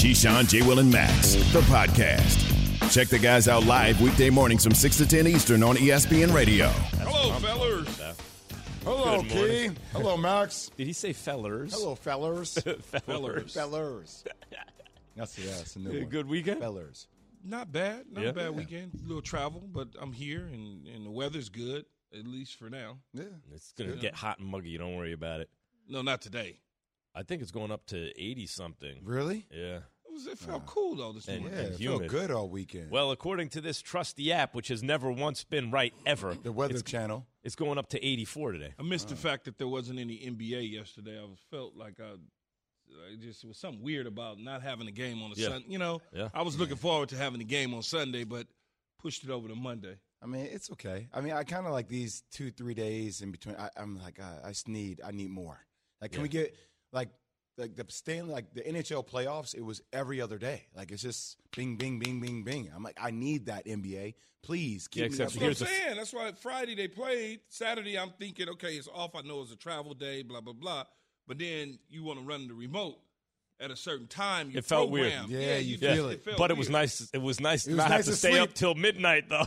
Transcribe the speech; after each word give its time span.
Keyshawn, 0.00 0.48
J. 0.48 0.62
Will, 0.62 0.78
and 0.78 0.90
Max, 0.90 1.34
the 1.52 1.60
podcast. 1.62 2.90
Check 2.90 3.08
the 3.08 3.18
guys 3.18 3.48
out 3.48 3.66
live 3.66 4.00
weekday 4.00 4.30
mornings 4.30 4.64
from 4.64 4.72
6 4.72 4.96
to 4.96 5.06
10 5.06 5.26
Eastern 5.26 5.62
on 5.62 5.76
ESPN 5.76 6.32
Radio. 6.32 6.68
Hello, 6.68 7.32
fellers. 7.38 8.00
Hello, 8.82 9.20
Good 9.20 9.30
Key. 9.30 9.36
morning. 9.36 9.76
Hello, 9.92 10.16
Max. 10.16 10.70
Did 10.74 10.86
he 10.86 10.94
say 10.94 11.12
fellers? 11.12 11.74
Hello, 11.74 11.94
fellers. 11.94 12.54
fellers. 13.04 13.52
fellers. 13.52 14.24
That's 15.16 15.34
the 15.34 15.42
that's 15.42 15.74
the 15.74 15.80
new 15.80 15.90
one. 16.00 16.08
Good 16.08 16.26
weekend. 16.28 16.60
Fellers. 16.60 17.06
Not 17.44 17.70
bad. 17.70 18.06
Not 18.10 18.22
Yeah. 18.24 18.30
a 18.30 18.32
bad 18.32 18.56
weekend. 18.56 18.92
A 19.04 19.06
little 19.06 19.20
travel, 19.20 19.68
but 19.70 19.88
I'm 20.00 20.14
here 20.14 20.46
and, 20.50 20.86
and 20.86 21.04
the 21.04 21.10
weather's 21.10 21.50
good, 21.50 21.84
at 22.18 22.26
least 22.26 22.58
for 22.58 22.70
now. 22.70 22.96
Yeah. 23.12 23.24
It's 23.54 23.72
gonna 23.76 23.96
get 23.96 24.14
hot 24.14 24.38
and 24.38 24.48
muggy. 24.48 24.78
Don't 24.78 24.96
worry 24.96 25.12
about 25.12 25.40
it. 25.40 25.50
No, 25.86 26.00
not 26.00 26.22
today. 26.22 26.58
I 27.14 27.22
think 27.24 27.42
it's 27.42 27.50
going 27.50 27.70
up 27.70 27.84
to 27.88 28.10
eighty 28.18 28.46
something. 28.46 29.00
Really? 29.04 29.46
Yeah. 29.52 29.80
It, 30.26 30.30
was, 30.30 30.40
it 30.40 30.44
felt 30.46 30.62
uh, 30.62 30.66
cool, 30.66 30.96
though, 30.96 31.12
this 31.12 31.28
And- 31.28 31.44
Yeah, 31.44 31.50
morning. 31.50 31.72
it 31.72 31.78
felt 31.84 32.06
good 32.08 32.30
all 32.30 32.48
weekend. 32.48 32.90
Well, 32.90 33.10
according 33.10 33.48
to 33.50 33.60
this 33.60 33.80
trusty 33.80 34.32
app, 34.32 34.54
which 34.54 34.68
has 34.68 34.82
never 34.82 35.10
once 35.10 35.44
been 35.44 35.70
right 35.70 35.94
ever, 36.06 36.34
the 36.34 36.52
Weather 36.52 36.74
it's, 36.74 36.82
Channel. 36.82 37.26
it's 37.42 37.54
going 37.56 37.78
up 37.78 37.88
to 37.90 38.04
eighty-four 38.04 38.52
today. 38.52 38.74
I 38.78 38.82
missed 38.82 39.08
the 39.08 39.16
fact 39.16 39.44
that 39.46 39.58
there 39.58 39.68
wasn't 39.68 39.98
any 39.98 40.16
NBA 40.18 40.70
yesterday. 40.72 41.18
I 41.18 41.26
felt 41.50 41.76
like 41.76 41.98
I, 42.00 42.12
I 42.12 43.16
just 43.20 43.44
it 43.44 43.46
was 43.46 43.58
something 43.58 43.82
weird 43.82 44.06
about 44.06 44.38
not 44.38 44.62
having 44.62 44.88
a 44.88 44.92
game 44.92 45.22
on 45.22 45.32
a 45.32 45.34
Yeah. 45.36 45.48
Sunday. 45.48 45.66
You 45.68 45.78
know, 45.78 46.00
Yeah. 46.12 46.28
I 46.34 46.42
was 46.42 46.58
looking 46.58 46.76
forward 46.76 47.08
to 47.10 47.16
having 47.16 47.40
a 47.40 47.44
game 47.44 47.72
on 47.74 47.82
Sunday, 47.82 48.24
but 48.24 48.46
pushed 49.00 49.24
it 49.24 49.30
over 49.30 49.48
to 49.48 49.54
Monday. 49.54 49.96
I 50.22 50.26
mean, 50.26 50.46
it's 50.52 50.70
okay. 50.72 51.08
I 51.14 51.22
mean, 51.22 51.32
I 51.32 51.44
kind 51.44 51.64
of 51.66 51.72
like 51.72 51.88
these 51.88 52.24
two, 52.30 52.50
three 52.50 52.74
days 52.74 53.22
in 53.22 53.30
between. 53.30 53.56
I, 53.56 53.70
I'm 53.76 53.98
like, 53.98 54.20
I, 54.20 54.40
I 54.44 54.48
just 54.50 54.68
need, 54.68 55.00
I 55.02 55.12
need 55.12 55.30
more. 55.30 55.58
Like, 56.02 56.10
can 56.12 56.20
Yeah. 56.20 56.22
we 56.24 56.28
get 56.28 56.54
like, 56.92 57.08
like 57.60 57.76
the 57.76 57.84
Stanley, 57.88 58.32
like 58.32 58.52
the 58.54 58.62
NHL 58.62 59.06
playoffs? 59.06 59.54
It 59.54 59.60
was 59.64 59.80
every 59.92 60.20
other 60.20 60.38
day. 60.38 60.64
Like, 60.74 60.90
it's 60.90 61.02
just 61.02 61.36
bing, 61.56 61.76
bing, 61.76 61.98
bing, 61.98 62.20
bing, 62.20 62.42
bing. 62.42 62.70
I'm 62.74 62.82
like, 62.82 62.98
I 63.00 63.10
need 63.10 63.46
that 63.46 63.66
NBA. 63.66 64.14
Please 64.42 64.88
keep 64.88 65.02
Yeah, 65.02 65.08
me 65.08 65.14
except 65.14 65.36
up 65.36 65.40
That's 65.42 65.60
what 65.60 65.68
I'm 65.68 65.74
saying. 65.76 65.96
That's 65.96 66.12
why 66.12 66.32
Friday 66.32 66.74
they 66.74 66.88
played. 66.88 67.40
Saturday 67.48 67.98
I'm 67.98 68.10
thinking, 68.18 68.48
okay, 68.48 68.72
it's 68.74 68.88
off. 68.88 69.14
I 69.14 69.20
know 69.20 69.42
it's 69.42 69.52
a 69.52 69.56
travel 69.56 69.92
day, 69.94 70.22
blah 70.22 70.40
blah 70.40 70.54
blah. 70.54 70.84
But 71.28 71.38
then 71.38 71.78
you 71.90 72.02
want 72.02 72.18
to 72.20 72.24
run 72.24 72.48
the 72.48 72.54
remote 72.54 72.96
at 73.60 73.70
a 73.70 73.76
certain 73.76 74.06
time. 74.06 74.50
You 74.50 74.58
It 74.58 74.64
felt 74.64 74.90
weird. 74.90 75.12
program. 75.12 75.30
Yeah, 75.30 75.58
you 75.58 75.76
Yeah, 75.78 75.94
feel 75.94 76.08
it. 76.08 76.24
felt 76.24 76.38
but 76.38 76.50
it 76.50 76.56
was 76.56 76.70
nice. 76.70 77.08
It 77.12 77.18
was 77.20 77.38
nice 77.38 77.66
It 77.66 77.72
was 77.72 77.76
not 77.76 77.90
nice 77.90 77.96
have 77.98 78.04
to 78.06 78.10
to 78.12 78.16
stay 78.16 78.30
sleep. 78.30 78.42
up 78.42 78.54
till 78.54 78.74
midnight 78.74 79.28
though. 79.28 79.46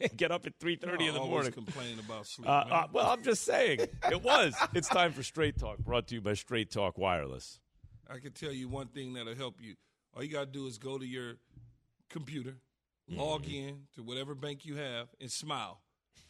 And 0.00 0.10
Get 0.16 0.30
up 0.32 0.46
at 0.46 0.54
three 0.60 0.76
thirty 0.76 1.06
in 1.06 1.14
the 1.14 1.20
Always 1.20 1.30
morning. 1.32 1.52
complaining 1.52 1.98
about 1.98 2.26
sleep. 2.26 2.48
Uh, 2.48 2.64
man. 2.64 2.72
uh, 2.72 2.86
well, 2.92 3.06
I'm 3.10 3.22
just 3.22 3.44
saying 3.44 3.80
it 4.10 4.22
was. 4.22 4.54
It's 4.74 4.88
time 4.88 5.12
for 5.12 5.22
Straight 5.22 5.58
Talk, 5.58 5.78
brought 5.78 6.06
to 6.08 6.14
you 6.14 6.20
by 6.20 6.34
Straight 6.34 6.70
Talk 6.70 6.98
Wireless. 6.98 7.60
I 8.10 8.18
can 8.18 8.32
tell 8.32 8.52
you 8.52 8.68
one 8.68 8.86
thing 8.88 9.14
that'll 9.14 9.34
help 9.34 9.56
you. 9.60 9.74
All 10.16 10.22
you 10.22 10.30
gotta 10.32 10.46
do 10.46 10.66
is 10.66 10.78
go 10.78 10.98
to 10.98 11.06
your 11.06 11.34
computer, 12.10 12.56
log 13.08 13.42
Mm-hmm. 13.44 13.68
in 13.68 13.76
to 13.96 14.02
whatever 14.02 14.34
bank 14.34 14.64
you 14.64 14.76
have, 14.76 15.08
and 15.20 15.30
smile. 15.30 15.80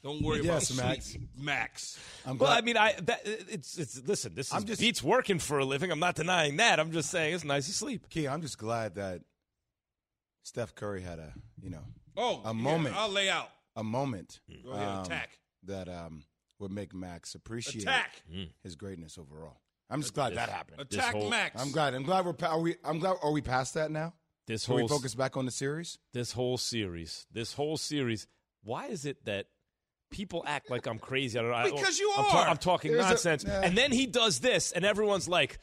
Don't 0.02 0.22
worry 0.22 0.42
Yes, 0.44 0.70
about 0.70 0.86
Max. 0.86 1.06
sleep. 1.06 1.28
Max. 1.36 1.98
I'm 2.24 2.38
Well, 2.38 2.50
glad- 2.50 2.58
I 2.58 2.60
mean, 2.64 2.76
I 2.76 2.92
that 3.02 3.20
it's 3.24 3.76
it's 3.78 4.00
listen. 4.06 4.34
This 4.34 4.48
is 4.48 4.52
I'm 4.52 4.64
just- 4.64 4.80
beats 4.80 5.02
working 5.02 5.38
for 5.38 5.58
a 5.58 5.64
living. 5.64 5.90
I'm 5.90 5.98
not 6.00 6.14
denying 6.14 6.56
that. 6.58 6.78
I'm 6.80 6.92
just 6.92 7.10
saying 7.10 7.34
it's 7.34 7.44
nice 7.44 7.66
to 7.66 7.72
sleep. 7.72 8.08
Key, 8.08 8.28
I'm 8.28 8.40
just 8.42 8.58
glad 8.58 8.94
that 8.96 9.22
Steph 10.44 10.74
Curry 10.74 11.02
had 11.02 11.18
a, 11.18 11.32
you 11.62 11.70
know, 11.70 11.84
Oh, 12.16 12.40
A 12.44 12.48
yeah, 12.48 12.52
moment. 12.52 12.96
I'll 12.96 13.08
lay 13.10 13.28
out. 13.28 13.48
A 13.78 13.84
moment 13.84 14.40
Go 14.64 14.72
ahead, 14.72 14.88
um, 14.88 15.04
attack. 15.04 15.38
that 15.64 15.88
um, 15.88 16.24
would 16.58 16.70
make 16.72 16.94
Max 16.94 17.34
appreciate 17.34 17.82
Attack. 17.84 18.22
his 18.62 18.76
greatness 18.76 19.16
overall. 19.18 19.60
I'm 19.90 20.02
just 20.02 20.12
glad 20.12 20.34
that 20.34 20.50
happened. 20.50 20.80
Attack 20.82 21.14
whole- 21.14 21.30
Max. 21.30 21.60
I'm 21.60 21.70
glad. 21.70 21.94
I'm 21.94 22.02
glad 22.02 22.26
we're. 22.26 22.34
pa- 22.34 22.48
Are 22.48 22.60
we? 22.60 22.76
I'm 22.84 22.98
glad. 22.98 23.16
Are 23.22 23.30
we 23.32 23.40
past 23.40 23.72
that 23.74 23.90
now? 23.90 24.12
This 24.46 24.66
Can 24.66 24.74
we 24.74 24.80
whole 24.82 24.88
focus 24.88 25.14
back 25.14 25.36
on 25.36 25.44
the 25.46 25.50
series? 25.50 25.98
this 26.12 26.32
whole 26.32 26.58
series, 26.58 27.26
this 27.32 27.54
whole 27.54 27.76
series. 27.78 28.26
Why 28.64 28.86
is 28.88 29.04
it 29.06 29.24
that 29.26 29.46
people 30.10 30.42
act 30.46 30.70
like 30.70 30.86
I'm 30.86 30.98
crazy? 30.98 31.38
I 31.38 31.42
don't 31.42 31.50
know. 31.50 31.56
I- 31.56 31.70
Because 31.70 31.98
you 31.98 32.12
I'm, 32.16 32.24
ta- 32.24 32.38
are. 32.42 32.48
I'm 32.48 32.56
talking 32.58 32.92
There's 32.92 33.04
a- 33.06 33.08
nonsense, 33.08 33.44
and 33.44 33.76
then 33.78 33.92
he 33.92 34.06
does 34.06 34.40
this, 34.40 34.72
and 34.72 34.84
everyone's 34.84 35.28
like. 35.28 35.58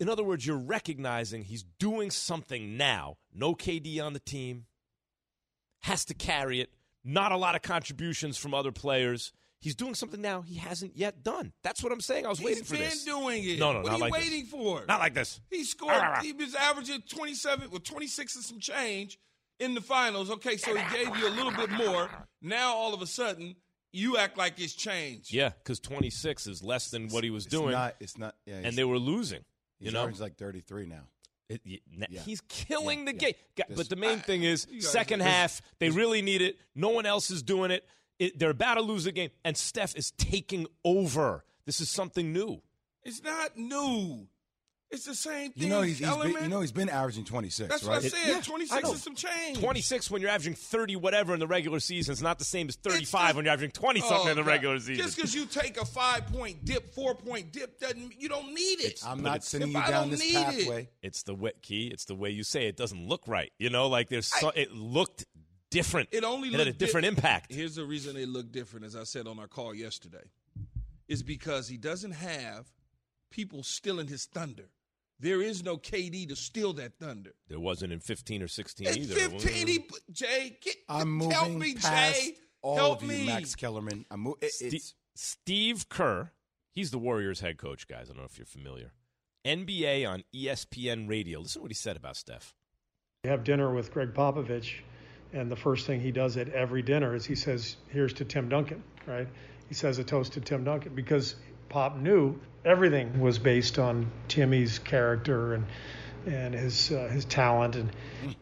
In 0.00 0.08
other 0.08 0.22
words, 0.22 0.46
you're 0.46 0.56
recognizing 0.56 1.42
he's 1.42 1.64
doing 1.80 2.12
something 2.12 2.76
now. 2.76 3.16
No 3.34 3.56
KD 3.56 4.00
on 4.00 4.12
the 4.12 4.20
team. 4.20 4.66
Has 5.82 6.04
to 6.04 6.14
carry 6.14 6.60
it. 6.60 6.70
Not 7.04 7.32
a 7.32 7.36
lot 7.36 7.54
of 7.54 7.62
contributions 7.62 8.36
from 8.36 8.54
other 8.54 8.72
players. 8.72 9.32
He's 9.60 9.74
doing 9.74 9.94
something 9.94 10.20
now 10.20 10.42
he 10.42 10.54
hasn't 10.54 10.96
yet 10.96 11.24
done. 11.24 11.52
That's 11.64 11.82
what 11.82 11.90
I'm 11.92 12.00
saying. 12.00 12.26
I 12.26 12.28
was 12.28 12.40
waiting 12.40 12.58
He's 12.58 12.68
for 12.68 12.74
been 12.74 12.84
this. 12.84 13.04
doing 13.04 13.42
it. 13.44 13.58
No, 13.58 13.72
no, 13.72 13.80
what 13.80 13.86
not 13.86 13.92
are 13.92 13.96
you 13.96 14.00
like 14.02 14.12
this. 14.14 14.30
waiting 14.30 14.46
for? 14.46 14.84
Not 14.86 15.00
like 15.00 15.14
this. 15.14 15.40
He 15.50 15.64
scored. 15.64 15.94
Ah, 15.96 16.14
ah. 16.16 16.20
he 16.22 16.32
was 16.32 16.54
averaging 16.54 17.02
27 17.08 17.70
with 17.70 17.82
26 17.82 18.36
and 18.36 18.44
some 18.44 18.60
change 18.60 19.18
in 19.58 19.74
the 19.74 19.80
finals. 19.80 20.30
Okay, 20.30 20.56
so 20.56 20.74
he 20.76 20.96
gave 20.96 21.16
you 21.16 21.26
a 21.26 21.30
little 21.30 21.50
bit 21.50 21.70
more. 21.72 22.08
Now 22.40 22.74
all 22.74 22.94
of 22.94 23.02
a 23.02 23.06
sudden 23.06 23.56
you 23.90 24.16
act 24.16 24.38
like 24.38 24.60
it's 24.60 24.74
changed. 24.74 25.32
Yeah, 25.32 25.48
because 25.48 25.80
26 25.80 26.46
is 26.46 26.62
less 26.62 26.90
than 26.90 27.08
what 27.08 27.24
he 27.24 27.30
was 27.30 27.46
It's 27.46 27.52
doing, 27.52 27.72
Not, 27.72 27.96
it's 28.00 28.16
not. 28.16 28.36
Yeah. 28.46 28.60
and 28.62 28.76
they 28.76 28.84
were 28.84 28.98
losing. 28.98 29.40
You 29.80 29.86
he's 29.86 29.92
know, 29.94 30.02
averaging 30.02 30.22
like 30.22 30.36
33 30.36 30.86
now. 30.86 31.02
It- 31.48 31.82
na- 31.90 32.06
Yeah. 32.10 32.20
he's 32.22 32.40
killing 32.42 33.00
Yeah, 33.00 33.04
the 33.06 33.12
yeah. 33.14 33.18
game. 33.18 33.34
Ga- 33.56 33.64
This- 33.68 33.76
But 33.78 33.88
the 33.88 33.96
main 33.96 34.20
thing 34.20 34.42
is, 34.42 34.66
second 34.80 35.20
this- 35.20 35.28
half, 35.28 35.62
they 35.78 35.90
really 35.90 36.20
need 36.22 36.42
it. 36.42 36.58
No 36.74 36.90
one 36.90 37.06
else 37.06 37.30
is 37.30 37.42
doing 37.42 37.70
it. 37.70 37.86
it. 38.18 38.38
They're 38.38 38.50
about 38.50 38.74
to 38.74 38.82
lose 38.82 39.04
the 39.04 39.12
game, 39.12 39.30
and 39.44 39.56
Steph 39.56 39.96
is 39.96 40.10
taking 40.12 40.66
over. 40.84 41.44
This 41.64 41.80
is 41.80 41.88
something 41.90 42.32
new. 42.32 42.60
It's 43.04 43.22
not 43.22 43.56
new. 43.56 44.28
It's 44.90 45.04
the 45.04 45.14
same 45.14 45.52
thing. 45.52 45.64
You 45.64 45.68
know 45.68 45.82
he's, 45.82 45.98
he's 45.98 46.08
Kellerman. 46.08 46.32
been, 46.32 46.42
you 46.44 46.48
know 46.48 46.60
he's 46.62 46.72
been 46.72 46.88
averaging 46.88 47.24
26, 47.26 47.68
That's 47.68 47.84
right? 47.84 47.96
what 47.96 48.02
I 48.04 48.06
It- 48.06 48.10
said. 48.12 48.26
yeah, 48.28 48.40
26 48.40 48.82
know. 48.82 48.90
and 48.92 48.98
some 48.98 49.14
change. 49.14 49.58
26 49.58 50.10
when 50.10 50.22
you're 50.22 50.30
averaging 50.30 50.54
30 50.54 50.96
whatever 50.96 51.34
in 51.34 51.40
the 51.40 51.46
regular 51.46 51.78
season 51.78 52.12
is 52.12 52.22
not 52.22 52.38
the 52.38 52.46
same 52.46 52.68
as 52.70 52.76
35 52.76 53.36
when 53.36 53.44
you're 53.44 53.52
averaging 53.52 53.72
20 53.72 54.00
something 54.00 54.16
Oh, 54.28 54.30
in 54.30 54.36
the 54.38 54.42
God. 54.42 54.48
regular 54.48 54.78
season. 54.78 54.96
Just 54.96 55.16
because 55.16 55.34
you 55.34 55.44
take 55.44 55.76
a 55.78 55.84
five 55.84 56.26
point 56.28 56.64
dip, 56.64 56.94
four 56.94 57.14
point 57.14 57.52
dip, 57.52 57.78
doesn't 57.78 58.18
you 58.18 58.30
don't 58.30 58.54
need 58.54 58.80
it. 58.80 59.00
I'm 59.04 59.22
not 59.22 59.36
it's- 59.36 59.48
sending 59.48 59.72
you 59.72 59.74
down 59.86 60.08
this 60.08 60.20
need 60.20 60.36
it- 60.36 60.44
pathway. 60.44 60.88
it's 61.02 61.22
the 61.22 61.34
way, 61.34 61.52
key. 61.60 61.88
It's 61.88 62.06
the 62.06 62.14
way 62.14 62.30
you 62.30 62.42
say 62.42 62.64
it. 62.64 62.68
it 62.70 62.76
doesn't 62.78 63.06
look 63.06 63.28
right. 63.28 63.52
You 63.58 63.68
know, 63.68 63.88
like 63.88 64.08
there's 64.08 64.26
so, 64.26 64.48
it 64.56 64.72
looked 64.72 65.26
different. 65.70 66.08
It 66.12 66.24
only 66.24 66.48
it 66.48 66.54
had 66.58 66.66
a 66.66 66.72
different 66.72 67.02
di- 67.04 67.08
impact. 67.08 67.52
Here's 67.52 67.74
the 67.74 67.84
reason 67.84 68.16
it 68.16 68.30
looked 68.30 68.52
different, 68.52 68.86
as 68.86 68.96
I 68.96 69.04
said 69.04 69.26
on 69.26 69.38
our 69.38 69.48
call 69.48 69.74
yesterday, 69.74 70.30
is 71.08 71.22
because 71.22 71.68
he 71.68 71.76
doesn't 71.76 72.12
have 72.12 72.68
people 73.30 73.62
stealing 73.62 74.06
his 74.06 74.24
thunder. 74.24 74.70
There 75.20 75.42
is 75.42 75.64
no 75.64 75.76
KD 75.76 76.28
to 76.28 76.36
steal 76.36 76.72
that 76.74 76.98
thunder. 76.98 77.34
There 77.48 77.58
wasn't 77.58 77.92
in 77.92 78.00
15 78.00 78.42
or 78.42 78.48
16 78.48 78.86
It's 78.86 78.96
either. 78.96 79.14
15. 79.14 79.66
He, 79.66 79.78
mm-hmm. 79.78 80.12
Jay, 80.12 80.58
get, 80.62 80.76
I'm 80.88 81.18
help 81.20 81.50
me, 81.50 81.74
past 81.74 82.20
Jay. 82.20 82.34
all 82.62 82.76
help 82.76 83.02
of 83.02 83.10
you, 83.10 83.18
me. 83.18 83.26
Max 83.26 83.56
Kellerman. 83.56 84.04
I'm 84.10 84.20
mo- 84.20 84.38
it, 84.40 84.52
Ste- 84.52 84.74
it's, 84.74 84.94
Steve 85.16 85.88
Kerr, 85.88 86.30
he's 86.72 86.92
the 86.92 86.98
Warriors 86.98 87.40
head 87.40 87.58
coach, 87.58 87.88
guys. 87.88 88.08
I 88.08 88.12
don't 88.12 88.18
know 88.18 88.24
if 88.24 88.38
you're 88.38 88.46
familiar. 88.46 88.92
NBA 89.44 90.08
on 90.08 90.22
ESPN 90.34 91.08
radio. 91.08 91.40
Listen 91.40 91.60
to 91.60 91.62
what 91.62 91.70
he 91.70 91.74
said 91.74 91.96
about 91.96 92.16
Steph. 92.16 92.54
We 93.24 93.30
have 93.30 93.42
dinner 93.42 93.74
with 93.74 93.92
Gregg 93.92 94.14
Popovich, 94.14 94.80
and 95.32 95.50
the 95.50 95.56
first 95.56 95.86
thing 95.86 96.00
he 96.00 96.12
does 96.12 96.36
at 96.36 96.48
every 96.50 96.82
dinner 96.82 97.14
is 97.16 97.24
he 97.24 97.34
says, 97.34 97.76
"Here's 97.88 98.12
to 98.14 98.24
Tim 98.24 98.48
Duncan." 98.48 98.82
Right? 99.06 99.26
He 99.68 99.74
says 99.74 99.98
a 99.98 100.04
toast 100.04 100.34
to 100.34 100.40
Tim 100.40 100.64
Duncan 100.64 100.94
because 100.94 101.34
Pop 101.68 101.96
knew 101.96 102.38
everything 102.64 103.20
was 103.20 103.38
based 103.38 103.78
on 103.78 104.10
Timmy's 104.28 104.78
character 104.78 105.54
and 105.54 105.66
and 106.26 106.54
his 106.54 106.90
uh, 106.92 107.08
his 107.10 107.24
talent. 107.24 107.76
And 107.76 107.90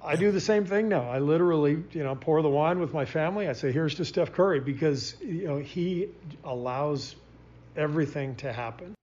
I 0.02 0.16
do 0.16 0.32
the 0.32 0.40
same 0.40 0.64
thing 0.64 0.88
now. 0.88 1.08
I 1.08 1.18
literally, 1.18 1.82
you 1.92 2.02
know, 2.02 2.14
pour 2.14 2.42
the 2.42 2.48
wine 2.48 2.80
with 2.80 2.92
my 2.92 3.04
family. 3.04 3.48
I 3.48 3.52
say, 3.52 3.72
"Here's 3.72 3.94
to 3.96 4.04
Steph 4.04 4.32
Curry," 4.32 4.60
because 4.60 5.16
you 5.20 5.46
know 5.46 5.58
he 5.58 6.08
allows 6.44 7.16
everything 7.76 8.34
to 8.36 8.52
happen. 8.52 8.94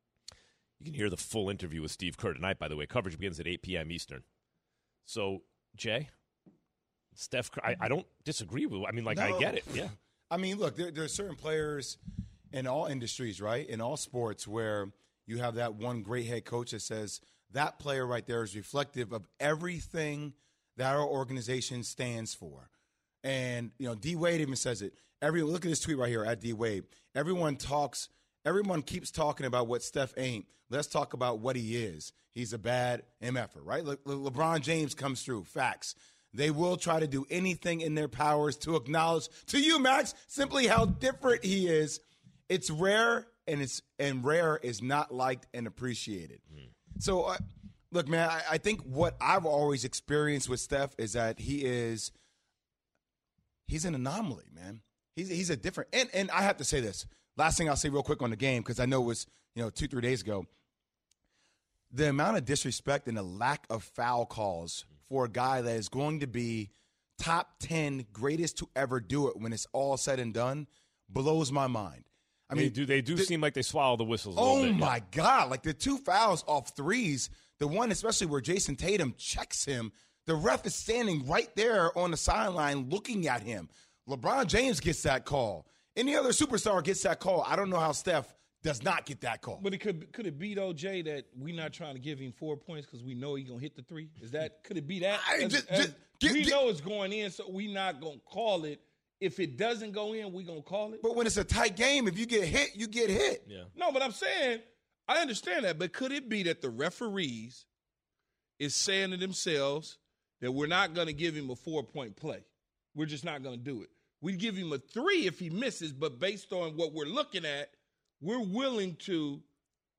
You 0.79 0.85
can 0.91 0.95
hear 0.95 1.09
the 1.09 1.17
full 1.17 1.49
interview 1.49 1.81
with 1.81 1.91
Steve 1.91 2.17
Kerr 2.17 2.33
tonight, 2.33 2.59
by 2.59 2.67
the 2.67 2.75
way. 2.75 2.85
Coverage 2.85 3.17
begins 3.17 3.39
at 3.39 3.47
8 3.47 3.61
p.m. 3.61 3.89
Eastern. 3.89 4.23
So, 5.05 5.43
Jay, 5.77 6.09
Steph 7.15 7.51
Curry, 7.51 7.77
I, 7.79 7.85
I 7.85 7.87
don't 7.87 8.05
disagree 8.25 8.65
with 8.65 8.83
I 8.85 8.91
mean, 8.91 9.05
like, 9.05 9.17
I 9.17 9.37
get 9.39 9.55
it. 9.55 9.63
Yeah. 9.73 9.87
I 10.29 10.35
mean, 10.35 10.57
look, 10.57 10.75
there, 10.75 10.91
there 10.91 11.05
are 11.05 11.09
certain 11.09 11.37
players 11.37 11.97
in 12.53 12.67
all 12.67 12.85
industries, 12.85 13.41
right? 13.41 13.67
In 13.67 13.81
all 13.81 13.97
sports, 13.97 14.47
where 14.47 14.91
you 15.25 15.39
have 15.39 15.55
that 15.55 15.75
one 15.75 16.03
great 16.03 16.27
head 16.27 16.45
coach 16.45 16.71
that 16.71 16.81
says 16.81 17.19
that 17.51 17.79
player 17.79 18.05
right 18.05 18.25
there 18.25 18.43
is 18.43 18.55
reflective 18.55 19.11
of 19.11 19.27
everything 19.39 20.33
that 20.77 20.95
our 20.95 21.05
organization 21.05 21.83
stands 21.83 22.33
for. 22.33 22.69
And 23.23 23.71
you 23.77 23.87
know, 23.87 23.95
D 23.95 24.15
Wade 24.15 24.41
even 24.41 24.55
says 24.55 24.81
it. 24.81 24.93
Everyone, 25.21 25.51
look 25.51 25.65
at 25.65 25.69
this 25.69 25.79
tweet 25.79 25.97
right 25.97 26.09
here 26.09 26.25
at 26.25 26.41
D 26.41 26.53
Wade. 26.53 26.83
Everyone 27.15 27.55
talks. 27.55 28.09
Everyone 28.45 28.81
keeps 28.81 29.09
talking 29.09 29.45
about 29.45 29.67
what 29.67 29.81
Steph 29.81 30.13
ain't. 30.17 30.45
Let's 30.69 30.87
talk 30.87 31.13
about 31.13 31.39
what 31.39 31.55
he 31.55 31.77
is. 31.77 32.11
He's 32.31 32.51
a 32.51 32.57
bad 32.57 33.03
MFer, 33.21 33.61
right? 33.63 33.85
Le- 33.85 33.97
Le- 34.05 34.31
LeBron 34.31 34.61
James 34.61 34.93
comes 34.93 35.23
through. 35.23 35.45
Facts. 35.45 35.95
They 36.33 36.49
will 36.49 36.77
try 36.77 36.99
to 36.99 37.07
do 37.07 37.25
anything 37.29 37.81
in 37.81 37.93
their 37.93 38.07
powers 38.07 38.57
to 38.57 38.75
acknowledge 38.75 39.29
to 39.47 39.59
you, 39.59 39.79
Max, 39.79 40.15
simply 40.27 40.65
how 40.65 40.85
different 40.85 41.45
he 41.45 41.67
is. 41.67 41.99
It's 42.49 42.69
rare, 42.69 43.27
and 43.47 43.61
it's 43.61 43.81
and 43.99 44.23
rare 44.23 44.57
is 44.61 44.81
not 44.81 45.13
liked 45.13 45.47
and 45.53 45.67
appreciated. 45.67 46.41
So, 46.99 47.23
uh, 47.23 47.37
look, 47.91 48.07
man, 48.07 48.29
I, 48.29 48.41
I 48.51 48.57
think 48.57 48.81
what 48.81 49.15
I've 49.19 49.45
always 49.45 49.85
experienced 49.85 50.49
with 50.49 50.59
Steph 50.59 50.93
is 50.97 51.13
that 51.13 51.39
he 51.39 51.65
is 51.65 52.11
he's 53.67 53.85
an 53.85 53.95
anomaly, 53.95 54.45
man. 54.53 54.81
He's 55.15 55.29
he's 55.29 55.49
a 55.49 55.55
different 55.55 55.89
and 55.93 56.09
and 56.13 56.31
I 56.31 56.41
have 56.41 56.57
to 56.57 56.63
say 56.63 56.79
this. 56.79 57.05
Last 57.37 57.57
thing 57.57 57.69
I'll 57.69 57.75
say 57.75 57.89
real 57.89 58.03
quick 58.03 58.21
on 58.21 58.29
the 58.29 58.35
game 58.35 58.61
because 58.61 58.79
I 58.79 58.85
know 58.85 59.01
it 59.01 59.05
was 59.05 59.25
you 59.55 59.63
know 59.63 59.69
two 59.69 59.87
three 59.87 60.01
days 60.01 60.21
ago. 60.21 60.45
The 61.91 62.09
amount 62.09 62.37
of 62.37 62.45
disrespect 62.45 63.07
and 63.07 63.15
the 63.15 63.23
lack 63.23 63.65
of 63.69 63.83
foul 63.83 64.25
calls 64.25 64.85
for 65.07 65.25
a 65.25 65.29
guy 65.29 65.61
that 65.61 65.75
is 65.75 65.89
going 65.89 66.21
to 66.21 66.27
be 66.27 66.71
top 67.19 67.53
ten 67.59 68.05
greatest 68.11 68.57
to 68.59 68.69
ever 68.75 68.99
do 68.99 69.27
it 69.27 69.37
when 69.37 69.53
it's 69.53 69.67
all 69.73 69.97
said 69.97 70.19
and 70.19 70.33
done 70.33 70.67
blows 71.09 71.51
my 71.51 71.67
mind. 71.67 72.03
I 72.57 72.59
I 72.61 72.63
mean, 72.63 72.71
do 72.71 72.85
they 72.85 73.01
do 73.01 73.15
the- 73.15 73.23
seem 73.23 73.41
like 73.41 73.53
they 73.53 73.61
swallow 73.61 73.97
the 73.97 74.03
whistles? 74.03 74.37
A 74.37 74.39
Oh 74.39 74.53
little 74.55 74.71
bit, 74.73 74.79
yeah. 74.79 74.85
my 74.85 75.03
God! 75.11 75.49
Like 75.49 75.63
the 75.63 75.73
two 75.73 75.97
fouls 75.97 76.43
off 76.47 76.75
threes, 76.75 77.29
the 77.59 77.67
one 77.67 77.91
especially 77.91 78.27
where 78.27 78.41
Jayson 78.41 78.75
Tatum 78.77 79.13
checks 79.17 79.65
him, 79.65 79.91
the 80.25 80.35
ref 80.35 80.65
is 80.65 80.75
standing 80.75 81.25
right 81.27 81.53
there 81.55 81.97
on 81.97 82.11
the 82.11 82.17
sideline 82.17 82.89
looking 82.89 83.27
at 83.27 83.41
him. 83.41 83.69
LeBron 84.09 84.47
James 84.47 84.79
gets 84.79 85.03
that 85.03 85.25
call. 85.25 85.65
Any 85.95 86.15
other 86.15 86.29
superstar 86.29 86.83
gets 86.83 87.03
that 87.03 87.19
call. 87.19 87.43
I 87.47 87.55
don't 87.55 87.69
know 87.69 87.79
how 87.79 87.91
Steph 87.91 88.33
does 88.63 88.81
not 88.83 89.05
get 89.05 89.21
that 89.21 89.41
call. 89.41 89.59
But 89.61 89.73
it 89.73 89.79
could 89.79 90.11
could 90.13 90.25
it 90.25 90.37
be 90.39 90.53
though, 90.55 90.73
Jay, 90.73 91.01
that 91.03 91.25
we're 91.37 91.55
not 91.55 91.73
trying 91.73 91.95
to 91.95 91.99
give 92.01 92.17
him 92.19 92.31
four 92.31 92.55
points 92.57 92.85
because 92.85 93.03
we 93.03 93.13
know 93.13 93.35
he's 93.35 93.47
gonna 93.49 93.59
hit 93.59 93.75
the 93.75 93.83
three? 93.83 94.09
Is 94.21 94.31
that 94.31 94.63
could 94.63 94.77
it 94.77 94.87
be 94.87 94.99
that? 94.99 95.19
I- 95.27 95.43
As- 95.43 95.51
just- 95.51 95.67
as- 95.69 95.85
just- 95.87 95.97
get- 96.19 96.31
we 96.33 96.43
get- 96.43 96.49
know 96.51 96.69
it's 96.69 96.81
going 96.81 97.11
in, 97.13 97.29
so 97.31 97.45
we're 97.49 97.73
not 97.73 97.99
gonna 98.01 98.19
call 98.25 98.63
it. 98.65 98.79
If 99.23 99.39
it 99.39 99.57
doesn't 99.57 99.93
go 99.93 100.13
in, 100.13 100.33
we 100.33 100.43
gonna 100.43 100.61
call 100.61 100.93
it. 100.93 101.01
But 101.01 101.15
when 101.15 101.25
it's 101.25 101.37
a 101.37 101.43
tight 101.43 101.75
game, 101.77 102.07
if 102.07 102.17
you 102.17 102.25
get 102.25 102.43
hit, 102.43 102.71
you 102.75 102.87
get 102.87 103.09
hit. 103.09 103.43
Yeah. 103.47 103.63
No, 103.75 103.91
but 103.91 104.01
I'm 104.01 104.11
saying 104.11 104.59
I 105.07 105.17
understand 105.19 105.65
that. 105.65 105.79
But 105.79 105.93
could 105.93 106.11
it 106.11 106.29
be 106.29 106.43
that 106.43 106.61
the 106.61 106.69
referees 106.69 107.65
is 108.59 108.75
saying 108.75 109.11
to 109.11 109.17
themselves 109.17 109.97
that 110.41 110.51
we're 110.51 110.67
not 110.67 110.93
going 110.93 111.07
to 111.07 111.13
give 111.13 111.35
him 111.35 111.49
a 111.49 111.55
four 111.55 111.83
point 111.83 112.15
play? 112.15 112.43
We're 112.95 113.05
just 113.05 113.25
not 113.25 113.43
going 113.43 113.57
to 113.57 113.63
do 113.63 113.81
it. 113.81 113.89
We'd 114.21 114.39
give 114.39 114.55
him 114.55 114.71
a 114.71 114.77
three 114.77 115.25
if 115.25 115.39
he 115.39 115.49
misses, 115.49 115.91
but 115.91 116.19
based 116.19 116.53
on 116.53 116.77
what 116.77 116.93
we're 116.93 117.05
looking 117.05 117.45
at, 117.45 117.71
we're 118.21 118.43
willing 118.43 118.95
to 119.01 119.41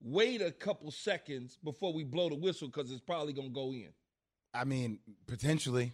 wait 0.03 0.41
a 0.41 0.51
couple 0.51 0.91
seconds 0.91 1.59
before 1.63 1.93
we 1.93 2.05
blow 2.05 2.29
the 2.29 2.35
whistle 2.35 2.69
because 2.69 2.91
it's 2.91 3.01
probably 3.01 3.33
going 3.33 3.49
to 3.49 3.55
go 3.55 3.73
in. 3.73 3.89
I 4.55 4.65
mean, 4.65 5.01
potentially. 5.27 5.93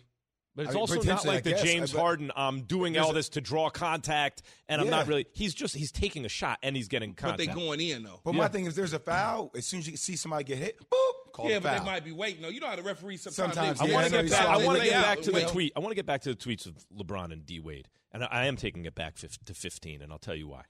But 0.56 0.67
it's 0.67 0.70
I 0.70 0.75
mean, 0.75 0.81
also 0.81 1.02
not 1.02 1.25
like 1.25 1.38
I 1.38 1.41
the 1.43 1.50
guess, 1.50 1.62
James 1.62 1.93
Harden. 1.93 2.32
I'm 2.35 2.62
doing 2.62 2.99
all 2.99 3.12
this 3.12 3.29
to 3.31 3.41
draw 3.41 3.70
contact, 3.70 4.43
and 4.69 4.81
I'm 4.81 4.91
not 4.91 5.06
really. 5.06 5.26
He's 5.32 5.55
just 5.55 5.76
he's 5.76 5.93
taking 5.93 6.25
a 6.25 6.29
shot 6.29 6.58
and 6.62 6.75
he's 6.75 6.88
getting 6.88 7.14
contact. 7.14 7.38
But 7.38 7.38
they 7.38 7.47
contact. 7.47 7.67
going 7.67 7.81
in 7.81 8.02
though. 8.02 8.20
But 8.25 8.35
Yeah. 8.35 8.41
my 8.41 8.49
thing 8.49 8.67
is, 8.67 8.75
there's 8.75 8.93
a 8.93 8.99
foul. 8.99 9.52
As 9.55 9.64
soon 9.67 9.79
as 9.81 9.88
you 9.88 9.97
see 9.97 10.17
somebody 10.17 10.44
get 10.44 10.58
hit, 10.58 10.81
boop, 10.91 11.32
call 11.32 11.49
yeah, 11.49 11.55
the 11.55 11.61
but 11.61 11.79
they 11.79 11.85
might 11.85 12.05
be 12.05 12.12
waiting. 12.12 12.43
No, 12.43 12.49
you 12.49 12.58
know 12.58 12.67
how 12.67 12.76
the 12.76 12.82
referees 12.82 13.23
sometimes. 13.23 13.55
Sometimes, 13.55 13.79
they, 13.79 13.91
I 13.91 13.94
want 13.94 14.06
to 14.06 14.12
get 14.12 14.31
back. 14.31 14.47
I 14.49 14.56
want 14.67 14.79
to 14.81 14.85
get 14.85 15.02
back 15.02 15.20
to 15.23 15.31
the 15.31 15.43
tweet. 15.43 15.73
I 15.76 15.81
want 15.81 15.93
to 15.93 15.97
get 15.97 16.06
back 16.06 16.23
to 16.23 16.31
the 16.31 16.37
tweets 16.37 16.67
of 16.67 16.75
LeBron 16.97 17.32
and 17.32 17.47
D 17.47 17.61
Wade, 17.61 17.88
and 18.12 18.25
I 18.25 18.47
am 18.47 18.56
taking 18.56 18.85
it 18.85 18.94
back 18.97 19.17
to 19.17 19.55
15, 19.55 20.02
and 20.02 20.12
I'll 20.12 20.19
tell 20.19 20.35
you 20.35 20.49
why. 20.49 20.64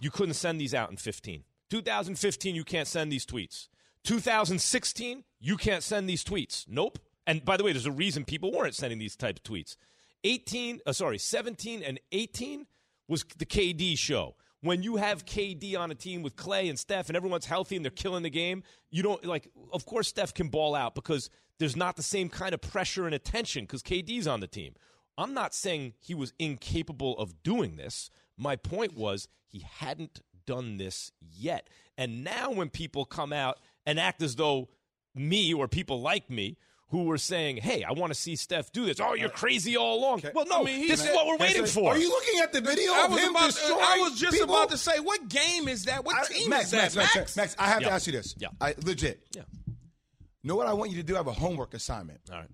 You 0.00 0.10
couldn't 0.10 0.34
send 0.34 0.60
these 0.60 0.74
out 0.74 0.90
in 0.90 0.96
15. 0.96 1.44
2015, 1.70 2.54
you 2.54 2.64
can't 2.64 2.86
send 2.88 3.10
these 3.10 3.24
tweets. 3.24 3.68
2016, 4.04 5.24
you 5.40 5.56
can't 5.56 5.82
send 5.82 6.08
these 6.08 6.22
tweets. 6.22 6.64
Nope. 6.68 6.98
And 7.26 7.44
by 7.44 7.56
the 7.56 7.64
way, 7.64 7.72
there's 7.72 7.86
a 7.86 7.92
reason 7.92 8.24
people 8.24 8.52
weren't 8.52 8.74
sending 8.74 8.98
these 8.98 9.16
type 9.16 9.38
of 9.38 9.42
tweets. 9.42 9.76
18, 10.24 10.80
uh, 10.86 10.92
sorry, 10.92 11.18
17 11.18 11.82
and 11.82 12.00
18 12.12 12.66
was 13.08 13.24
the 13.38 13.46
KD 13.46 13.98
show. 13.98 14.36
When 14.60 14.82
you 14.82 14.96
have 14.96 15.26
KD 15.26 15.78
on 15.78 15.90
a 15.90 15.94
team 15.94 16.22
with 16.22 16.34
Clay 16.34 16.68
and 16.68 16.78
Steph 16.78 17.08
and 17.08 17.16
everyone's 17.16 17.46
healthy 17.46 17.76
and 17.76 17.84
they're 17.84 17.90
killing 17.90 18.22
the 18.22 18.30
game, 18.30 18.62
you 18.90 19.02
don't 19.02 19.24
like, 19.24 19.48
of 19.72 19.86
course, 19.86 20.08
Steph 20.08 20.34
can 20.34 20.48
ball 20.48 20.74
out 20.74 20.94
because 20.94 21.30
there's 21.58 21.76
not 21.76 21.96
the 21.96 22.02
same 22.02 22.28
kind 22.28 22.52
of 22.54 22.60
pressure 22.60 23.06
and 23.06 23.14
attention 23.14 23.64
because 23.64 23.82
KD's 23.82 24.26
on 24.26 24.40
the 24.40 24.46
team. 24.46 24.74
I'm 25.18 25.34
not 25.34 25.54
saying 25.54 25.94
he 26.00 26.14
was 26.14 26.32
incapable 26.38 27.16
of 27.18 27.42
doing 27.42 27.76
this. 27.76 28.10
My 28.36 28.56
point 28.56 28.96
was 28.96 29.28
he 29.46 29.64
hadn't 29.78 30.20
done 30.46 30.78
this 30.78 31.12
yet. 31.20 31.68
And 31.96 32.24
now 32.24 32.50
when 32.50 32.68
people 32.68 33.04
come 33.04 33.32
out 33.32 33.58
and 33.84 33.98
act 33.98 34.22
as 34.22 34.36
though 34.36 34.68
me 35.14 35.54
or 35.54 35.68
people 35.68 36.00
like 36.00 36.28
me 36.28 36.56
who 36.90 37.04
were 37.04 37.18
saying, 37.18 37.56
"Hey, 37.58 37.82
I 37.82 37.92
want 37.92 38.12
to 38.12 38.18
see 38.18 38.36
Steph 38.36 38.70
do 38.72 38.86
this." 38.86 39.00
Oh, 39.00 39.14
you're 39.14 39.28
crazy 39.28 39.76
all 39.76 39.98
along. 39.98 40.22
Well, 40.34 40.46
no, 40.46 40.60
I 40.60 40.64
mean, 40.64 40.86
this 40.88 41.00
said- 41.00 41.10
is 41.10 41.14
what 41.16 41.26
we're 41.26 41.36
waiting 41.36 41.66
say- 41.66 41.80
for. 41.80 41.90
Are 41.92 41.98
you 41.98 42.08
looking 42.08 42.40
at 42.40 42.52
the 42.52 42.60
video 42.60 42.92
I 42.92 43.04
of 43.06 43.10
was, 43.12 43.20
him 43.20 43.30
about, 43.30 43.46
destroying 43.46 43.80
I 43.82 43.98
was 43.98 44.20
just 44.20 44.32
people? 44.38 44.54
about 44.54 44.70
to 44.70 44.78
say, 44.78 45.00
what 45.00 45.28
game 45.28 45.68
is 45.68 45.84
that? 45.86 46.04
What 46.04 46.16
I- 46.16 46.24
team 46.32 46.50
Max, 46.50 46.66
is 46.66 46.70
that, 46.72 46.76
Max, 46.82 46.96
Max, 46.96 47.14
Max, 47.16 47.36
Max, 47.36 47.56
I 47.58 47.66
have 47.68 47.82
Yeah. 47.82 47.88
to 47.88 47.94
ask 47.94 48.06
you 48.06 48.12
this. 48.12 48.34
Yeah. 48.38 48.48
I, 48.60 48.74
legit. 48.84 49.26
Yeah. 49.34 49.42
Know 50.44 50.54
what 50.54 50.68
I 50.68 50.72
want 50.74 50.90
you 50.92 50.96
to 50.98 51.02
do? 51.02 51.14
I 51.14 51.18
have 51.18 51.26
a 51.26 51.32
homework 51.32 51.74
assignment. 51.74 52.20
All 52.30 52.38
right. 52.38 52.48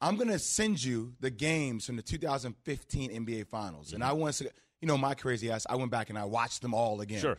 I'm 0.00 0.16
going 0.16 0.28
to 0.28 0.38
send 0.40 0.82
you 0.82 1.14
the 1.20 1.30
games 1.30 1.86
from 1.86 1.94
the 1.96 2.02
2015 2.02 3.10
NBA 3.10 3.44
Finals. 3.46 3.92
And 3.92 4.02
I 4.02 4.08
Mm-hmm. 4.10 4.18
want 4.20 4.34
to, 4.36 4.50
you 4.80 4.88
know, 4.88 4.98
my 4.98 5.14
crazy 5.14 5.50
ass, 5.50 5.64
I 5.70 5.76
went 5.76 5.90
back 5.92 6.10
and 6.10 6.18
I 6.18 6.24
watched 6.24 6.60
them 6.60 6.74
all 6.74 7.00
again. 7.00 7.20
Sure. 7.20 7.38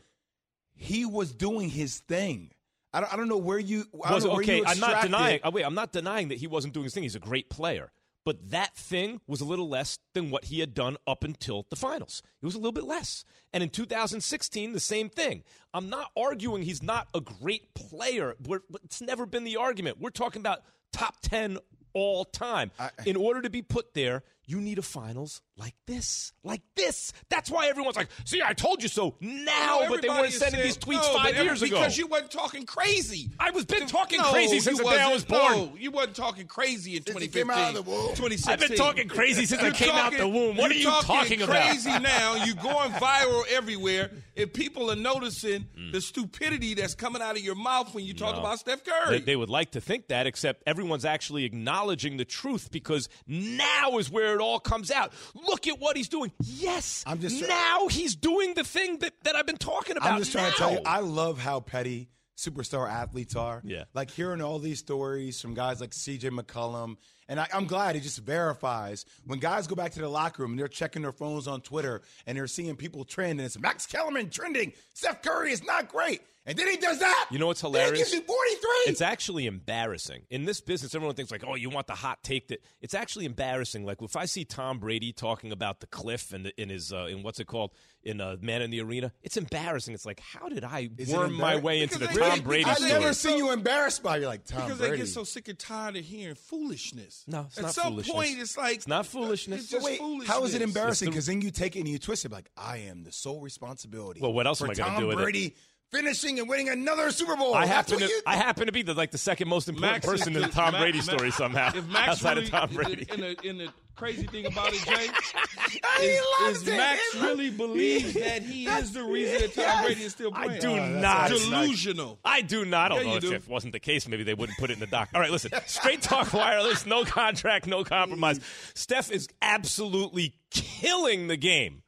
He 0.74 1.06
was 1.06 1.32
doing 1.34 1.70
his 1.70 2.00
thing. 2.00 2.52
I 2.96 3.02
don't, 3.02 3.14
I 3.14 3.18
don't 3.18 3.28
know 3.28 3.38
where 3.38 3.60
you, 3.60 3.86
I 4.04 4.14
was. 4.14 4.24
Know, 4.24 4.32
where 4.32 4.42
okay, 4.42 4.58
you 4.60 4.66
I'm 4.66 4.80
not 4.80 5.02
denying. 5.02 5.42
Oh, 5.44 5.52
wait, 5.52 5.64
I'm 5.64 5.76
not 5.76 5.92
denying 5.92 6.30
that 6.30 6.38
he 6.38 6.48
wasn't 6.48 6.74
doing 6.74 6.86
his 6.86 6.94
thing. 6.94 7.04
He's 7.04 7.16
a 7.16 7.20
great 7.20 7.50
player, 7.50 7.92
but 8.24 8.52
that 8.52 8.76
thing 8.78 9.20
was 9.28 9.42
a 9.42 9.46
little 9.46 9.68
less 9.68 10.00
than 10.14 10.32
what 10.32 10.46
he 10.46 10.62
had 10.62 10.74
done 10.74 10.96
up 11.06 11.26
until 11.26 11.66
the 11.70 11.76
finals. 11.76 12.24
It 12.42 12.46
was 12.46 12.56
a 12.56 12.58
little 12.58 12.72
bit 12.72 12.86
less. 12.86 13.26
And 13.52 13.62
in 13.62 13.70
2016, 13.70 14.72
the 14.72 14.80
same 14.80 15.10
thing. 15.10 15.44
I'm 15.74 15.90
not 15.90 16.12
arguing 16.16 16.64
he's 16.64 16.82
not 16.82 17.10
a 17.14 17.20
great 17.20 17.74
player. 17.74 18.36
We're, 18.48 18.62
it's 18.84 19.02
never 19.02 19.26
been 19.26 19.44
the 19.44 19.58
argument. 19.58 20.00
We're 20.00 20.10
talking 20.10 20.42
about 20.42 20.60
top 20.94 21.18
10 21.22 21.58
all 21.94 22.24
time. 22.24 22.72
in 23.06 23.16
order 23.18 23.42
to 23.42 23.50
be 23.50 23.62
put 23.62 23.94
there, 23.94 24.24
you 24.48 24.62
need 24.62 24.78
a 24.78 24.82
finals 24.82 25.42
like 25.58 25.76
this, 25.88 26.34
like 26.44 26.62
this. 26.76 27.14
That's 27.30 27.50
why 27.50 27.68
everyone's 27.68 27.96
like, 27.96 28.10
"See, 28.26 28.42
I 28.44 28.54
told 28.54 28.84
you 28.84 28.90
so." 28.90 29.16
Now, 29.22 29.80
No, 29.82 29.90
but 29.90 30.02
they 30.02 30.10
weren't 30.10 30.34
sending 30.34 30.60
said- 30.60 30.66
these 30.66 30.78
tweets 30.78 31.02
no, 31.02 31.18
five 31.18 31.34
every- 31.34 31.46
years 31.46 31.62
ago 31.62 31.78
because 31.80 31.98
you 31.98 32.08
weren't 32.08 32.30
talking 32.32 32.66
crazy. 32.66 33.30
I 33.40 33.52
was 33.52 33.66
been 33.66 33.88
talking 33.88 34.20
No, 34.20 34.32
crazy 34.32 34.60
since 34.60 34.78
you 34.80 34.84
the 34.84 34.90
day 34.92 35.00
I 35.02 35.10
wasn't. 35.12 35.30
born. 35.30 35.54
No, 35.54 35.74
you 35.80 35.92
wasn't 35.92 36.16
talking 36.16 36.48
crazy 36.48 36.92
in 36.98 37.04
Since 37.06 37.16
2015. 37.18 37.42
came 37.42 37.50
out 37.52 37.70
of 37.70 37.86
the 37.86 37.90
womb. 37.92 38.16
2016. 38.16 38.54
I've 38.54 38.60
been 38.70 38.78
talking 38.78 39.08
crazy 39.08 39.46
since 39.46 39.62
I 39.62 39.66
You're 39.68 39.74
came 39.76 39.92
out 39.92 40.16
the 40.18 40.28
womb. 40.28 40.58
What 40.58 40.72
are 40.72 40.74
you're 40.74 40.92
you 40.92 41.02
talking 41.02 41.42
about? 41.42 41.56
crazy 41.70 41.90
now. 42.00 42.36
You're 42.46 42.56
going 42.56 42.92
viral 42.92 43.44
everywhere. 43.52 44.12
If 44.36 44.52
people 44.54 44.92
are 44.92 44.96
noticing 44.98 45.66
the 45.94 46.02
stupidity 46.02 46.74
that's 46.74 46.94
coming 46.96 47.22
out 47.22 47.38
of 47.38 47.42
your 47.44 47.56
mouth 47.56 47.94
when 47.94 48.04
you 48.04 48.14
talk 48.14 48.34
Mm. 48.34 48.38
No. 48.38 48.40
about 48.42 48.60
Steph 48.60 48.84
Curry. 48.84 49.20
They, 49.20 49.24
they 49.26 49.36
would 49.38 49.50
like 49.50 49.72
to 49.72 49.82
think 49.82 50.08
that, 50.10 50.28
except 50.28 50.64
everyone's 50.68 51.06
actually 51.06 51.46
acknowledging 51.46 52.18
the 52.18 52.26
truth 52.26 52.70
because 52.72 53.08
now 53.28 53.98
is 53.98 54.12
where 54.12 54.35
it 54.36 54.42
all 54.42 54.60
comes 54.60 54.92
out. 54.92 55.12
Look 55.34 55.68
at 55.68 55.80
what 55.80 55.98
he's 55.98 56.10
doing. 56.10 56.32
Yes, 56.44 57.04
I'm 57.08 57.20
just- 57.20 57.42
now 57.48 57.88
he's 57.88 58.16
doing 58.16 58.54
the 58.54 58.64
thing 58.64 59.00
that, 59.00 59.14
that 59.24 59.36
I've 59.36 59.46
been 59.48 59.58
talking 59.58 59.98
about. 59.98 60.12
I'm 60.12 60.20
just 60.20 60.32
trying 60.32 60.52
to 60.52 60.58
tell 60.58 60.72
you. 60.72 60.80
I 60.86 61.00
love 61.00 61.40
how 61.40 61.60
petty 61.60 62.10
superstar 62.38 62.90
athletes 62.92 63.36
are. 63.36 63.62
Yeah. 63.64 63.86
Like 63.94 64.12
hearing 64.12 64.42
all 64.42 64.60
these 64.60 64.80
stories 64.80 65.40
from 65.42 65.54
guys 65.54 65.80
like 65.82 65.92
CJ 65.92 66.30
McCollum. 66.38 66.98
And 67.28 67.40
I, 67.40 67.48
I'm 67.54 67.66
glad 67.66 67.96
it 67.96 68.02
just 68.02 68.20
verifies 68.20 69.06
when 69.26 69.40
guys 69.40 69.68
go 69.68 69.76
back 69.76 69.92
to 69.94 70.00
the 70.00 70.10
locker 70.10 70.44
room 70.44 70.52
and 70.52 70.60
they're 70.60 70.68
checking 70.68 71.02
their 71.02 71.12
phones 71.12 71.48
on 71.48 71.62
Twitter 71.62 72.02
and 72.28 72.38
they're 72.38 72.48
seeing 72.48 72.76
people 72.76 73.04
trend 73.04 73.40
and 73.40 73.42
it's 73.42 73.58
Max 73.60 73.86
Kellerman 73.86 74.30
trending. 74.30 74.74
Steph 74.94 75.22
Curry 75.24 75.52
is 75.52 75.64
not 75.64 75.90
great. 75.90 76.22
And 76.48 76.56
then 76.56 76.68
he 76.68 76.78
does 76.78 77.00
that. 77.00 77.28
You 77.32 77.40
know 77.40 77.48
what's 77.48 77.62
Then 77.62 77.72
hilarious? 77.72 77.92
He 77.94 77.98
gives 77.98 78.14
you 78.14 78.22
43. 78.22 78.70
It's 78.86 79.02
actually 79.02 79.48
embarrassing. 79.48 80.22
In 80.30 80.46
this 80.46 80.62
business, 80.62 80.94
everyone 80.94 81.16
thinks 81.16 81.32
like, 81.32 81.44
"Oh, 81.44 81.56
you 81.56 81.72
want 81.72 81.88
the 81.88 81.96
hot 81.96 82.22
take?" 82.22 82.50
That 82.50 82.64
it's 82.82 82.94
actually 82.94 83.26
embarrassing. 83.26 83.84
Like 83.84 84.00
if 84.04 84.16
I 84.16 84.26
see 84.26 84.46
Tom 84.46 84.78
Brady 84.78 85.12
talking 85.12 85.52
about 85.52 85.80
the 85.80 85.88
cliff 85.88 86.34
and 86.34 86.54
in 86.56 86.70
his 86.70 86.94
uh, 86.94 87.06
in 87.10 87.24
what's 87.24 87.40
it 87.40 87.48
called 87.48 87.72
in 88.04 88.22
uh, 88.22 88.36
Man 88.42 88.62
in 88.62 88.70
the 88.70 88.80
Arena, 88.82 89.12
it's 89.24 89.38
embarrassing. 89.38 89.96
It's 89.96 90.06
like, 90.06 90.20
how 90.20 90.48
did 90.48 90.64
I 90.64 90.88
Is 91.00 91.10
it 91.12 91.18
worm 91.18 91.34
my 91.34 91.56
embar- 91.56 91.62
way 91.64 91.82
into 91.82 91.98
the 91.98 92.08
Because 92.10 92.16
they- 92.20 92.30
Tom 92.30 92.42
Brady 92.42 92.66
I've 92.70 92.80
never 92.82 93.14
seen 93.16 93.38
you 93.38 93.52
embarrassed 93.52 94.04
by 94.04 94.18
you 94.18 94.28
like 94.28 94.46
Tom 94.46 94.66
because 94.66 94.78
Brady. 94.78 94.92
they 94.92 94.98
get 95.00 95.08
so 95.08 95.24
sick 95.24 95.48
and 95.48 95.58
tired 95.58 95.96
of 95.96 96.06
hearing 96.06 96.36
foolishness. 96.36 97.15
No, 97.28 97.46
it's 97.48 97.58
At 97.58 97.64
not 97.64 97.74
some 97.74 97.84
foolishness. 97.94 98.16
point, 98.16 98.40
it's 98.40 98.58
like 98.58 98.76
It's 98.78 98.88
not 98.88 99.06
foolishness. 99.06 99.62
It's 99.62 99.72
just 99.72 99.86
Wait, 99.86 100.00
foolishness. 100.00 100.28
how 100.28 100.44
is 100.44 100.54
it 100.54 100.62
embarrassing? 100.62 100.90
It's 100.90 101.00
the- 101.00 101.12
Because 101.12 101.26
then 101.28 101.42
you 101.42 101.52
take 101.52 101.76
it 101.76 101.80
and 101.80 101.88
you 101.90 102.00
twist 102.00 102.26
it 102.26 102.32
like, 102.32 102.50
I 102.58 102.78
am 102.80 103.04
the 103.04 103.12
sole 103.12 103.42
responsibility. 103.42 104.22
Well, 104.22 104.34
what 104.34 104.48
else 104.48 104.62
am 104.62 104.70
I 104.70 104.74
gonna 104.74 105.00
do 105.00 105.08
with 105.08 105.20
it? 105.20 105.22
Brady 105.24 105.56
finishing 105.92 106.40
and 106.40 106.50
winning 106.50 106.70
another 106.70 107.12
Super 107.12 107.36
Bowl. 107.38 107.54
I 107.54 107.66
That's 107.68 107.92
happen 107.92 108.08
to 108.08 108.22
I 108.26 108.36
happen 108.36 108.66
to 108.66 108.72
be 108.72 108.82
the 108.82 108.94
like 108.94 109.12
the 109.12 109.18
second 109.18 109.48
most 109.48 109.70
important 109.70 109.94
Max 109.94 110.06
is 110.06 110.12
person 110.12 110.36
in 110.36 110.42
the- 110.42 110.48
the 110.48 110.54
Tom 110.54 110.74
Ma- 110.74 110.80
Brady 110.80 111.02
story 111.02 111.32
somehow 111.32 111.72
If 111.76 111.88
Max 111.88 112.10
outside 112.10 112.34
really, 112.38 112.44
of 112.46 112.52
Tom 112.52 112.70
Brady. 112.74 113.08
In 113.12 113.20
the, 113.22 113.48
in 113.48 113.58
the 113.60 113.70
crazy 113.96 114.28
thing 114.28 114.46
about 114.46 114.70
it, 114.74 114.82
Jay, 114.86 116.06
is, 116.48 116.58
is. 116.62 116.66
Max 116.66 117.02
He 117.14 117.20
loves- 117.20 117.30
really 117.30 117.50
believes 117.50 118.14
that 118.14 118.42
he 118.44 118.66
is 118.68 118.92
the 118.94 119.04
reason 119.04 119.40
that 119.42 119.54
Tom 119.54 119.64
Yes. 119.64 119.86
Brady 119.86 120.04
is 120.04 120.12
still 120.12 120.32
playing. 120.32 120.52
I 120.52 120.60
do 120.60 120.70
Oh, 120.72 121.00
not. 121.00 121.30
Delusional. 121.30 122.20
I 122.24 122.42
do 122.42 122.66
not. 122.66 122.92
Yeah, 122.92 122.98
Although 122.98 123.28
you 123.28 123.34
if 123.36 123.44
it 123.46 123.50
wasn't 123.50 123.74
the 123.74 123.80
case, 123.80 124.08
maybe 124.08 124.24
they 124.24 124.34
wouldn't 124.34 124.58
put 124.58 124.70
it 124.70 124.74
in 124.74 124.80
the 124.80 124.88
doc. 124.88 125.10
All 125.14 125.22
right, 125.22 125.32
listen. 125.32 125.52
Straight 125.66 126.02
talk 126.02 126.34
wireless, 126.34 126.86
no 126.86 127.04
contract, 127.06 127.68
no 127.68 127.84
compromise. 127.84 128.40
Steph 128.74 129.12
is 129.12 129.28
absolutely 129.42 130.36
killing 130.52 131.28
the 131.28 131.38
game. 131.38 131.82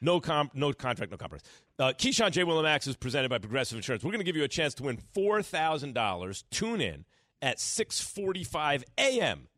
No 0.00 0.18
comp, 0.20 0.54
no 0.54 0.72
contract, 0.72 1.12
no 1.12 1.16
compromise. 1.16 1.44
Uh, 1.78 1.92
Keyshawn 1.96 2.32
J. 2.32 2.42
Willimax 2.42 2.88
is 2.88 2.96
presented 2.96 3.28
by 3.28 3.38
Progressive 3.38 3.76
Insurance. 3.76 4.02
We're 4.04 4.10
going 4.10 4.20
to 4.20 4.24
give 4.24 4.36
you 4.36 4.44
a 4.44 4.48
chance 4.48 4.74
to 4.74 4.82
win 4.82 4.98
four 5.14 5.42
thousand 5.42 5.94
dollars. 5.94 6.44
Tune 6.50 6.80
in 6.80 7.04
at 7.40 7.60
six 7.60 8.00
forty-five 8.00 8.84
a.m. 8.98 9.48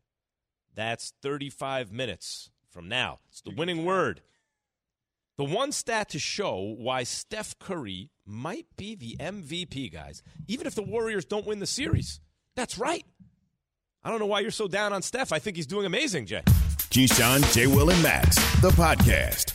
That's 0.75 1.13
thirty-five 1.21 1.91
minutes 1.91 2.49
from 2.69 2.87
now. 2.89 3.19
It's 3.29 3.41
the 3.41 3.53
winning 3.55 3.85
word. 3.85 4.21
The 5.37 5.43
one 5.43 5.71
stat 5.71 6.09
to 6.09 6.19
show 6.19 6.75
why 6.77 7.03
Steph 7.03 7.57
Curry 7.59 8.09
might 8.25 8.67
be 8.77 8.95
the 8.95 9.17
MVP, 9.19 9.91
guys, 9.91 10.23
even 10.47 10.65
if 10.65 10.75
the 10.75 10.83
Warriors 10.83 11.25
don't 11.25 11.45
win 11.45 11.59
the 11.59 11.65
series. 11.65 12.21
That's 12.55 12.77
right. 12.77 13.05
I 14.03 14.09
don't 14.09 14.19
know 14.19 14.27
why 14.27 14.41
you're 14.41 14.51
so 14.51 14.67
down 14.67 14.93
on 14.93 15.01
Steph. 15.01 15.33
I 15.33 15.39
think 15.39 15.57
he's 15.57 15.67
doing 15.67 15.85
amazing, 15.85 16.27
Jay. 16.27 16.43
Keyshawn, 16.45 17.53
J. 17.53 17.67
Will, 17.67 17.89
and 17.89 18.01
Max, 18.01 18.35
the 18.61 18.69
podcast. 18.69 19.54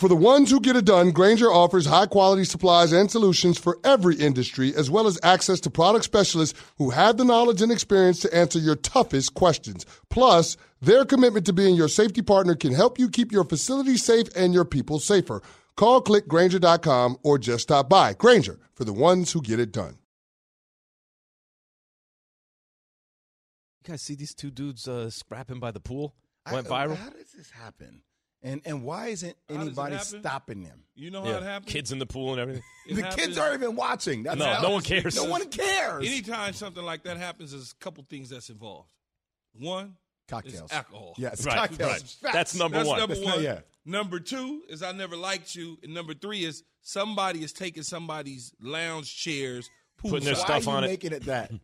For 0.00 0.08
the 0.08 0.16
ones 0.16 0.50
who 0.50 0.60
get 0.60 0.76
it 0.76 0.86
done, 0.86 1.10
Grainger 1.10 1.52
offers 1.52 1.84
high 1.84 2.06
quality 2.06 2.44
supplies 2.44 2.90
and 2.90 3.10
solutions 3.10 3.58
for 3.58 3.78
every 3.84 4.16
industry, 4.16 4.74
as 4.74 4.90
well 4.90 5.06
as 5.06 5.18
access 5.22 5.60
to 5.60 5.68
product 5.68 6.06
specialists 6.06 6.58
who 6.78 6.88
have 6.88 7.18
the 7.18 7.24
knowledge 7.26 7.60
and 7.60 7.70
experience 7.70 8.18
to 8.20 8.34
answer 8.34 8.58
your 8.58 8.76
toughest 8.76 9.34
questions. 9.34 9.84
Plus, 10.08 10.56
their 10.80 11.04
commitment 11.04 11.44
to 11.44 11.52
being 11.52 11.74
your 11.74 11.86
safety 11.88 12.22
partner 12.22 12.54
can 12.54 12.72
help 12.72 12.98
you 12.98 13.10
keep 13.10 13.30
your 13.30 13.44
facility 13.44 13.98
safe 13.98 14.28
and 14.34 14.54
your 14.54 14.64
people 14.64 15.00
safer. 15.00 15.42
Call 15.76 16.02
clickgranger.com 16.02 17.18
or 17.22 17.36
just 17.36 17.64
stop 17.64 17.90
by. 17.90 18.14
Grainger 18.14 18.58
for 18.72 18.86
the 18.86 18.94
ones 18.94 19.32
who 19.32 19.42
get 19.42 19.60
it 19.60 19.70
done. 19.70 19.98
You 23.84 23.92
guys 23.92 24.00
see 24.00 24.14
these 24.14 24.34
two 24.34 24.50
dudes 24.50 24.88
uh, 24.88 25.10
scrapping 25.10 25.60
by 25.60 25.72
the 25.72 25.80
pool? 25.80 26.14
I- 26.46 26.54
Went 26.54 26.68
viral. 26.68 26.96
How 26.96 27.10
does 27.10 27.32
this 27.36 27.50
happen? 27.50 28.00
And 28.42 28.62
and 28.64 28.84
why 28.84 29.08
isn't 29.08 29.36
How 29.48 29.54
does 29.56 29.62
it 29.64 29.66
anybody 29.68 29.98
stopping 29.98 30.62
them? 30.62 30.84
You 30.94 31.10
know 31.10 31.22
how 31.22 31.30
it 31.32 31.42
happens? 31.42 31.70
Kids 31.72 31.92
in 31.92 31.98
the 31.98 32.06
pool 32.06 32.32
and 32.32 32.40
everything. 32.40 32.62
It 32.88 32.94
the 32.94 33.02
happens- 33.02 33.22
kids 33.26 33.38
aren't 33.38 33.54
even 33.62 33.76
watching. 33.76 34.22
That's 34.22 34.38
No, 34.38 34.46
how- 34.46 34.62
no 34.62 34.70
one 34.70 34.82
cares. 34.82 35.14
No 35.16 35.24
one 35.24 35.48
cares. 35.50 36.06
Anytime 36.06 36.54
something 36.54 36.82
like 36.82 37.02
that 37.04 37.16
happens, 37.18 37.52
there's 37.52 37.72
a 37.72 37.84
couple 37.84 38.04
things 38.08 38.30
that's 38.30 38.48
involved. 38.48 38.88
One, 39.52 39.96
Cocktails. 40.28 40.70
is 40.70 40.72
alcohol. 40.72 41.14
Yes, 41.18 41.44
Right, 41.44 41.56
cocktails. 41.56 42.16
right. 42.22 42.32
That's 42.32 42.54
number 42.54 42.78
That's 42.78 42.88
one. 42.88 42.98
number 42.98 43.14
That's 43.14 43.26
not- 43.26 43.34
one. 43.36 43.44
yeah. 43.44 43.60
Number 43.84 44.20
two 44.20 44.62
is 44.68 44.82
I 44.82 44.92
never 44.92 45.16
liked 45.16 45.54
you. 45.54 45.78
And 45.82 45.92
number 45.92 46.14
three 46.14 46.44
is 46.44 46.62
somebody 46.82 47.42
is 47.42 47.52
taking 47.52 47.82
somebody's 47.82 48.52
lounge 48.60 49.14
chairs, 49.16 49.68
Putting 49.98 50.24
their 50.24 50.34
poolside. 50.34 50.38
Why 50.38 50.44
stuff 50.44 50.68
are 50.68 50.70
you 50.70 50.76
on 50.78 50.84
it. 50.84 50.86
making 50.88 51.12
it 51.12 51.24
that? 51.26 51.50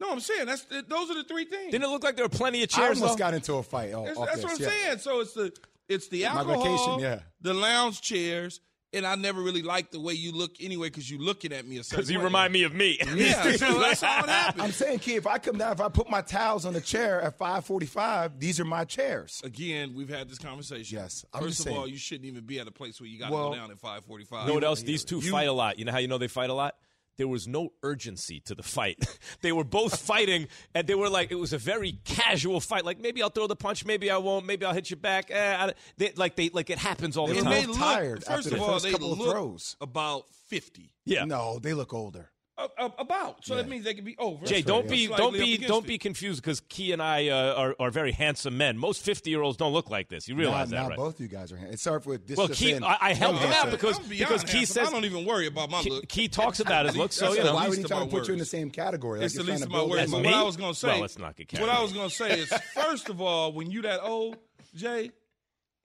No, 0.00 0.12
I'm 0.12 0.20
saying 0.20 0.46
that's 0.46 0.64
those 0.86 1.10
are 1.10 1.14
the 1.14 1.24
three 1.24 1.44
things. 1.44 1.72
Didn't 1.72 1.82
it 1.82 1.88
look 1.88 2.04
like 2.04 2.14
there 2.14 2.24
were 2.24 2.28
plenty 2.28 2.62
of 2.62 2.70
I 2.72 2.76
chairs? 2.76 2.98
almost 3.02 3.18
though? 3.18 3.24
got 3.24 3.34
into 3.34 3.54
a 3.54 3.64
fight. 3.64 3.90
Oh, 3.92 4.04
That's, 4.04 4.16
off 4.16 4.26
that's 4.26 4.36
this, 4.36 4.44
what 4.44 4.52
I'm 4.54 4.62
yeah. 4.62 4.68
saying. 4.86 4.98
So 5.00 5.18
it's 5.20 5.32
the 5.32 5.52
it's 5.88 6.08
the 6.08 6.22
My 6.24 6.28
alcohol, 6.28 6.62
vacation, 6.64 6.98
yeah. 7.00 7.20
the 7.40 7.54
lounge 7.54 8.00
chairs, 8.02 8.60
and 8.92 9.06
I 9.06 9.16
never 9.16 9.42
really 9.42 9.60
liked 9.62 9.92
the 9.92 10.00
way 10.00 10.14
you 10.14 10.32
look 10.32 10.52
anyway 10.60 10.88
because 10.88 11.10
you 11.10 11.18
looking 11.18 11.52
at 11.52 11.66
me 11.66 11.76
a 11.76 11.84
certain 11.84 11.96
Because 11.98 12.10
you 12.10 12.18
way. 12.18 12.24
remind 12.24 12.52
me 12.54 12.62
of 12.62 12.72
me. 12.74 12.98
Yeah, 13.14 13.52
so 13.56 13.78
that's 13.78 14.00
how 14.00 14.24
it 14.24 14.28
happened. 14.30 14.62
I'm 14.62 14.72
saying, 14.72 15.00
kid, 15.00 15.16
if 15.16 15.26
I 15.26 15.36
come 15.38 15.58
down, 15.58 15.72
if 15.72 15.80
I 15.80 15.88
put 15.90 16.08
my 16.08 16.22
towels 16.22 16.64
on 16.64 16.72
the 16.72 16.80
chair 16.80 17.20
at 17.20 17.38
5:45, 17.38 18.38
these 18.38 18.58
are 18.60 18.64
my 18.64 18.84
chairs. 18.84 19.40
Again, 19.44 19.92
we've 19.94 20.08
had 20.08 20.28
this 20.28 20.38
conversation. 20.38 20.98
Yes, 20.98 21.24
I'm 21.34 21.42
First 21.42 21.56
just 21.58 21.66
of 21.68 21.72
all, 21.74 21.82
saying. 21.82 21.92
you 21.92 21.98
shouldn't 21.98 22.26
even 22.26 22.44
be 22.44 22.58
at 22.60 22.66
a 22.66 22.70
place 22.72 23.00
where 23.00 23.08
you 23.08 23.18
got 23.18 23.28
to 23.28 23.34
Well, 23.34 23.50
go 23.50 23.56
down 23.56 23.70
at 23.70 23.78
5:45. 23.78 24.40
You 24.42 24.46
know 24.48 24.54
what 24.54 24.64
else? 24.64 24.82
These 24.82 25.04
two 25.04 25.18
You- 25.20 25.30
fight 25.30 25.48
a 25.48 25.52
lot. 25.52 25.78
You 25.78 25.84
know 25.84 25.92
how 25.92 25.98
you 25.98 26.08
know 26.08 26.18
they 26.18 26.28
fight 26.28 26.50
a 26.50 26.54
lot? 26.54 26.74
There 27.18 27.28
was 27.28 27.46
no 27.48 27.70
urgency 27.82 28.40
to 28.46 28.54
the 28.54 28.62
fight. 28.62 28.96
they 29.42 29.52
were 29.52 29.64
both 29.64 29.98
fighting, 30.06 30.48
and 30.74 30.86
they 30.86 30.94
were 30.94 31.10
like, 31.10 31.30
it 31.32 31.34
was 31.38 31.52
a 31.52 31.58
very 31.58 31.98
casual 32.04 32.60
fight. 32.60 32.84
Like 32.84 33.00
maybe 33.00 33.22
I'll 33.22 33.28
throw 33.30 33.46
the 33.48 33.56
punch, 33.56 33.84
maybe 33.84 34.10
I 34.10 34.16
won't, 34.18 34.46
maybe 34.46 34.64
I'll 34.64 34.72
hit 34.74 34.88
you 34.90 34.96
back. 34.96 35.30
Eh, 35.30 35.56
I, 35.58 35.72
they, 35.96 36.12
like 36.16 36.36
they 36.36 36.48
like 36.50 36.70
it 36.70 36.78
happens 36.78 37.16
all 37.16 37.26
the 37.26 37.34
They 37.34 37.38
And 37.40 37.46
time. 37.48 37.54
they 37.54 37.66
look 37.66 37.76
look 37.76 37.78
tired 37.78 38.24
First 38.24 38.30
after 38.30 38.48
of 38.50 38.54
the 38.54 38.60
all, 38.64 38.72
first 38.72 38.84
they 38.84 38.92
couple 38.92 39.12
of 39.12 39.18
look 39.18 39.30
throws. 39.32 39.76
about 39.80 40.24
50. 40.48 40.94
yeah. 41.04 41.24
No, 41.24 41.58
they 41.58 41.74
look 41.74 41.92
older. 41.92 42.30
Uh, 42.58 42.66
uh, 42.76 42.88
about. 42.98 43.44
So 43.44 43.54
that 43.54 43.68
means 43.68 43.84
they 43.84 43.94
can 43.94 44.04
be 44.04 44.16
over. 44.18 44.44
Jay, 44.44 44.62
don't 44.62 44.88
be 44.88 45.06
Slightly 45.06 45.16
don't 45.24 45.32
be 45.32 45.56
don't 45.58 45.84
it. 45.84 45.88
be 45.88 45.96
confused 45.98 46.42
because 46.42 46.60
Key 46.68 46.90
and 46.90 47.00
I 47.00 47.28
uh, 47.28 47.54
are 47.54 47.76
are 47.78 47.90
very 47.92 48.10
handsome 48.10 48.56
men. 48.56 48.76
Most 48.76 49.02
fifty 49.04 49.30
year 49.30 49.42
olds 49.42 49.56
don't 49.56 49.72
look 49.72 49.90
like 49.90 50.08
this. 50.08 50.26
You 50.28 50.34
realize 50.34 50.70
Nah, 50.70 50.76
that, 50.78 50.82
nah, 50.82 50.88
right? 50.88 50.96
both 50.96 51.20
you 51.20 51.28
guys 51.28 51.52
are. 51.52 51.56
It 51.56 51.78
started 51.78 52.06
with 52.08 52.26
this. 52.26 52.36
Well, 52.36 52.48
Key, 52.48 52.70
saying- 52.72 52.82
I, 52.82 52.96
I 53.00 53.12
helped 53.14 53.38
him 53.38 53.52
out 53.52 53.70
because 53.70 54.00
because 54.00 54.42
Key 54.42 54.56
handsome. 54.58 54.74
says 54.74 54.88
I 54.88 54.90
don't 54.90 55.04
even 55.04 55.24
worry 55.24 55.46
about 55.46 55.70
my 55.70 55.82
Key, 55.82 55.90
look. 55.90 56.08
Key 56.08 56.26
talks 56.26 56.58
about 56.58 56.86
his 56.86 56.96
look. 56.96 57.12
So 57.12 57.32
you 57.32 57.44
know, 57.44 57.54
Why 57.54 57.68
would 57.68 57.76
least 57.76 57.78
he 57.78 57.84
of 57.84 57.90
try 57.90 58.00
to 58.00 58.06
put 58.06 58.26
you 58.26 58.32
in 58.32 58.40
the 58.40 58.44
same 58.44 58.70
category? 58.70 59.20
It's 59.20 59.36
like 59.36 59.44
the 59.46 59.52
you're 59.52 59.56
least 59.60 59.62
trying 59.62 59.66
of 59.68 59.70
my 59.72 59.78
build 59.78 59.90
worries. 59.90 60.02
As 60.04 60.10
But 60.10 60.18
him 60.18 60.24
what? 60.24 60.34
I 60.34 60.42
was 60.42 60.56
gonna 60.56 60.74
say, 60.74 60.88
Well, 60.88 61.00
let's 61.00 61.18
not 61.18 61.36
get 61.36 61.60
what 61.60 61.68
I 61.70 61.80
was 61.80 61.92
gonna 61.92 62.10
say 62.10 62.40
is, 62.40 62.52
first 62.74 63.08
of 63.08 63.20
all, 63.20 63.52
when 63.52 63.70
you 63.70 63.82
that 63.82 64.00
old, 64.02 64.36
Jay, 64.74 65.10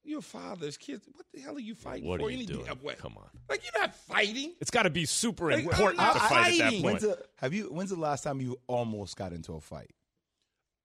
your 0.04 0.22
father's 0.22 0.78
kids. 0.78 1.08
What 1.14 1.26
the 1.34 1.42
hell 1.42 1.56
are 1.56 1.60
you 1.60 1.76
fighting 1.76 2.08
What 2.08 2.20
for? 2.20 2.28
are 2.28 2.30
you 2.30 2.38
Any 2.38 2.46
doing? 2.46 2.66
damn 2.66 2.82
way? 2.82 2.96
Come 2.96 3.16
on. 3.18 3.28
like 3.50 3.62
you're 3.64 3.82
not 3.82 3.96
fighting. 3.96 4.54
it's 4.60 4.72
got 4.72 4.84
to 4.84 4.90
be 4.90 5.06
super 5.06 5.52
Like, 5.52 5.64
important 5.64 6.00
to 6.00 6.06
not 6.06 6.18
fight 6.18 6.54
at 6.54 6.58
that 6.60 6.72
point. 6.72 6.84
When's 6.84 7.02
the, 7.04 7.20
have 7.38 7.54
you? 7.54 7.66
When's 7.66 7.90
the 7.90 7.96
last 8.00 8.24
time 8.24 8.42
you 8.42 8.60
almost 8.68 9.16
got 9.18 9.32
into 9.34 9.54
a 9.54 9.62
fight? 9.62 9.92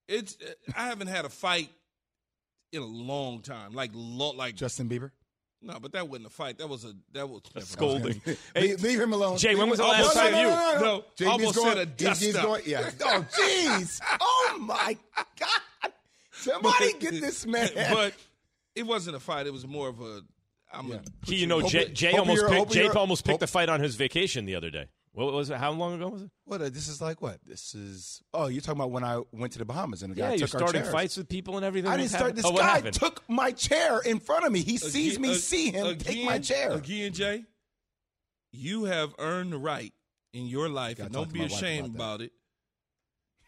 It's 0.08 0.36
uh, 0.40 0.72
I 0.76 0.86
haven't 0.86 1.08
had 1.08 1.24
a 1.24 1.28
fight 1.28 1.70
in 2.72 2.82
a 2.82 2.86
long 2.86 3.40
time. 3.40 3.74
Like 3.74 3.90
lo- 3.94 4.32
like 4.32 4.54
Justin 4.54 4.88
Bieber. 4.88 5.10
no, 5.60 5.78
but 5.80 5.92
that 5.92 6.08
wasn't 6.08 6.26
a 6.28 6.30
fight. 6.30 6.58
That 6.58 6.68
was 6.68 6.84
a 6.84 6.94
that 7.12 7.28
was 7.28 7.42
a 7.54 7.58
mind. 7.58 7.66
Scolding. 7.66 8.22
leave, 8.56 8.82
leave 8.82 9.00
him 9.00 9.12
alone. 9.12 9.36
Jay, 9.38 9.54
when 9.54 9.68
was 9.68 9.78
the 9.80 9.84
alone. 9.84 10.00
last 10.00 10.14
no, 10.16 10.22
time 10.22 10.34
you- 10.34 10.42
No, 10.44 10.50
no, 10.50 10.80
no, 10.80 11.04
No, 11.20 11.30
almost 11.30 11.56
going, 11.56 11.76
said 11.76 11.78
a 11.78 12.02
he's- 12.04 12.20
he's 12.20 12.32
dust-up. 12.34 12.44
going. 12.50 12.62
Yeah. 12.66 12.90
Oh, 13.02 13.26
jeez. 13.32 14.00
Oh 14.20 14.56
my 14.60 14.96
God. 15.38 15.92
Somebody 16.32 16.92
get 17.00 17.20
this 17.20 17.44
man. 17.46 17.68
but 17.74 18.14
it 18.78 18.86
wasn't 18.86 19.16
a 19.16 19.20
fight. 19.20 19.46
It 19.46 19.52
was 19.52 19.66
more 19.66 19.88
of 19.88 20.00
a. 20.00 20.22
I'm 20.72 20.88
Yeah. 20.88 20.96
a, 20.96 21.26
Key, 21.26 21.36
you 21.36 21.46
know, 21.46 21.62
Jay, 21.62 21.88
Jay 21.88 22.12
almost 22.12 22.42
you're- 22.42 22.50
picked, 22.50 22.58
hope 22.58 22.70
Jake 22.70 22.96
almost 22.96 23.24
picked 23.24 23.34
hope- 23.34 23.40
the 23.40 23.46
fight 23.46 23.68
on 23.68 23.80
his 23.80 23.96
vacation 23.96 24.44
the 24.44 24.54
other 24.54 24.70
day. 24.70 24.86
What 25.12 25.32
was 25.32 25.50
it? 25.50 25.56
How 25.56 25.72
long 25.72 25.94
ago 25.94 26.08
was 26.10 26.22
it? 26.22 26.30
What? 26.44 26.60
Uh, 26.62 26.68
this 26.68 26.86
is 26.86 27.00
like 27.00 27.20
what? 27.20 27.38
This 27.44 27.74
is. 27.74 28.22
Oh, 28.32 28.46
you're 28.46 28.60
talking 28.60 28.78
about 28.80 28.92
when 28.92 29.02
I 29.02 29.20
went 29.32 29.52
to 29.54 29.58
the 29.58 29.64
Bahamas 29.64 30.02
and 30.02 30.14
the 30.14 30.18
Yeah, 30.18 30.30
guy 30.30 30.36
took 30.36 30.54
our 30.54 30.60
starting 30.60 30.82
chairs. 30.82 30.92
fights 30.92 31.16
with 31.16 31.28
people 31.28 31.56
and 31.56 31.64
everything. 31.66 31.90
I 31.90 31.96
didn't 31.96 32.10
start. 32.10 32.36
This 32.36 32.44
oh, 32.44 32.56
guy 32.56 32.74
happened? 32.76 32.94
took 32.94 33.28
my 33.28 33.50
chair 33.50 33.98
in 34.00 34.20
front 34.20 34.44
of 34.44 34.52
me. 34.52 34.60
He 34.60 34.76
sees 34.76 35.18
me 35.18 35.30
uh, 35.32 35.34
see 35.34 35.70
him 35.72 35.96
take 35.98 36.24
my 36.24 36.38
chair. 36.38 36.72
Again, 36.72 37.12
Jay, 37.12 37.44
you 38.52 38.84
have 38.84 39.14
earned 39.18 39.52
the 39.52 39.58
right 39.58 39.92
in 40.32 40.46
your 40.46 40.68
life, 40.68 40.98
Gotta 40.98 41.06
and 41.06 41.14
don't 41.14 41.32
be 41.32 41.42
ashamed 41.42 41.94
about 41.96 42.16
about 42.16 42.20
it, 42.20 42.32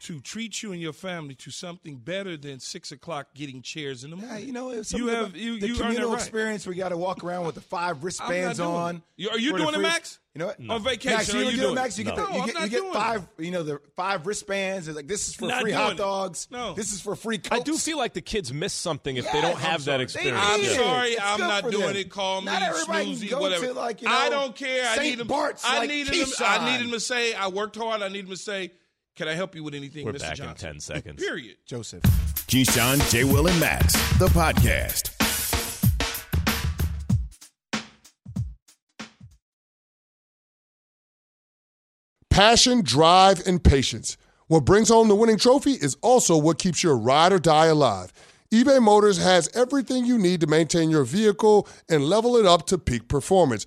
to 0.00 0.18
treat 0.20 0.62
you 0.62 0.72
and 0.72 0.80
your 0.80 0.92
family 0.92 1.34
to 1.36 1.50
something 1.50 1.96
better 1.96 2.36
than 2.36 2.58
six 2.60 2.90
o'clock 2.92 3.28
getting 3.34 3.60
chairs 3.62 4.02
in 4.04 4.10
the 4.10 4.16
Yeah, 4.16 4.26
morning. 4.26 4.46
you 4.46 4.52
know, 4.52 4.70
it's 4.70 4.92
You 4.92 5.08
have- 5.08 5.26
about 5.28 5.36
you- 5.36 5.60
the 5.60 5.66
you 5.66 5.72
earned 5.74 5.80
that 5.80 5.84
communal 5.88 6.10
right. 6.12 6.20
experience. 6.20 6.66
We 6.66 6.74
got 6.74 6.88
to 6.90 6.96
walk 6.96 7.22
around 7.22 7.46
with 7.46 7.54
the 7.54 7.60
five 7.60 8.02
wristbands 8.04 8.60
on. 8.60 9.02
You- 9.16 9.30
are 9.30 9.38
you 9.38 9.50
for 9.52 9.58
the 9.58 9.64
doing 9.64 9.74
it, 9.76 9.78
Max? 9.82 10.18
You 10.34 10.38
know 10.38 10.46
what? 10.46 10.60
On 10.70 10.84
vacation, 10.84 11.16
Max, 11.16 11.34
are 11.34 11.38
you, 11.38 11.44
you 11.46 11.50
do 11.50 11.56
doing 11.56 11.68
it, 11.70 11.72
it? 11.72 11.74
Max. 11.74 11.98
You 11.98 12.04
No. 12.04 12.10
get, 12.14 12.16
the, 12.16 12.22
you 12.34 12.40
I'm 12.40 12.46
get, 12.46 12.54
you 12.54 12.68
get 12.68 12.70
doing 12.78 12.90
it. 12.90 12.94
five. 12.94 13.28
You 13.38 13.50
know 13.50 13.62
the 13.64 13.80
five 13.96 14.26
wristbands. 14.28 14.86
It's 14.86 14.94
like 14.94 15.08
this 15.08 15.26
is 15.28 15.34
for 15.34 15.46
Not 15.48 15.60
free 15.62 15.72
doing 15.72 15.82
hot 15.82 15.92
it. 15.94 15.98
dogs. 15.98 16.46
No. 16.52 16.72
this 16.74 16.92
is 16.92 17.00
for 17.00 17.16
free. 17.16 17.40
I 17.50 17.58
do 17.58 17.76
feel 17.76 17.98
like 17.98 18.14
the 18.14 18.20
kids 18.20 18.52
miss 18.52 18.72
something 18.72 19.16
if 19.16 19.24
they 19.32 19.40
don't 19.40 19.58
have 19.58 19.84
that 19.86 20.00
experience. 20.00 20.38
I'm 20.40 20.60
need 20.60 20.66
Yeah. 20.68 20.72
it. 20.72 20.76
sorry, 20.76 21.08
It's 21.10 21.20
I'm 21.24 21.40
not 21.40 21.70
doing 21.72 21.88
them. 21.88 21.96
it. 21.96 22.10
Call 22.10 22.42
me 22.42 22.44
Not 22.46 22.62
everybody 22.62 23.04
can 23.06 23.14
snoozy, 23.28 23.40
whatever. 23.40 23.66
to, 23.66 23.72
like, 23.74 24.02
you 24.02 24.08
know, 24.08 24.14
I 24.14 24.28
don't 24.30 24.54
care. 24.54 24.88
I 24.88 25.02
need 25.02 25.18
him. 25.20 25.26
Bart's, 25.26 25.64
I 25.64 25.78
like 25.80 25.88
needed 25.88 26.14
him. 26.14 26.28
I 26.38 26.58
Keyshawn. 26.58 26.64
needed 26.72 26.86
him 26.86 26.92
to 26.92 27.00
say, 27.00 27.34
"I 27.34 27.48
worked 27.48 27.74
hard." 27.76 28.00
I 28.00 28.08
need 28.08 28.20
him 28.26 28.30
to 28.30 28.36
say, 28.36 28.70
"Can 29.16 29.28
I 29.28 29.34
help 29.34 29.54
you 29.54 29.62
with 29.62 29.74
anything, 29.74 30.06
We're 30.06 30.12
Mr. 30.14 30.20
back 30.20 30.38
in 30.40 30.54
10 30.54 30.80
seconds. 30.80 31.22
Period. 31.22 31.56
Joseph. 31.66 32.02
Keyshawn, 32.02 33.08
J. 33.10 33.24
Will, 33.24 33.46
and 33.46 33.60
Max, 33.60 33.92
the 34.18 34.28
podcast. 34.28 35.10
Passion, 42.30 42.82
drive, 42.82 43.46
and 43.46 43.62
patience. 43.62 44.16
What 44.46 44.64
brings 44.64 44.88
home 44.88 45.08
the 45.08 45.14
winning 45.14 45.38
trophy 45.38 45.72
is 45.72 45.96
also 46.00 46.36
what 46.36 46.58
keeps 46.58 46.82
your 46.82 46.96
ride 46.96 47.32
or 47.32 47.38
die 47.38 47.66
alive. 47.66 48.12
eBay 48.52 48.82
Motors 48.82 49.18
has 49.18 49.48
everything 49.54 50.04
you 50.04 50.18
need 50.18 50.40
to 50.40 50.46
maintain 50.46 50.90
your 50.90 51.04
vehicle 51.04 51.68
and 51.88 52.04
level 52.04 52.36
it 52.36 52.46
up 52.46 52.66
to 52.66 52.78
peak 52.78 53.08
performance. 53.08 53.66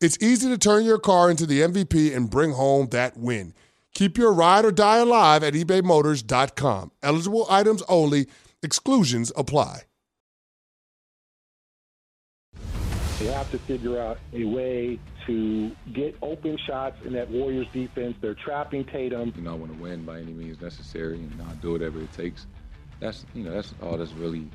it's 0.00 0.18
easy 0.20 0.48
to 0.48 0.58
turn 0.58 0.84
your 0.84 0.98
car 0.98 1.30
into 1.30 1.46
the 1.46 1.60
MVP 1.60 2.14
and 2.14 2.30
bring 2.30 2.52
home 2.52 2.88
that 2.90 3.16
win. 3.16 3.54
Keep 3.94 4.18
your 4.18 4.32
ride 4.32 4.64
or 4.64 4.72
die 4.72 4.98
alive 4.98 5.42
at 5.44 5.54
ebaymotors.com. 5.54 6.90
Eligible 7.02 7.46
items 7.48 7.82
only, 7.88 8.26
exclusions 8.62 9.30
apply. 9.36 9.82
They 13.20 13.26
have 13.26 13.50
to 13.52 13.58
figure 13.58 14.00
out 14.00 14.18
a 14.32 14.44
way 14.44 14.98
to 15.26 15.70
get 15.92 16.16
open 16.20 16.58
shots 16.66 16.96
in 17.04 17.12
that 17.12 17.30
Warriors 17.30 17.68
defense. 17.72 18.16
They're 18.20 18.34
trapping 18.34 18.84
Tatum. 18.84 19.32
You 19.36 19.42
know, 19.42 19.52
I 19.52 19.54
want 19.54 19.72
to 19.72 19.82
win 19.82 20.04
by 20.04 20.18
any 20.18 20.32
means 20.32 20.60
necessary, 20.60 21.18
and 21.18 21.40
I'll 21.48 21.54
do 21.56 21.72
whatever 21.72 22.00
it 22.00 22.12
takes. 22.12 22.46
That's 23.00 23.24
you 23.32 23.44
know, 23.44 23.52
that's 23.52 23.72
all 23.80 23.96
that's 23.96 24.12
really 24.12 24.50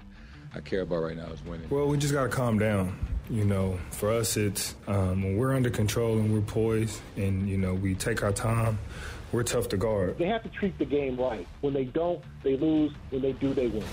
I 0.53 0.59
care 0.59 0.81
about 0.81 1.03
right 1.03 1.15
now 1.15 1.27
is 1.27 1.43
winning. 1.45 1.69
Well, 1.69 1.87
we 1.87 1.97
just 1.97 2.13
got 2.13 2.23
to 2.23 2.29
calm 2.29 2.59
down. 2.59 2.97
You 3.29 3.45
know, 3.45 3.79
for 3.91 4.11
us, 4.11 4.37
it's 4.37 4.75
um, 4.87 5.21
when 5.21 5.37
we're 5.37 5.55
under 5.55 5.69
control 5.69 6.17
and 6.17 6.33
we're 6.33 6.41
poised, 6.41 6.99
and 7.15 7.47
you 7.47 7.57
know, 7.57 7.73
we 7.73 7.93
take 7.95 8.23
our 8.23 8.31
time. 8.31 8.79
We're 9.31 9.43
tough 9.43 9.69
to 9.69 9.77
guard. 9.77 10.17
They 10.17 10.25
have 10.25 10.41
to 10.41 10.49
treat 10.49 10.79
the 10.79 10.85
game 10.85 11.15
right. 11.19 11.47
When 11.61 11.73
they 11.73 11.83
don't, 11.83 12.23
they 12.41 12.57
lose. 12.57 12.91
When 13.11 13.21
they 13.21 13.33
do, 13.33 13.53
they 13.53 13.67
win. 13.67 13.83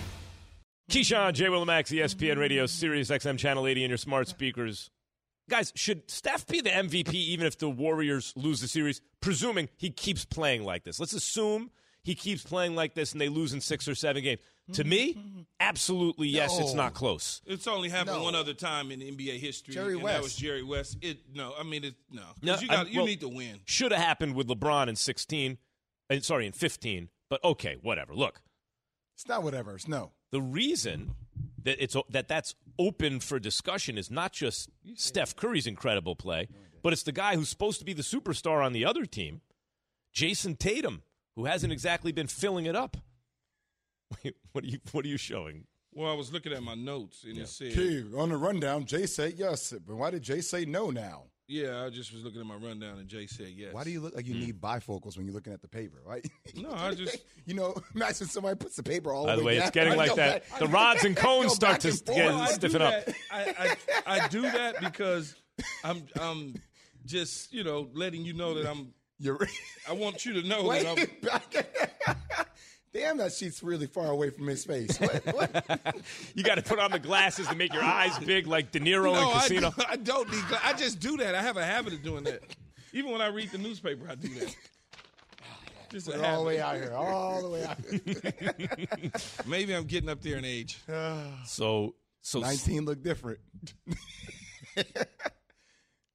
Keyshawn, 0.91 1.35
J. 1.35 1.47
Willimax, 1.47 1.93
ESPN 1.93 2.39
Radio, 2.39 2.65
Sirius 2.65 3.11
XM 3.11 3.37
Channel 3.39 3.67
80 3.67 3.85
in 3.85 3.91
your 3.91 3.99
smart 3.99 4.29
speakers. 4.29 4.89
Guys, 5.51 5.73
should 5.77 6.11
Steph 6.11 6.47
be 6.47 6.61
the 6.61 6.71
MVP 6.71 7.13
even 7.13 7.47
if 7.47 7.59
the 7.59 7.69
Warriors 7.69 8.33
lose 8.37 8.61
the 8.61 8.69
series? 8.69 9.01
Presuming 9.21 9.69
he 9.77 9.91
keeps 9.91 10.25
playing 10.25 10.65
like 10.65 10.85
this. 10.85 10.99
Let's 10.99 11.13
assume 11.13 11.71
he 12.07 12.15
keeps 12.15 12.43
playing 12.45 12.77
like 12.77 12.95
this 12.95 13.11
and 13.13 13.21
they 13.21 13.29
lose 13.29 13.53
in 13.53 13.61
six 13.61 13.89
or 13.89 13.95
seven 13.97 14.23
games. 14.23 14.41
To 14.75 14.85
me, 14.85 15.45
absolutely 15.61 16.29
yes, 16.29 16.57
it's 16.61 16.73
not 16.73 16.95
close. 16.95 17.43
It's 17.47 17.67
only 17.67 17.89
happened 17.89 18.19
No. 18.19 18.23
one 18.23 18.35
other 18.37 18.55
time 18.55 18.93
in 18.93 19.01
NBA 19.01 19.39
history, 19.41 19.75
Jerry 19.75 19.95
and 19.95 20.03
West. 20.03 20.17
that 20.17 20.23
was 20.23 20.37
Jerry 20.37 20.63
West. 20.63 20.99
It 21.03 21.19
no, 21.35 21.53
I 21.59 21.65
mean 21.65 21.83
it 21.85 21.95
no. 22.11 22.23
'Cause 22.23 22.35
No, 22.43 22.59
you 22.59 22.69
got 22.69 22.79
I'm- 22.79 22.89
you 22.89 22.99
well, 23.01 23.07
need 23.07 23.21
to 23.21 23.29
win. 23.29 23.61
Should 23.65 23.91
have 23.93 24.01
happened 24.01 24.35
with 24.37 24.47
LeBron 24.47 24.87
in 24.89 24.95
16, 24.97 25.59
uh, 26.11 26.21
sorry, 26.21 26.47
in 26.47 26.53
15, 26.53 27.09
but 27.29 27.43
okay, 27.45 27.77
whatever. 27.83 28.15
Look, 28.15 28.41
It's 29.15 29.27
not 29.27 29.43
whatever. 29.43 29.75
It's 29.75 29.89
no. 29.89 30.13
the 30.31 30.41
reason 30.41 31.17
that 31.65 31.83
it's 31.83 31.97
that 32.11 32.29
that's 32.29 32.55
open 32.79 33.19
for 33.21 33.39
discussion 33.41 33.99
is 33.99 34.11
not 34.13 34.33
just 34.33 34.71
Steph 34.95 35.35
Curry's 35.35 35.67
incredible 35.67 36.15
play, 36.15 36.49
but 36.83 36.93
it's 36.93 37.03
the 37.03 37.11
guy 37.13 37.35
who's 37.35 37.49
supposed 37.49 37.79
to 37.81 37.85
be 37.85 37.93
the 37.93 38.03
superstar 38.03 38.65
on 38.65 38.73
the 38.73 38.85
other 38.85 39.07
team, 39.07 39.41
Jayson 40.13 40.57
Tatum, 40.57 41.03
who 41.37 41.45
hasn't 41.45 41.73
exactly 41.73 42.13
been 42.13 42.27
filling 42.27 42.67
it 42.67 42.75
up. 42.75 42.97
What 44.53 44.65
are 44.65 44.69
you 44.69 44.79
what 44.93 45.05
are 45.05 45.09
you 45.09 45.19
showing? 45.19 45.65
Well, 45.93 46.11
I 46.11 46.15
was 46.15 46.33
looking 46.33 46.53
at 46.53 46.63
my 46.63 46.75
notes 46.75 47.25
and 47.25 47.39
it 47.39 47.49
said, 47.49 47.73
Key, 47.73 48.05
on 48.17 48.29
the 48.31 48.37
rundown, 48.37 48.85
Jay 48.85 49.07
said 49.07 49.35
yes, 49.37 49.75
but 49.87 49.97
why 49.97 50.11
did 50.11 50.23
Jay 50.23 50.41
say 50.41 50.65
no 50.65 50.91
now? 50.91 51.25
yeah, 51.49 51.85
I 51.85 51.91
just 51.91 52.13
was 52.13 52.25
looking 52.25 52.41
at 52.41 52.47
my 52.47 52.57
rundown 52.57 52.99
and 52.99 53.09
Jay 53.09 53.27
said 53.27 53.49
yes. 53.55 53.73
Why 53.73 53.85
do 53.85 53.91
you 53.91 54.01
look 54.01 54.17
like 54.17 54.27
you 54.27 54.35
hmm. 54.35 54.41
need 54.41 54.61
bifocals 54.61 55.17
when 55.17 55.27
you're 55.27 55.35
looking 55.35 55.53
at 55.53 55.63
the 55.63 55.69
paper, 55.69 55.99
right? 56.05 56.27
No, 56.57 56.73
I 56.73 56.95
just- 56.95 57.19
you 57.45 57.55
know, 57.55 57.77
imagine 57.95 58.27
somebody 58.27 58.57
puts 58.57 58.77
the 58.77 58.83
paper 58.83 59.13
all 59.13 59.27
By 59.27 59.37
the 59.37 59.45
way, 59.45 59.57
down. 59.57 59.63
it's 59.63 59.71
getting 59.71 59.93
I 59.93 59.97
like 59.97 60.11
go 60.11 60.17
that. 60.17 60.45
The 60.59 60.67
rods 60.67 61.05
and 61.05 61.17
cones 61.27 61.55
start 61.55 61.81
to 61.81 61.89
get- 61.89 62.07
forth. 62.07 62.19
Well, 62.19 62.47
stiffen 62.49 62.83
up. 62.83 63.05
I, 63.31 63.77
I, 64.07 64.19
I 64.19 64.29
do 64.29 64.43
that 64.43 64.81
because 64.81 65.37
I'm 65.85 66.03
I'm 66.21 66.55
just 67.05 67.53
you 67.53 67.63
know 67.63 67.89
letting 67.95 68.25
you 68.25 68.33
know 68.33 68.55
that 68.55 68.67
I'm. 68.67 68.93
You're 69.19 69.39
I 69.89 69.93
want 69.93 70.25
you 70.27 70.35
to 70.41 70.47
know 70.49 70.65
Wait, 70.65 70.83
that 70.85 70.99
I'm. 70.99 71.29
back. 71.29 72.49
Damn, 72.93 73.19
that 73.19 73.33
sheet's 73.33 73.63
really 73.63 73.87
far 73.87 74.07
away 74.07 74.31
from 74.31 74.47
his 74.47 74.65
face. 74.65 74.99
What? 74.99 75.25
what? 75.35 75.97
You 76.35 76.43
got 76.43 76.55
to 76.55 76.63
put 76.63 76.79
on 76.79 76.91
the 76.91 76.99
glasses 76.99 77.47
to 77.49 77.55
make 77.55 77.73
your 77.75 77.83
eyes 77.83 78.19
big 78.21 78.47
like 78.47 78.73
De 78.73 78.81
Niro 78.81 79.13
No, 79.13 79.29
in 79.33 79.39
Casino. 79.39 79.71
do- 79.71 79.83
I 79.89 79.97
don't 79.97 80.31
need. 80.31 80.43
gla- 80.49 80.61
I 80.65 80.73
just 80.73 80.99
do 81.01 81.17
that. 81.19 81.35
I 81.35 81.43
have 81.43 81.57
a 81.59 81.65
habit 81.65 81.93
of 81.95 82.03
doing 82.03 82.25
that. 82.25 82.43
Even 82.93 83.11
when 83.13 83.21
I 83.21 83.27
read 83.29 83.51
the 83.51 83.59
newspaper, 83.59 84.07
I 84.09 84.15
do 84.15 84.29
that. 84.41 84.57
Just 85.91 86.09
a 86.09 86.13
Put 86.13 86.21
it 86.21 86.25
all 86.27 86.41
the 86.43 86.47
way 86.47 86.61
out 86.61 86.77
here, 86.77 86.93
all 86.95 87.43
the 87.43 87.49
way 87.49 87.65
out 87.65 87.79
here. 87.85 89.11
Maybe 89.47 89.75
I'm 89.75 89.85
getting 89.85 90.09
up 90.09 90.21
there 90.23 90.37
in 90.39 90.45
age. 90.45 90.79
So 91.47 91.95
so 92.23 92.41
19 92.41 92.85
look 92.87 93.03
different. 93.03 93.39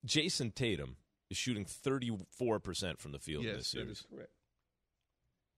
Jayson 0.06 0.52
Tatum 0.54 0.96
is 1.32 1.38
shooting 1.38 1.66
34% 1.66 3.00
from 3.00 3.12
the 3.12 3.20
field 3.20 3.46
this 3.46 3.56
Yes, 3.56 3.68
series. 3.68 4.04
correct. 4.14 4.32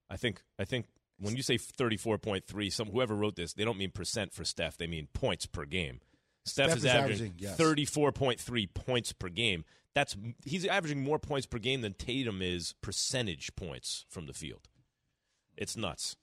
I 0.10 0.18
think 0.18 0.42
I 0.60 0.66
think 0.66 0.86
when 1.20 1.36
you 1.36 1.44
say 1.44 1.58
34.3, 1.58 2.72
some 2.72 2.88
whoever 2.90 3.16
wrote 3.16 3.36
this, 3.36 3.54
they 3.54 3.66
don't 3.66 3.78
mean 3.78 3.92
percent 3.92 4.34
for 4.34 4.44
Steph, 4.44 4.78
they 4.78 4.88
mean 4.88 5.08
points 5.14 5.46
per 5.46 5.66
game. 5.66 6.00
Steph, 6.46 6.68
Steph 6.72 6.78
is, 6.78 6.84
is 6.86 6.92
averaging, 6.92 7.34
averaging, 7.34 7.34
yes. 7.38 7.58
34.3 7.58 8.74
points 8.74 9.14
per 9.14 9.30
game. 9.30 9.64
That's 9.96 10.16
he's 10.44 10.66
averaging 10.66 11.04
more 11.04 11.20
points 11.20 11.46
per 11.46 11.60
game 11.60 11.82
than 11.82 11.94
Tatum 11.94 12.42
is 12.42 12.74
percentage 12.82 13.56
points 13.56 14.06
from 14.10 14.26
the 14.26 14.34
field. 14.34 14.68
It's 15.56 15.78
nuts. 15.78 16.16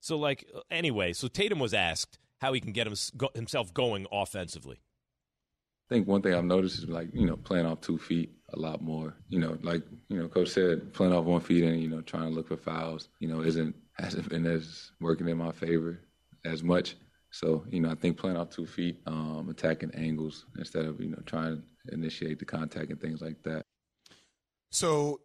So 0.00 0.16
like 0.16 0.48
anyway, 0.70 1.12
so 1.12 1.28
Tatum 1.28 1.58
was 1.58 1.74
asked 1.74 2.18
how 2.40 2.52
he 2.52 2.60
can 2.60 2.72
get 2.72 2.86
him, 2.86 2.94
himself 3.34 3.74
going 3.74 4.06
offensively. 4.12 4.80
I 5.90 5.94
think 5.94 6.06
one 6.06 6.20
thing 6.20 6.34
I've 6.34 6.44
noticed 6.44 6.78
is 6.78 6.88
like 6.88 7.08
you 7.14 7.26
know 7.26 7.36
playing 7.36 7.66
off 7.66 7.80
two 7.80 7.96
feet 7.96 8.30
a 8.52 8.58
lot 8.58 8.82
more. 8.82 9.14
You 9.28 9.38
know, 9.38 9.56
like 9.62 9.82
you 10.08 10.18
know, 10.18 10.28
coach 10.28 10.48
said, 10.48 10.92
playing 10.92 11.14
off 11.14 11.24
one 11.24 11.40
feet 11.40 11.64
and 11.64 11.80
you 11.80 11.88
know 11.88 12.02
trying 12.02 12.28
to 12.28 12.34
look 12.34 12.48
for 12.48 12.56
fouls. 12.56 13.08
You 13.20 13.28
know, 13.28 13.42
isn't 13.42 13.74
hasn't 13.98 14.28
been 14.28 14.46
as 14.46 14.92
working 15.00 15.28
in 15.28 15.38
my 15.38 15.52
favor 15.52 16.00
as 16.44 16.62
much. 16.62 16.96
So 17.30 17.64
you 17.70 17.80
know, 17.80 17.90
I 17.90 17.94
think 17.94 18.18
playing 18.18 18.36
off 18.36 18.50
two 18.50 18.66
feet, 18.66 19.00
um, 19.06 19.48
attacking 19.50 19.94
angles 19.94 20.44
instead 20.58 20.84
of 20.84 21.00
you 21.00 21.08
know 21.08 21.22
trying 21.24 21.62
to 21.86 21.94
initiate 21.94 22.38
the 22.38 22.44
contact 22.44 22.90
and 22.90 23.00
things 23.00 23.22
like 23.22 23.42
that. 23.44 23.62
So 24.70 25.20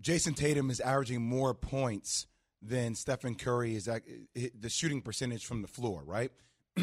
Jayson 0.00 0.34
Tatum 0.34 0.70
is 0.70 0.80
averaging 0.80 1.22
more 1.22 1.54
points 1.54 2.26
than 2.60 2.96
Stephen 2.96 3.36
Curry 3.36 3.76
is 3.76 3.86
at 3.86 4.02
the 4.34 4.68
shooting 4.68 5.00
percentage 5.00 5.46
from 5.46 5.62
the 5.62 5.68
floor, 5.68 6.02
right? 6.04 6.32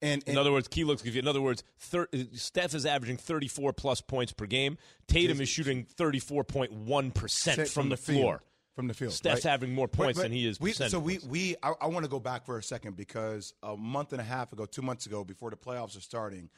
and, 0.00 0.22
and 0.26 0.34
In 0.34 0.38
other 0.38 0.52
words, 0.52 0.68
key 0.68 0.84
looks 0.84 1.02
give 1.02 1.14
you. 1.14 1.20
In 1.20 1.28
other 1.28 1.40
words, 1.40 1.64
thir- 1.78 2.08
uh, 2.14 2.18
Steph 2.34 2.74
is 2.74 2.86
averaging 2.86 3.16
34 3.16 3.72
plus 3.72 4.00
points 4.00 4.32
per 4.32 4.46
game. 4.46 4.78
Tatum 5.08 5.40
is 5.40 5.48
shooting 5.48 5.86
34.1 5.96 7.14
percent 7.14 7.68
from, 7.68 7.88
the, 7.88 7.96
field. 7.96 8.20
floor. 8.20 8.42
From 8.74 8.86
the 8.86 8.94
field, 8.94 9.12
Steph's 9.12 9.44
right? 9.44 9.50
having 9.50 9.74
more 9.74 9.88
points 9.88 10.18
But- 10.18 10.22
but 10.22 10.22
than 10.24 10.32
he 10.32 10.46
is. 10.46 10.60
We, 10.60 10.72
so 10.72 11.00
we 11.00 11.18
we 11.28 11.56
I, 11.62 11.72
I 11.80 11.86
want 11.88 12.04
to 12.04 12.10
go 12.10 12.20
back 12.20 12.46
for 12.46 12.58
a 12.58 12.62
second 12.62 12.96
because 12.96 13.52
a 13.62 13.76
month 13.76 14.12
and 14.12 14.20
a 14.20 14.24
half 14.24 14.52
ago, 14.52 14.66
two 14.66 14.82
months 14.82 15.06
ago, 15.06 15.24
before 15.24 15.50
the 15.50 15.56
playoffs 15.56 15.96
are 15.96 16.00
starting, 16.00 16.48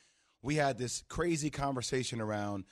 we 0.43 0.57
had 0.57 0.77
this 0.77 1.03
crazy 1.09 1.49
conversation 1.49 2.21
around 2.21 2.65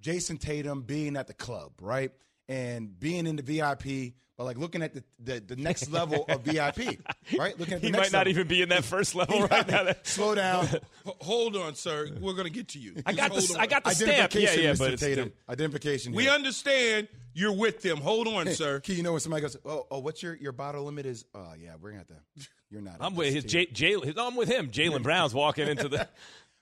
Jayson 0.00 0.38
Tatum 0.38 0.82
being 0.82 1.16
at 1.16 1.26
the 1.26 1.34
club, 1.34 1.72
right, 1.80 2.12
and 2.48 2.96
being 2.98 3.26
in 3.26 3.34
the 3.36 3.42
VIP, 3.42 4.14
but 4.36 4.44
like 4.44 4.58
looking 4.58 4.82
at 4.82 4.94
the 4.94 5.04
the, 5.22 5.40
the 5.40 5.56
next 5.56 5.90
level 5.90 6.24
of 6.28 6.40
VIP, 6.44 6.98
right? 7.38 7.58
Looking 7.58 7.74
at 7.74 7.80
the 7.80 7.86
he 7.86 7.90
next 7.92 8.06
might 8.06 8.12
not 8.12 8.26
level. 8.26 8.30
even 8.30 8.48
be 8.48 8.62
in 8.62 8.68
that 8.70 8.84
first 8.84 9.14
level 9.14 9.46
right 9.50 9.66
now. 9.68 9.92
Slow 10.02 10.34
down. 10.34 10.66
H- 10.66 10.80
Hold 11.20 11.56
on, 11.56 11.74
sir. 11.74 12.08
We're 12.20 12.32
going 12.32 12.44
to 12.46 12.50
get 12.52 12.68
to 12.68 12.78
you. 12.78 12.94
I 13.06 13.12
got 13.12 13.32
Just 13.32 13.52
the 13.52 13.60
I 13.60 13.66
got 13.66 13.84
the 13.84 13.90
on. 13.90 13.94
stamp. 13.94 14.08
Yeah, 14.10 14.14
Identification, 14.50 14.62
yeah, 14.64 14.72
Mr. 14.72 14.78
but 14.78 14.92
it's 14.94 15.02
Tatum. 15.02 15.32
Identification. 15.48 16.12
We 16.12 16.24
here. 16.24 16.32
understand 16.32 17.08
you're 17.32 17.52
with 17.52 17.82
them. 17.82 17.98
Hold 17.98 18.28
on, 18.28 18.48
sir. 18.48 18.80
Key, 18.80 18.94
you 18.94 19.02
know 19.02 19.12
when 19.12 19.20
somebody 19.20 19.42
goes, 19.42 19.56
"Oh, 19.64 19.86
oh, 19.90 19.98
what's 20.00 20.22
your 20.22 20.34
your 20.36 20.52
bottle 20.52 20.84
limit?" 20.84 21.06
Is 21.06 21.24
oh 21.34 21.52
yeah, 21.58 21.74
we're 21.80 21.90
gonna 21.90 21.98
have 21.98 22.08
to. 22.08 22.48
You're 22.70 22.80
not. 22.82 22.96
I'm 23.00 23.14
with 23.14 23.32
his 23.32 23.44
team. 23.44 23.66
Jay, 23.72 23.94
Jay, 23.96 24.12
I'm 24.16 24.36
with 24.36 24.48
him. 24.48 24.70
Jaylen 24.70 25.02
Brown's 25.02 25.34
walking 25.34 25.68
into 25.68 25.88
the. 25.88 26.08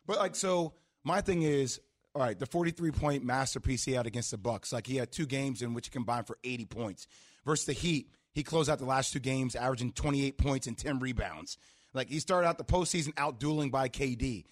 But 0.06 0.18
like, 0.18 0.34
so 0.34 0.74
my 1.04 1.20
thing 1.20 1.42
is, 1.42 1.80
all 2.14 2.22
right, 2.22 2.38
the 2.38 2.46
43 2.46 2.90
point 2.90 3.24
masterpiece 3.24 3.84
he 3.84 3.92
had 3.92 4.06
against 4.06 4.30
the 4.30 4.36
Bucks. 4.38 4.72
Like 4.72 4.86
he 4.86 4.96
had 4.96 5.10
two 5.12 5.26
games 5.26 5.62
in 5.62 5.74
which 5.74 5.86
he 5.86 5.90
combined 5.90 6.26
for 6.26 6.36
80 6.44 6.64
points. 6.66 7.06
Versus 7.44 7.66
the 7.66 7.72
Heat, 7.72 8.10
he 8.32 8.42
closed 8.42 8.70
out 8.70 8.78
the 8.78 8.84
last 8.84 9.12
two 9.12 9.18
games 9.18 9.54
averaging 9.56 9.92
28 9.92 10.38
points 10.38 10.66
and 10.66 10.78
10 10.78 10.98
rebounds. 11.00 11.58
Like 11.92 12.08
he 12.08 12.20
started 12.20 12.46
out 12.48 12.58
the 12.58 12.64
postseason 12.64 13.12
out 13.16 13.38
dueling 13.40 13.70
by 13.70 13.88
KD. 13.88 14.44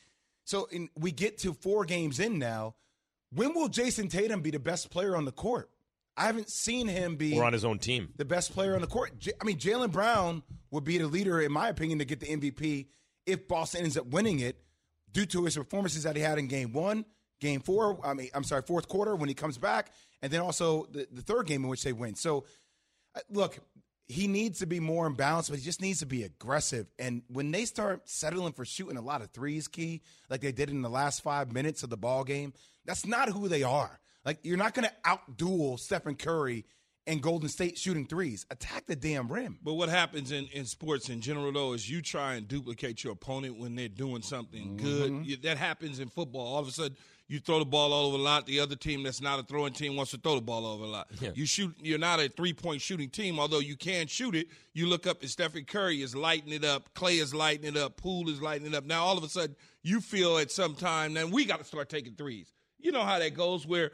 So 0.45 0.65
in, 0.73 0.89
we 0.99 1.13
get 1.13 1.39
to 1.39 1.53
four 1.55 1.85
games 1.85 2.19
in 2.21 2.39
now. 2.39 2.75
When 3.33 3.55
will 3.55 3.69
Jayson 3.69 4.09
Tatum 4.11 4.41
be 4.43 4.51
the 4.51 4.59
best 4.59 4.91
player 4.91 5.17
on 5.17 5.25
the 5.25 5.33
court? 5.33 5.71
I 6.17 6.25
haven't 6.25 6.51
seen 6.51 6.89
him 6.89 7.17
be 7.17 7.35
We're 7.37 7.45
on 7.45 7.53
his 7.53 7.65
own 7.65 7.79
team. 7.79 8.13
the 8.17 8.25
best 8.25 8.53
player 8.53 8.75
on 8.75 8.81
the 8.81 8.87
court. 8.89 9.19
J- 9.19 9.33
I 9.41 9.45
mean, 9.45 9.57
Jaylen 9.59 9.93
Brown 9.93 10.43
would 10.73 10.85
be 10.85 10.99
the 10.99 11.07
leader, 11.07 11.41
in 11.41 11.53
my 11.53 11.69
opinion, 11.69 12.01
to 12.01 12.05
get 12.05 12.21
the 12.21 12.27
MVP 12.27 12.89
if 13.25 13.47
Boston 13.47 13.85
ends 13.85 13.97
up 13.97 14.07
winning 14.07 14.41
it 14.41 14.61
due 15.13 15.25
to 15.27 15.45
his 15.45 15.57
performances 15.57 16.03
that 16.03 16.17
he 16.17 16.23
had 16.23 16.39
in 16.39 16.49
game 16.49 16.73
one, 16.73 17.05
game 17.41 17.61
four. 17.61 18.01
I 18.05 18.15
mean, 18.15 18.29
I'm 18.35 18.45
sorry, 18.45 18.63
fourth 18.63 18.89
quarter 18.89 19.15
when 19.15 19.29
he 19.29 19.35
comes 19.35 19.57
back, 19.57 19.93
and 20.21 20.33
then 20.33 20.41
also 20.41 20.87
the, 20.91 21.07
the 21.13 21.23
third 21.23 21.47
game 21.47 21.63
in 21.63 21.71
which 21.71 21.85
they 21.85 21.93
win. 21.93 22.17
So, 22.17 22.45
look, 23.31 23.59
he 24.09 24.27
needs 24.27 24.59
to 24.59 24.67
be 24.67 24.81
more 24.81 25.07
in 25.07 25.15
balance, 25.15 25.49
but 25.49 25.59
he 25.59 25.65
just 25.65 25.81
needs 25.81 26.01
to 26.01 26.07
be 26.07 26.25
aggressive. 26.25 26.87
And 26.99 27.23
when 27.29 27.51
they 27.53 27.65
start 27.65 28.09
settling 28.09 28.53
for 28.53 28.65
shooting 28.65 28.97
a 28.97 29.01
lot 29.03 29.23
of 29.23 29.31
threes, 29.31 29.69
key 29.69 30.03
like 30.29 30.41
they 30.41 30.53
did 30.53 30.71
in 30.71 30.83
the 30.83 30.91
last 30.91 31.23
five 31.23 31.53
minutes 31.53 31.83
of 31.83 31.91
the 31.91 31.97
ball 31.97 32.25
game, 32.25 32.53
that's 32.85 33.07
not 33.07 33.29
who 33.29 33.47
they 33.49 33.63
are. 33.63 34.01
Like 34.25 34.39
you're 34.43 34.57
not 34.57 34.75
going 34.75 34.89
to 34.89 34.95
outduel 35.09 35.79
Stephen 35.79 36.17
Curry 36.17 36.65
and 37.07 37.23
Golden 37.23 37.49
State 37.49 37.79
shooting 37.79 38.07
threes. 38.07 38.47
Attack 38.51 38.87
the 38.87 38.97
damn 38.97 39.33
rim. 39.33 39.59
But 39.63 39.75
what 39.75 39.89
happens 39.89 40.33
in, 40.33 40.47
in 40.53 40.65
sports 40.67 41.09
in 41.09 41.21
general, 41.21 41.51
though, 41.53 41.73
is 41.73 41.89
you 41.89 42.03
try 42.03 42.35
and 42.35 42.47
duplicate 42.47 43.03
your 43.03 43.13
opponent 43.15 43.59
when 43.59 43.75
they're 43.77 43.89
doing 43.89 44.23
something 44.23 44.77
Mm-hmm. 44.77 45.23
good. 45.23 45.43
That 45.43 45.57
happens 45.57 45.99
in 46.01 46.09
football. 46.09 46.47
All 46.55 46.59
of 46.61 46.69
a 46.69 46.71
sudden, 46.73 46.97
you 47.31 47.39
throw 47.39 47.61
the 47.61 47.65
ball 47.65 47.93
all 47.93 48.07
over 48.07 48.17
a 48.17 48.21
lot. 48.21 48.45
The 48.45 48.59
other 48.59 48.75
team 48.75 49.05
that's 49.05 49.21
not 49.21 49.39
a 49.39 49.45
throwing 49.45 49.73
team 49.73 49.95
wants 49.95 50.11
to 50.11 50.19
throw 50.19 50.35
the 50.35 50.41
ball 50.41 50.67
over 50.67 50.83
a 50.83 50.89
lot. 50.89 51.07
Yeah. 51.21 51.31
You 51.33 51.47
shoot. 51.47 51.73
You're 51.81 51.97
not 51.97 52.19
a 52.19 52.29
three 52.29 52.53
point 52.53 52.83
shooting 52.83 53.09
team, 53.09 53.39
although 53.39 53.61
you 53.61 53.77
can 53.77 54.09
shoot 54.09 54.35
it. 54.35 54.49
You 54.75 54.89
look 54.89 55.07
up 55.07 55.21
and 55.21 55.31
Stephen 55.31 55.65
Curry 55.65 56.03
is 56.03 56.17
lighting 56.17 56.53
it 56.53 56.65
up. 56.65 56.93
Clay 56.95 57.19
is 57.19 57.33
lighting 57.33 57.67
it 57.69 57.77
up. 57.77 57.97
Poole 57.97 58.29
is 58.29 58.43
lighting 58.43 58.67
it 58.67 58.75
up. 58.75 58.85
Now 58.85 59.05
all 59.05 59.17
of 59.17 59.23
a 59.23 59.29
sudden, 59.29 59.55
you 59.85 60.01
feel 60.01 60.39
at 60.39 60.51
some 60.51 60.75
time, 60.75 61.15
then 61.15 61.31
we 61.31 61.45
got 61.45 61.61
to 61.61 61.65
start 61.65 61.89
taking 61.89 62.15
threes. 62.15 62.53
You 62.81 62.91
know 62.91 63.05
how 63.05 63.21
that 63.21 63.35
goes. 63.35 63.65
Where 63.65 63.93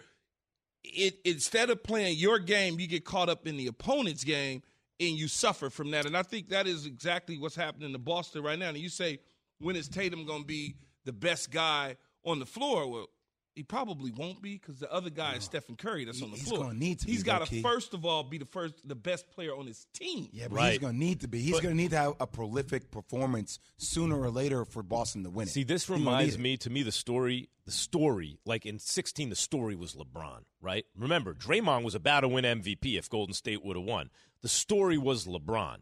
it 0.83 1.19
instead 1.27 1.69
of 1.69 1.85
playing 1.85 2.17
your 2.17 2.39
game, 2.39 2.81
you 2.81 2.87
get 2.87 3.05
caught 3.05 3.29
up 3.29 3.47
in 3.47 3.59
the 3.59 3.67
opponent's 3.67 4.25
game 4.25 4.63
and 4.99 5.11
you 5.11 5.29
suffer 5.29 5.69
from 5.69 5.91
that. 5.91 6.07
And 6.07 6.17
I 6.17 6.23
think 6.23 6.49
that 6.49 6.67
is 6.67 6.87
exactly 6.87 7.37
what's 7.37 7.55
happening 7.55 7.93
to 7.93 7.99
Boston 7.99 8.43
right 8.43 8.59
now. 8.59 8.71
And 8.71 8.79
you 8.79 8.89
say, 8.89 9.19
when 9.59 9.77
is 9.77 9.89
Tatum 9.89 10.25
going 10.25 10.41
to 10.41 10.47
be 10.47 10.77
the 11.05 11.13
best 11.13 11.51
guy 11.51 11.97
on 12.25 12.39
the 12.39 12.47
floor? 12.47 12.91
Well, 12.91 13.09
he 13.57 13.63
probably 13.65 14.13
won't 14.13 14.41
be 14.41 14.53
because 14.55 14.79
the 14.79 14.93
other 14.93 15.11
guy 15.11 15.35
is 15.35 15.45
Stephen 15.45 15.75
Curry 15.75 16.05
that's 16.05 16.23
on 16.23 16.31
the 16.31 16.37
He's 16.37 16.47
floor. 16.49 16.65
gonna 16.65 16.75
need 16.79 17.01
to 17.01 17.07
be, 17.07 17.13
He's 17.13 17.23
got 17.25 17.45
to 17.47 17.63
first 17.63 17.93
of 17.95 18.05
all 18.05 18.23
be 18.23 18.39
the 18.39 18.45
first, 18.45 18.75
the 18.87 18.95
best 18.95 19.29
player 19.31 19.57
on 19.57 19.67
his 19.67 19.87
team. 19.93 20.29
Yeah, 20.33 20.47
but 20.49 20.57
Right. 20.57 20.71
he's 20.73 20.79
going 20.81 20.93
to 20.93 20.99
need 20.99 21.21
to 21.23 21.29
be. 21.29 21.41
He's 21.41 21.53
But- 21.55 21.63
going 21.65 21.77
to 21.77 21.83
need 21.83 21.91
to 21.91 21.97
have 21.97 22.15
a 22.21 22.27
prolific 22.27 22.91
performance 22.93 23.59
sooner 23.79 24.21
or 24.21 24.31
later 24.31 24.65
for 24.65 24.83
Boston 24.85 25.25
to 25.25 25.31
win 25.31 25.49
it. 25.49 25.51
See, 25.51 25.65
this 25.65 25.87
He 25.87 25.95
reminds 25.95 26.39
me 26.39 26.57
to 26.59 26.71
me 26.71 26.83
the 26.85 26.93
story, 26.93 27.49
the 27.65 27.73
story, 27.73 28.39
like 28.45 28.65
in 28.67 28.79
16, 28.79 29.31
the 29.31 29.35
story 29.37 29.75
was 29.75 29.95
LeBron, 29.95 30.45
right? 30.61 30.85
Remember, 30.95 31.35
Draymond 31.35 31.83
was 31.83 31.95
about 31.97 32.21
to 32.21 32.29
win 32.29 32.45
MVP 32.45 32.97
if 32.99 33.09
Golden 33.09 33.35
State 33.35 33.65
would 33.65 33.77
have 33.77 33.85
won. 33.87 34.11
The 34.43 34.49
story 34.49 34.99
was 34.99 35.27
LeBron. 35.27 35.79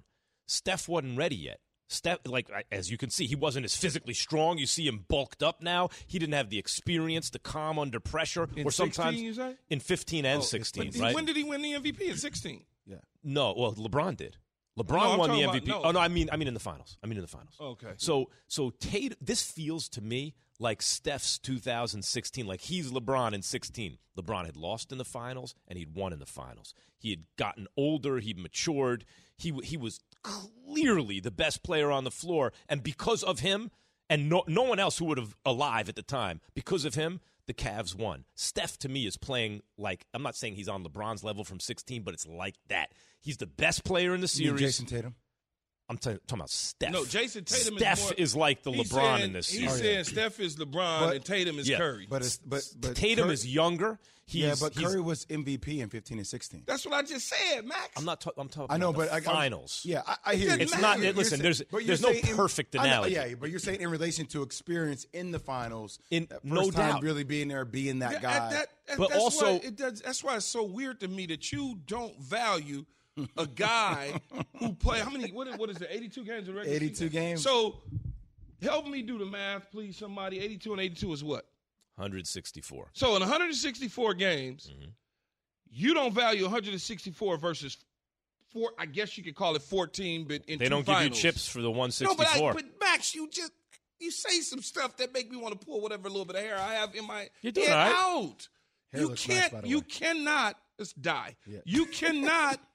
Steph 0.46 0.88
wasn't 0.88 1.18
ready 1.18 1.36
yet. 1.36 1.60
Steph, 1.88 2.18
like 2.26 2.50
as 2.72 2.90
you 2.90 2.96
can 2.96 3.10
see, 3.10 3.26
he 3.26 3.34
wasn't 3.34 3.64
as 3.64 3.76
physically 3.76 4.14
strong. 4.14 4.58
You 4.58 4.66
see 4.66 4.86
him 4.86 5.04
bulked 5.08 5.42
up 5.42 5.62
now. 5.62 5.90
He 6.06 6.18
didn't 6.18 6.34
have 6.34 6.50
the 6.50 6.58
experience 6.58 7.30
to 7.30 7.38
calm 7.38 7.78
under 7.78 8.00
pressure. 8.00 8.48
In 8.56 8.66
or 8.66 8.70
sometimes 8.70 9.16
16, 9.16 9.24
you 9.24 9.34
say? 9.34 9.54
in 9.68 9.80
15 9.80 10.24
and 10.24 10.38
Oh, 10.40 10.42
16, 10.42 10.90
but 10.92 11.00
right? 11.00 11.14
When 11.14 11.24
did 11.24 11.36
he 11.36 11.44
win 11.44 11.62
the 11.62 11.72
MVP? 11.74 12.00
In 12.10 12.16
16. 12.16 12.64
Yeah. 12.86 12.96
No, 13.22 13.54
well, 13.56 13.74
LeBron 13.74 14.16
did. 14.16 14.36
Oh, 14.76 14.82
LeBron 14.82 14.88
No, 15.12 15.18
won 15.18 15.30
the 15.30 15.36
talking 15.36 15.44
about- 15.44 15.54
MVP. 15.62 15.66
no. 15.68 15.82
Oh 15.84 15.90
no, 15.92 16.00
I 16.00 16.08
mean, 16.08 16.28
I 16.32 16.36
mean 16.36 16.48
in 16.48 16.54
the 16.54 16.60
finals. 16.60 16.98
I 17.02 17.06
mean 17.06 17.16
in 17.18 17.22
the 17.22 17.28
finals. 17.28 17.54
Okay. 17.60 17.92
So, 17.96 18.30
so 18.48 18.70
Tate, 18.80 19.14
this 19.20 19.42
feels 19.42 19.88
to 19.90 20.00
me 20.00 20.34
like 20.58 20.82
Steph's 20.82 21.38
2016. 21.38 22.46
Like 22.46 22.62
he's 22.62 22.90
LeBron 22.90 23.32
in 23.32 23.42
16. 23.42 23.98
LeBron 24.18 24.46
had 24.46 24.56
lost 24.56 24.92
in 24.92 24.98
the 24.98 25.04
finals 25.04 25.54
and 25.66 25.78
he'd 25.78 25.94
won 25.94 26.12
in 26.12 26.18
the 26.18 26.26
finals. 26.26 26.74
He 26.98 27.10
had 27.10 27.24
gotten 27.36 27.66
older. 27.76 28.18
He'd 28.20 28.38
matured. 28.38 29.04
He 29.36 29.52
he 29.62 29.76
was 29.76 30.00
clearly 30.22 31.20
the 31.20 31.30
best 31.30 31.62
player 31.62 31.90
on 31.90 32.04
the 32.04 32.10
floor, 32.10 32.52
and 32.68 32.82
because 32.82 33.22
of 33.22 33.40
him, 33.40 33.70
and 34.08 34.28
no 34.28 34.44
no 34.46 34.62
one 34.62 34.78
else 34.78 34.98
who 34.98 35.04
would 35.06 35.18
have 35.18 35.36
alive 35.44 35.88
at 35.88 35.96
the 35.96 36.02
time, 36.02 36.40
because 36.54 36.84
of 36.84 36.94
him. 36.94 37.20
The 37.46 37.52
Cavs 37.52 37.94
won. 37.94 38.24
Steph 38.34 38.78
to 38.78 38.88
me 38.88 39.06
is 39.06 39.18
playing 39.18 39.60
like 39.76 40.06
I'm 40.14 40.22
not 40.22 40.34
saying 40.34 40.54
he's 40.54 40.66
on 40.66 40.82
LeBron's 40.82 41.22
level 41.22 41.44
from 41.44 41.60
16, 41.60 42.00
but 42.02 42.14
it's 42.14 42.26
like 42.26 42.54
that. 42.68 42.92
He's 43.20 43.36
the 43.36 43.46
best 43.46 43.84
player 43.84 44.14
in 44.14 44.22
the 44.22 44.28
series. 44.28 44.62
Jayson 44.62 44.86
Tatum. 44.86 45.14
I'm 45.88 45.98
t- 45.98 46.10
talking 46.10 46.20
about 46.38 46.50
Steph. 46.50 46.92
No, 46.92 47.04
Jayson 47.04 47.44
Tatum 47.44 47.76
Steph 47.76 48.12
is 48.18 48.34
more, 48.34 48.40
like 48.40 48.62
the 48.62 48.72
LeBron 48.72 48.86
saying- 48.88 49.22
in 49.24 49.32
this 49.34 49.48
He's 49.50 49.60
series. 49.70 49.78
saying 49.82 50.04
Steph 50.04 50.40
is 50.40 50.56
LeBron 50.56 51.00
But- 51.00 51.16
and 51.16 51.24
Tatum 51.24 51.58
is 51.58 51.68
Yeah. 51.68 51.76
Curry. 51.78 52.06
But 52.08 52.22
it's 52.22 52.38
but 52.38 52.62
but 52.78 52.96
Tatum 52.96 53.24
Curry- 53.26 53.34
is 53.34 53.46
younger. 53.46 53.98
He's, 54.26 54.42
yeah, 54.42 54.54
but 54.58 54.72
he's- 54.72 54.90
Curry 54.90 55.02
was 55.02 55.26
MVP 55.28 55.80
in 55.82 55.90
15 55.90 56.16
and 56.16 56.26
16. 56.26 56.62
That's 56.66 56.86
what 56.86 56.94
I 56.94 57.02
just 57.02 57.28
said, 57.28 57.66
Max. 57.66 57.90
I'm 57.98 58.06
not. 58.06 58.22
Ta- 58.22 58.30
I'm 58.38 58.48
talking. 58.48 58.74
I 58.74 58.78
know, 58.78 58.88
about 58.88 58.98
but 59.00 59.04
the 59.08 59.12
I, 59.12 59.16
I'm- 59.16 59.24
finals. 59.24 59.82
Yeah, 59.84 60.00
I, 60.06 60.16
I 60.24 60.34
hear 60.36 60.56
you. 60.56 60.62
It's 60.62 60.78
not- 60.78 60.98
You're- 61.00 61.12
listen, 61.12 61.36
you're 61.40 61.42
there's- 61.42 61.58
saying- 61.58 61.68
but 61.70 61.86
there's 61.86 62.00
no 62.00 62.12
saying 62.12 62.26
in- 62.28 62.36
perfect 62.36 62.72
know, 62.74 62.80
analogy. 62.80 63.14
yeah, 63.16 63.34
but 63.38 63.50
you're 63.50 63.58
saying 63.58 63.82
in 63.82 63.90
relation 63.90 64.24
to 64.28 64.42
experience 64.42 65.06
in 65.12 65.30
the 65.32 65.38
finals, 65.38 65.98
In- 66.10 66.26
that 66.30 66.42
no 66.42 66.70
time 66.70 66.92
doubt. 66.94 67.02
really 67.02 67.24
being 67.24 67.48
there, 67.48 67.66
being 67.66 67.98
that 67.98 68.12
Yeah, 68.12 68.20
guy. 68.22 68.50
that- 68.50 68.70
that- 68.86 68.96
But 68.96 69.10
that's 69.10 69.20
also- 69.20 69.52
why 69.58 69.60
it 69.62 69.76
does, 69.76 70.00
that's 70.00 70.24
why 70.24 70.36
it's 70.36 70.46
so 70.46 70.62
weird 70.62 71.00
to 71.00 71.08
me 71.08 71.26
that 71.26 71.52
you 71.52 71.78
don't 71.86 72.18
value 72.18 72.86
a 73.36 73.46
guy 73.46 74.20
who 74.58 74.72
played 74.74 75.02
how 75.02 75.10
many 75.10 75.30
what, 75.32 75.56
what 75.58 75.70
is 75.70 75.80
it 75.80 75.88
82 75.90 76.24
games 76.24 76.48
in 76.48 76.54
regular 76.54 76.76
82 76.76 76.94
season? 76.94 77.08
games. 77.10 77.42
So 77.42 77.80
help 78.62 78.86
me 78.88 79.02
do 79.02 79.18
the 79.18 79.26
math, 79.26 79.70
please. 79.70 79.96
Somebody 79.96 80.40
82 80.40 80.72
and 80.72 80.80
82 80.80 81.12
is 81.12 81.24
what? 81.24 81.44
164. 81.96 82.88
So 82.92 83.14
in 83.14 83.20
164 83.20 84.14
games, 84.14 84.70
Mm-hmm. 84.72 84.90
you 85.70 85.94
don't 85.94 86.12
value 86.14 86.42
164 86.42 87.36
versus 87.38 87.76
four. 88.52 88.72
I 88.78 88.86
guess 88.86 89.16
you 89.16 89.22
could 89.24 89.34
call 89.36 89.54
it 89.54 89.62
14, 89.62 90.24
but 90.26 90.42
in 90.46 90.58
They 90.58 90.64
two 90.66 90.70
don't 90.70 90.84
finals. 90.84 91.04
give 91.04 91.14
you 91.16 91.22
chips 91.22 91.46
for 91.48 91.58
the 91.58 91.64
No, 91.64 91.70
164. 91.70 92.16
but, 92.16 92.26
I, 92.26 92.62
but 92.62 92.80
Max, 92.80 93.14
you 93.14 93.28
just 93.30 93.52
you 94.00 94.10
say 94.10 94.40
some 94.40 94.60
stuff 94.60 94.96
that 94.96 95.12
make 95.14 95.30
me 95.30 95.36
want 95.36 95.58
to 95.58 95.64
pull 95.66 95.80
whatever 95.80 96.08
little 96.08 96.24
bit 96.24 96.36
of 96.36 96.42
hair 96.42 96.58
I 96.58 96.74
have 96.74 96.94
in 96.96 97.06
my 97.06 97.28
You're 97.42 97.52
doing 97.52 97.68
head 97.68 97.76
all 97.94 98.22
right. 98.22 98.30
out. 98.32 98.48
Hair 98.92 99.00
you 99.02 99.08
looks 99.08 99.24
can't. 99.26 99.52
by 99.52 99.60
the 99.60 99.68
you 99.68 99.78
way. 99.78 99.84
cannot. 99.88 100.56
Let's 100.78 100.92
die. 100.92 101.36
Yeah. 101.46 101.60
You 101.64 101.86
cannot 101.86 102.58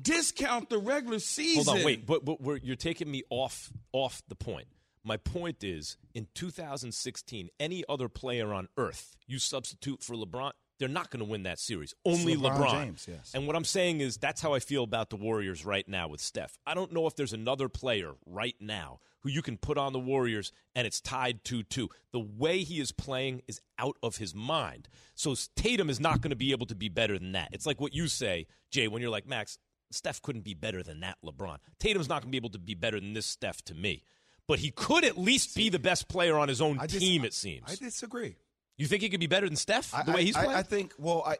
discount 0.00 0.70
the 0.70 0.78
regular 0.78 1.18
season. 1.18 1.64
Hold 1.64 1.78
on, 1.78 1.84
wait. 1.84 2.06
But, 2.06 2.24
but 2.24 2.40
we're, 2.40 2.58
you're 2.58 2.76
taking 2.76 3.10
me 3.10 3.22
off 3.30 3.72
off 3.92 4.22
the 4.28 4.34
point. 4.34 4.68
My 5.02 5.16
point 5.16 5.64
is, 5.64 5.96
in 6.14 6.28
2016, 6.34 7.48
any 7.58 7.84
other 7.88 8.08
player 8.08 8.52
on 8.52 8.68
earth 8.76 9.16
you 9.26 9.38
substitute 9.38 10.02
for 10.02 10.14
LeBron, 10.14 10.52
they're 10.78 10.88
not 10.88 11.10
going 11.10 11.24
to 11.24 11.30
win 11.30 11.44
that 11.44 11.58
series. 11.58 11.94
Only 12.04 12.36
LeBron 12.36 12.56
LeBron. 12.56 12.70
James, 12.70 13.06
yes. 13.08 13.32
And 13.34 13.46
what 13.46 13.56
I'm 13.56 13.64
saying 13.64 14.00
is, 14.00 14.18
that's 14.18 14.42
how 14.42 14.52
I 14.52 14.58
feel 14.58 14.84
about 14.84 15.10
the 15.10 15.16
Warriors 15.16 15.64
right 15.64 15.88
now 15.88 16.08
with 16.08 16.20
Steph. 16.20 16.58
I 16.66 16.74
don't 16.74 16.92
know 16.92 17.06
if 17.06 17.16
there's 17.16 17.32
another 17.32 17.68
player 17.68 18.12
right 18.26 18.56
now 18.60 19.00
who 19.20 19.30
you 19.30 19.42
can 19.42 19.56
put 19.56 19.78
on 19.78 19.92
the 19.92 19.98
Warriors 19.98 20.52
and 20.74 20.86
it's 20.86 21.00
tied 21.00 21.44
2 21.44 21.62
2. 21.62 21.88
The 22.12 22.20
way 22.20 22.58
he 22.58 22.80
is 22.80 22.92
playing 22.92 23.42
is 23.46 23.60
out 23.78 23.96
of 24.02 24.16
his 24.16 24.34
mind. 24.34 24.88
So 25.14 25.34
Tatum 25.56 25.90
is 25.90 26.00
not 26.00 26.20
going 26.20 26.30
to 26.30 26.36
be 26.36 26.52
able 26.52 26.66
to 26.66 26.74
be 26.74 26.88
better 26.88 27.18
than 27.18 27.32
that. 27.32 27.48
It's 27.52 27.66
like 27.66 27.80
what 27.80 27.94
you 27.94 28.08
say, 28.08 28.46
Jay, 28.70 28.88
when 28.88 29.02
you're 29.02 29.10
like, 29.10 29.26
Max, 29.26 29.58
Steph 29.90 30.22
couldn't 30.22 30.42
be 30.44 30.54
better 30.54 30.82
than 30.82 31.00
that 31.00 31.18
LeBron. 31.24 31.58
Tatum's 31.78 32.08
not 32.08 32.22
going 32.22 32.28
to 32.28 32.32
be 32.32 32.36
able 32.36 32.50
to 32.50 32.58
be 32.58 32.74
better 32.74 33.00
than 33.00 33.12
this 33.12 33.26
Steph 33.26 33.62
to 33.66 33.74
me. 33.74 34.04
But 34.46 34.58
he 34.58 34.70
could 34.70 35.04
at 35.04 35.16
least 35.16 35.54
be 35.54 35.68
the 35.68 35.78
best 35.78 36.08
player 36.08 36.36
on 36.38 36.48
his 36.48 36.60
own 36.60 36.78
I 36.80 36.86
dis- 36.86 37.00
team, 37.00 37.24
it 37.24 37.34
seems. 37.34 37.64
I 37.70 37.74
disagree. 37.76 38.36
you 38.76 38.86
think 38.86 39.02
he 39.02 39.08
could 39.08 39.20
be 39.20 39.26
better 39.28 39.46
than 39.46 39.56
Steph 39.56 39.92
the 39.92 40.10
I, 40.10 40.14
way 40.14 40.24
he's 40.24 40.36
I, 40.36 40.44
playing? 40.44 40.58
I 40.58 40.62
think. 40.62 40.92
Well, 40.98 41.22
I 41.24 41.36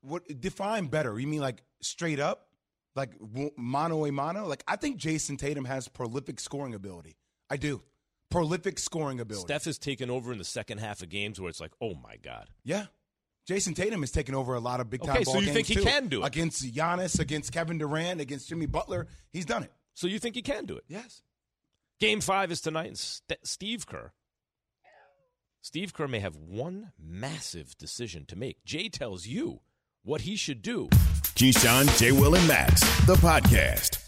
what 0.00 0.24
define 0.40 0.86
better? 0.86 1.18
You 1.18 1.26
mean 1.26 1.40
like 1.40 1.62
straight 1.82 2.18
up, 2.18 2.48
like 2.96 3.12
mano 3.56 4.06
a 4.06 4.10
mano? 4.10 4.46
Like 4.46 4.64
I 4.66 4.76
think 4.76 4.98
Jayson 4.98 5.36
Tatum 5.38 5.64
has 5.66 5.86
prolific 5.86 6.40
scoring 6.40 6.74
ability. 6.74 7.16
I 7.50 7.56
do. 7.58 7.82
Prolific 8.30 8.78
scoring 8.78 9.20
ability. 9.20 9.46
Steph 9.46 9.64
has 9.64 9.78
taken 9.78 10.10
over 10.10 10.32
in 10.32 10.38
the 10.38 10.44
second 10.44 10.78
half 10.78 11.02
of 11.02 11.08
games 11.08 11.40
where 11.40 11.48
it's 11.48 11.60
like, 11.60 11.72
oh 11.80 11.94
my 11.94 12.16
God. 12.16 12.48
Yeah. 12.64 12.86
Jayson 13.48 13.74
Tatum 13.74 14.00
has 14.00 14.10
taken 14.10 14.34
over 14.34 14.54
a 14.54 14.60
lot 14.60 14.80
of 14.80 14.90
big 14.90 15.02
time 15.02 15.16
Okay, 15.16 15.24
ball 15.24 15.34
so 15.34 15.40
you 15.40 15.46
games 15.46 15.54
think 15.56 15.66
he 15.68 15.74
too. 15.76 15.82
can 15.82 16.08
do 16.08 16.22
it? 16.22 16.26
against 16.26 16.62
Giannis, 16.74 17.18
against 17.18 17.50
Kevin 17.52 17.78
Durant, 17.78 18.20
against 18.20 18.48
Jimmy 18.48 18.66
Butler. 18.66 19.06
He's 19.32 19.46
done 19.46 19.62
it. 19.62 19.72
So 19.94 20.06
you 20.06 20.18
think 20.18 20.34
he 20.34 20.42
can 20.42 20.66
do 20.66 20.76
it? 20.76 20.84
Yes. 20.88 21.22
Game 21.98 22.20
five 22.20 22.52
is 22.52 22.60
tonight, 22.60 22.88
and 22.88 22.98
St- 22.98 23.44
Steve 23.46 23.86
Kerr. 23.86 24.12
Steve 25.62 25.92
Kerr 25.92 26.06
may 26.08 26.20
have 26.20 26.36
one 26.36 26.92
massive 26.98 27.76
decision 27.78 28.24
to 28.26 28.36
make. 28.36 28.64
Jay 28.64 28.88
tells 28.88 29.26
you 29.26 29.60
what 30.04 30.20
he 30.22 30.36
should 30.36 30.62
do. 30.62 30.88
Keyshawn, 31.34 31.96
J. 31.98 32.12
Will, 32.12 32.34
and 32.36 32.46
Max, 32.46 32.80
the 33.06 33.14
podcast. 33.16 34.07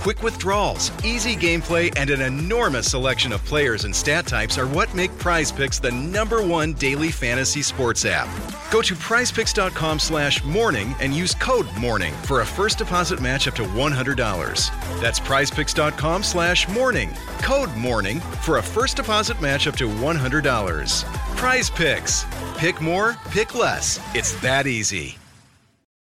Quick 0.00 0.22
withdrawals, 0.22 0.92
easy 1.04 1.34
gameplay, 1.34 1.92
and 1.96 2.08
an 2.08 2.20
enormous 2.20 2.88
selection 2.88 3.32
of 3.32 3.44
players 3.44 3.84
and 3.84 3.94
stat 3.94 4.26
types 4.26 4.56
are 4.56 4.66
what 4.68 4.94
make 4.94 5.16
Prize 5.18 5.50
Picks 5.50 5.80
the 5.80 5.90
number 5.90 6.40
one 6.40 6.72
daily 6.74 7.10
fantasy 7.10 7.62
sports 7.62 8.04
app. 8.04 8.28
Go 8.70 8.80
to 8.80 8.94
prizepicks.com 8.94 9.98
slash 9.98 10.44
morning 10.44 10.94
and 11.00 11.12
use 11.12 11.34
code 11.34 11.66
morning 11.76 12.14
for 12.22 12.42
a 12.42 12.46
first 12.46 12.78
deposit 12.78 13.20
match 13.20 13.48
up 13.48 13.54
to 13.56 13.64
$100. 13.64 15.00
That's 15.00 15.18
prizepicks.com 15.18 16.22
slash 16.22 16.68
morning. 16.68 17.10
Code 17.42 17.74
morning 17.74 18.20
for 18.20 18.58
a 18.58 18.62
first 18.62 18.96
deposit 18.96 19.40
match 19.40 19.66
up 19.66 19.76
to 19.76 19.88
$100. 19.88 21.04
Prize 21.36 21.70
Picks. 21.70 22.24
Pick 22.56 22.80
more, 22.80 23.16
pick 23.30 23.56
less. 23.56 23.98
It's 24.14 24.40
that 24.42 24.68
easy. 24.68 25.18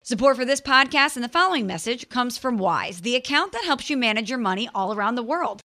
Support 0.06 0.36
for 0.36 0.44
this 0.44 0.60
podcast 0.60 1.16
and 1.16 1.24
the 1.24 1.30
following 1.30 1.66
message 1.66 2.10
comes 2.10 2.38
from 2.38 2.58
Wise, 2.58 3.00
the 3.00 3.16
account 3.16 3.54
that 3.54 3.64
helps 3.64 3.90
you 3.90 3.96
manage 3.96 4.30
your 4.30 4.38
money 4.38 4.70
all 4.76 4.94
around 4.94 5.16
the 5.16 5.24
world. 5.24 5.62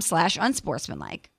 slash 0.00 0.38
unsportsmanlike. 0.40 1.30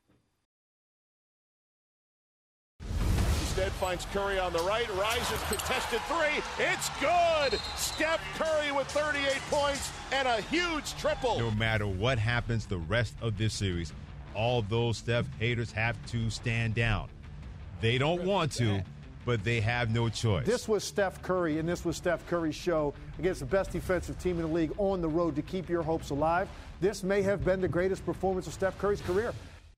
Instead 3.55 3.71
finds 3.73 4.05
Curry 4.07 4.37
on 4.37 4.51
the 4.51 4.59
right, 4.59 4.85
rises 4.97 5.39
contested 5.47 6.01
three. 6.09 6.43
It's 6.59 6.89
good. 6.99 7.57
Steph 7.77 8.19
Curry 8.37 8.73
with 8.73 8.85
38 8.87 9.39
points 9.49 9.91
and 10.11 10.27
a 10.27 10.41
huge 10.41 10.93
triple. 10.97 11.39
No 11.39 11.51
matter 11.51 11.87
what 11.87 12.19
happens 12.19 12.65
the 12.65 12.79
rest 12.79 13.15
of 13.21 13.37
this 13.37 13.53
series, 13.53 13.93
all 14.33 14.61
those 14.63 14.97
Steph 14.97 15.25
haters 15.39 15.71
have 15.71 15.95
to 16.07 16.29
stand 16.29 16.75
down. 16.75 17.07
They 17.79 17.97
don't 17.97 18.25
want 18.25 18.51
to, 18.53 18.83
but 19.25 19.43
they 19.45 19.61
have 19.61 19.89
no 19.89 20.09
choice. 20.09 20.45
This 20.45 20.67
was 20.67 20.83
Steph 20.83 21.21
Curry, 21.21 21.57
and 21.57 21.67
this 21.67 21.85
was 21.85 21.95
Steph 21.95 22.27
Curry's 22.27 22.55
show 22.55 22.93
against 23.19 23.39
the 23.39 23.45
best 23.45 23.71
defensive 23.71 24.19
team 24.19 24.35
in 24.35 24.41
the 24.41 24.53
league 24.53 24.73
on 24.77 25.01
the 25.01 25.07
road 25.07 25.35
to 25.37 25.41
keep 25.41 25.69
your 25.69 25.81
hopes 25.81 26.09
alive. 26.09 26.49
This 26.81 27.03
may 27.03 27.21
have 27.21 27.45
been 27.45 27.61
the 27.61 27.67
greatest 27.67 28.05
performance 28.05 28.47
of 28.47 28.53
Steph 28.53 28.77
Curry's 28.77 29.01
career. 29.01 29.33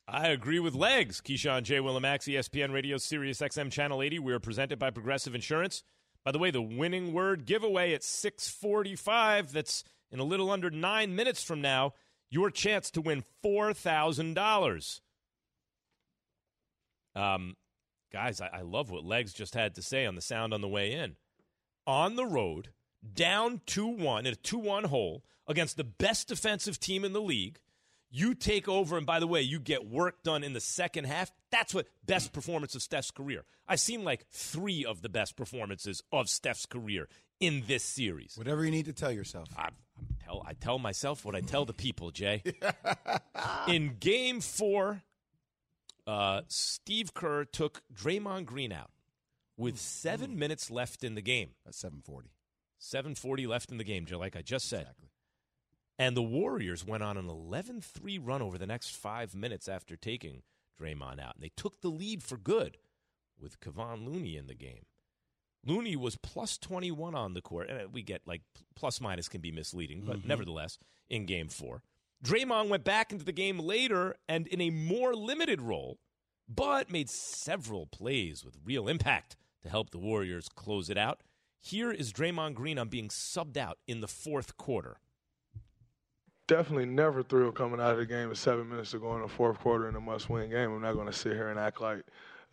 I 0.07 0.29
agree 0.29 0.59
with 0.59 0.73
Legs. 0.73 1.21
Keyshawn 1.21 1.63
J. 1.63 1.77
Willimax, 1.77 2.33
ESPN 2.33 2.71
Radio, 2.71 2.97
Sirius 2.97 3.39
XM 3.39 3.71
Channel 3.71 4.01
80. 4.01 4.19
We 4.19 4.33
are 4.33 4.39
presented 4.39 4.79
by 4.79 4.89
Progressive 4.89 5.35
Insurance. 5.35 5.83
By 6.23 6.31
the 6.31 6.39
way, 6.39 6.49
the 6.49 6.61
winning 6.61 7.13
word 7.13 7.45
giveaway 7.45 7.93
at 7.93 8.03
645, 8.03 9.51
that's 9.51 9.83
in 10.11 10.19
a 10.19 10.23
little 10.23 10.49
under 10.49 10.69
nine 10.69 11.15
minutes 11.15 11.43
from 11.43 11.61
now, 11.61 11.93
your 12.29 12.49
chance 12.49 12.89
to 12.91 13.01
win 13.01 13.23
$4,000. 13.43 14.99
Um, 17.15 17.55
guys, 18.11 18.41
I, 18.41 18.47
I 18.47 18.61
love 18.61 18.89
what 18.89 19.03
Legs 19.03 19.33
just 19.33 19.55
had 19.55 19.75
to 19.75 19.81
say 19.81 20.05
on 20.05 20.15
the 20.15 20.21
sound 20.21 20.53
on 20.53 20.61
the 20.61 20.67
way 20.67 20.93
in. 20.93 21.15
On 21.85 22.15
the 22.15 22.25
road, 22.25 22.69
down 23.13 23.61
2 23.65 23.87
1 23.87 24.25
in 24.25 24.33
a 24.33 24.35
2 24.35 24.57
1 24.57 24.85
hole 24.85 25.23
against 25.47 25.77
the 25.77 25.83
best 25.83 26.27
defensive 26.27 26.79
team 26.79 27.03
in 27.05 27.13
the 27.13 27.21
league. 27.21 27.59
You 28.09 28.35
take 28.35 28.69
over, 28.69 28.97
and 28.97 29.05
by 29.05 29.19
the 29.19 29.27
way, 29.27 29.41
you 29.41 29.59
get 29.59 29.89
work 29.89 30.23
done 30.23 30.43
in 30.43 30.53
the 30.53 30.61
second 30.61 31.05
half. 31.05 31.31
That's 31.51 31.73
what 31.73 31.87
best 32.05 32.31
performance 32.31 32.73
of 32.73 32.81
Steph's 32.81 33.11
career. 33.11 33.43
I've 33.67 33.81
seen 33.81 34.05
like 34.05 34.25
three 34.31 34.85
of 34.85 35.01
the 35.01 35.09
best 35.09 35.35
performances 35.35 36.01
of 36.11 36.29
Steph's 36.29 36.65
career 36.65 37.09
in 37.39 37.63
this 37.67 37.83
series. 37.83 38.35
Whatever 38.37 38.63
you 38.63 38.71
need 38.71 38.85
to 38.85 38.93
tell 38.93 39.11
yourself. 39.11 39.49
I, 39.57 39.69
tell, 40.23 40.41
I 40.47 40.53
tell 40.53 40.79
myself 40.79 41.25
what 41.25 41.35
I 41.35 41.41
tell 41.41 41.65
the 41.65 41.73
people, 41.73 42.11
Jay. 42.11 42.43
in 43.67 43.97
game 43.99 44.39
four, 44.39 45.03
uh, 46.07 46.41
Steve 46.47 47.13
Kerr 47.13 47.43
took 47.43 47.81
Draymond 47.93 48.45
Green 48.45 48.71
out 48.71 48.91
with 49.57 49.77
seven 49.77 50.39
minutes 50.39 50.71
left 50.71 51.03
in 51.03 51.15
the 51.15 51.21
game. 51.21 51.49
That's 51.65 51.77
740. 51.79 52.29
740 52.79 53.47
left 53.47 53.71
in 53.71 53.77
the 53.77 53.83
game, 53.83 54.05
Joe, 54.05 54.19
like 54.19 54.35
I 54.35 54.41
just 54.41 54.67
said. 54.67 54.81
Exactly. 54.81 55.09
And 55.99 56.15
the 56.15 56.23
Warriors 56.23 56.85
went 56.85 57.03
on 57.03 57.17
an 57.17 57.27
11 57.27 57.81
3 57.81 58.17
run 58.19 58.41
over 58.41 58.57
the 58.57 58.67
next 58.67 58.95
five 58.95 59.33
minutes 59.33 59.67
after 59.67 59.95
taking 59.95 60.43
Draymond 60.79 61.19
out. 61.19 61.35
And 61.35 61.43
they 61.43 61.51
took 61.55 61.81
the 61.81 61.89
lead 61.89 62.21
for 62.21 62.37
good 62.37 62.77
with 63.39 63.59
Kevon 63.59 64.05
Looney 64.05 64.37
in 64.37 64.47
the 64.47 64.53
game. 64.53 64.85
Looney 65.65 65.95
was 65.95 66.15
plus 66.15 66.57
21 66.57 67.15
on 67.15 67.33
the 67.33 67.41
court. 67.41 67.69
And 67.69 67.91
we 67.91 68.03
get 68.03 68.21
like 68.27 68.41
plus 68.75 69.01
minus 69.01 69.27
can 69.27 69.41
be 69.41 69.51
misleading, 69.51 70.03
but 70.05 70.17
mm-hmm. 70.17 70.27
nevertheless, 70.27 70.77
in 71.09 71.25
game 71.25 71.47
four. 71.47 71.81
Draymond 72.23 72.69
went 72.69 72.83
back 72.83 73.11
into 73.11 73.25
the 73.25 73.31
game 73.31 73.59
later 73.59 74.15
and 74.27 74.47
in 74.47 74.61
a 74.61 74.69
more 74.69 75.15
limited 75.15 75.61
role, 75.61 75.99
but 76.47 76.91
made 76.91 77.09
several 77.09 77.85
plays 77.85 78.43
with 78.43 78.57
real 78.63 78.87
impact 78.87 79.35
to 79.63 79.69
help 79.69 79.91
the 79.91 79.99
Warriors 79.99 80.49
close 80.49 80.89
it 80.89 80.97
out. 80.97 81.21
Here 81.61 81.91
is 81.91 82.13
Draymond 82.13 82.53
Green 82.53 82.79
on 82.79 82.87
being 82.87 83.09
subbed 83.09 83.57
out 83.57 83.77
in 83.87 84.01
the 84.01 84.07
fourth 84.07 84.57
quarter 84.57 84.97
definitely 86.47 86.85
never 86.85 87.21
thrilled 87.21 87.55
coming 87.55 87.79
out 87.79 87.91
of 87.91 87.97
the 87.97 88.05
game 88.05 88.29
with 88.29 88.37
seven 88.37 88.67
minutes 88.67 88.91
to 88.91 88.99
go 88.99 89.15
in 89.15 89.21
the 89.21 89.27
fourth 89.27 89.59
quarter 89.59 89.87
in 89.87 89.95
a 89.95 89.99
must-win 89.99 90.49
game. 90.49 90.71
I'm 90.71 90.81
not 90.81 90.93
going 90.93 91.07
to 91.07 91.13
sit 91.13 91.33
here 91.33 91.49
and 91.49 91.59
act 91.59 91.81
like 91.81 92.03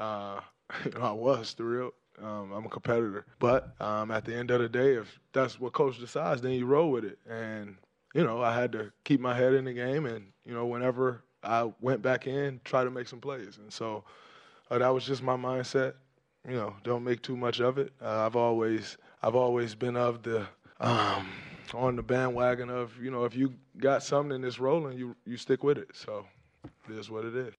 uh, 0.01 0.41
I 1.01 1.13
was 1.13 1.53
thrilled. 1.53 1.93
Um, 2.23 2.53
I'm 2.53 2.67
a 2.67 2.69
competitor, 2.69 3.27
but 3.41 3.75
um, 3.81 4.13
at 4.13 4.25
the 4.25 4.37
end 4.37 4.53
of 4.53 4.61
the 4.61 4.69
day, 4.69 4.95
if 4.95 5.19
that's 5.33 5.59
what 5.59 5.73
coach 5.73 5.99
decides, 5.99 6.43
then 6.43 6.53
you 6.53 6.65
roll 6.65 6.93
with 6.93 7.05
it. 7.05 7.19
And 7.29 7.77
you 8.15 8.23
know, 8.23 8.41
I 8.41 8.55
had 8.55 8.71
to 8.73 8.93
keep 9.03 9.19
my 9.19 9.35
head 9.35 9.53
in 9.53 9.65
the 9.65 9.73
game, 9.73 10.07
and 10.07 10.27
you 10.45 10.55
know, 10.55 10.67
whenever 10.67 11.25
I 11.43 11.73
went 11.81 12.03
back 12.03 12.29
in, 12.29 12.61
try 12.63 12.85
to 12.85 12.91
make 12.91 13.09
some 13.09 13.21
plays. 13.21 13.59
And 13.59 13.73
so 13.73 14.05
uh, 14.71 14.79
that 14.79 14.95
was 14.95 15.05
just 15.05 15.25
my 15.25 15.35
mindset. 15.35 15.95
You 16.47 16.57
know, 16.57 16.77
don't 16.85 17.05
make 17.05 17.23
too 17.23 17.37
much 17.37 17.61
of 17.61 17.79
it. 17.79 17.93
Uh, 18.03 18.27
I've 18.27 18.37
always, 18.37 18.97
I've 19.23 19.35
always 19.35 19.75
been 19.75 19.97
of 19.97 20.23
the. 20.23 20.47
Um, 20.81 21.29
on 21.73 21.97
the 21.97 22.03
bandwagon 22.03 22.69
of 22.69 22.93
you 23.03 23.11
know 23.11 23.25
if 23.25 23.35
you 23.35 23.55
got 23.79 24.03
something 24.03 24.43
that's 24.43 24.59
rolling, 24.59 24.99
you 24.99 25.17
you 25.25 25.37
stick 25.37 25.63
with 25.65 25.79
it. 25.79 25.89
So 25.95 26.27
it 26.89 26.97
is 26.97 27.11
what 27.11 27.25
it 27.25 27.35
is. 27.35 27.55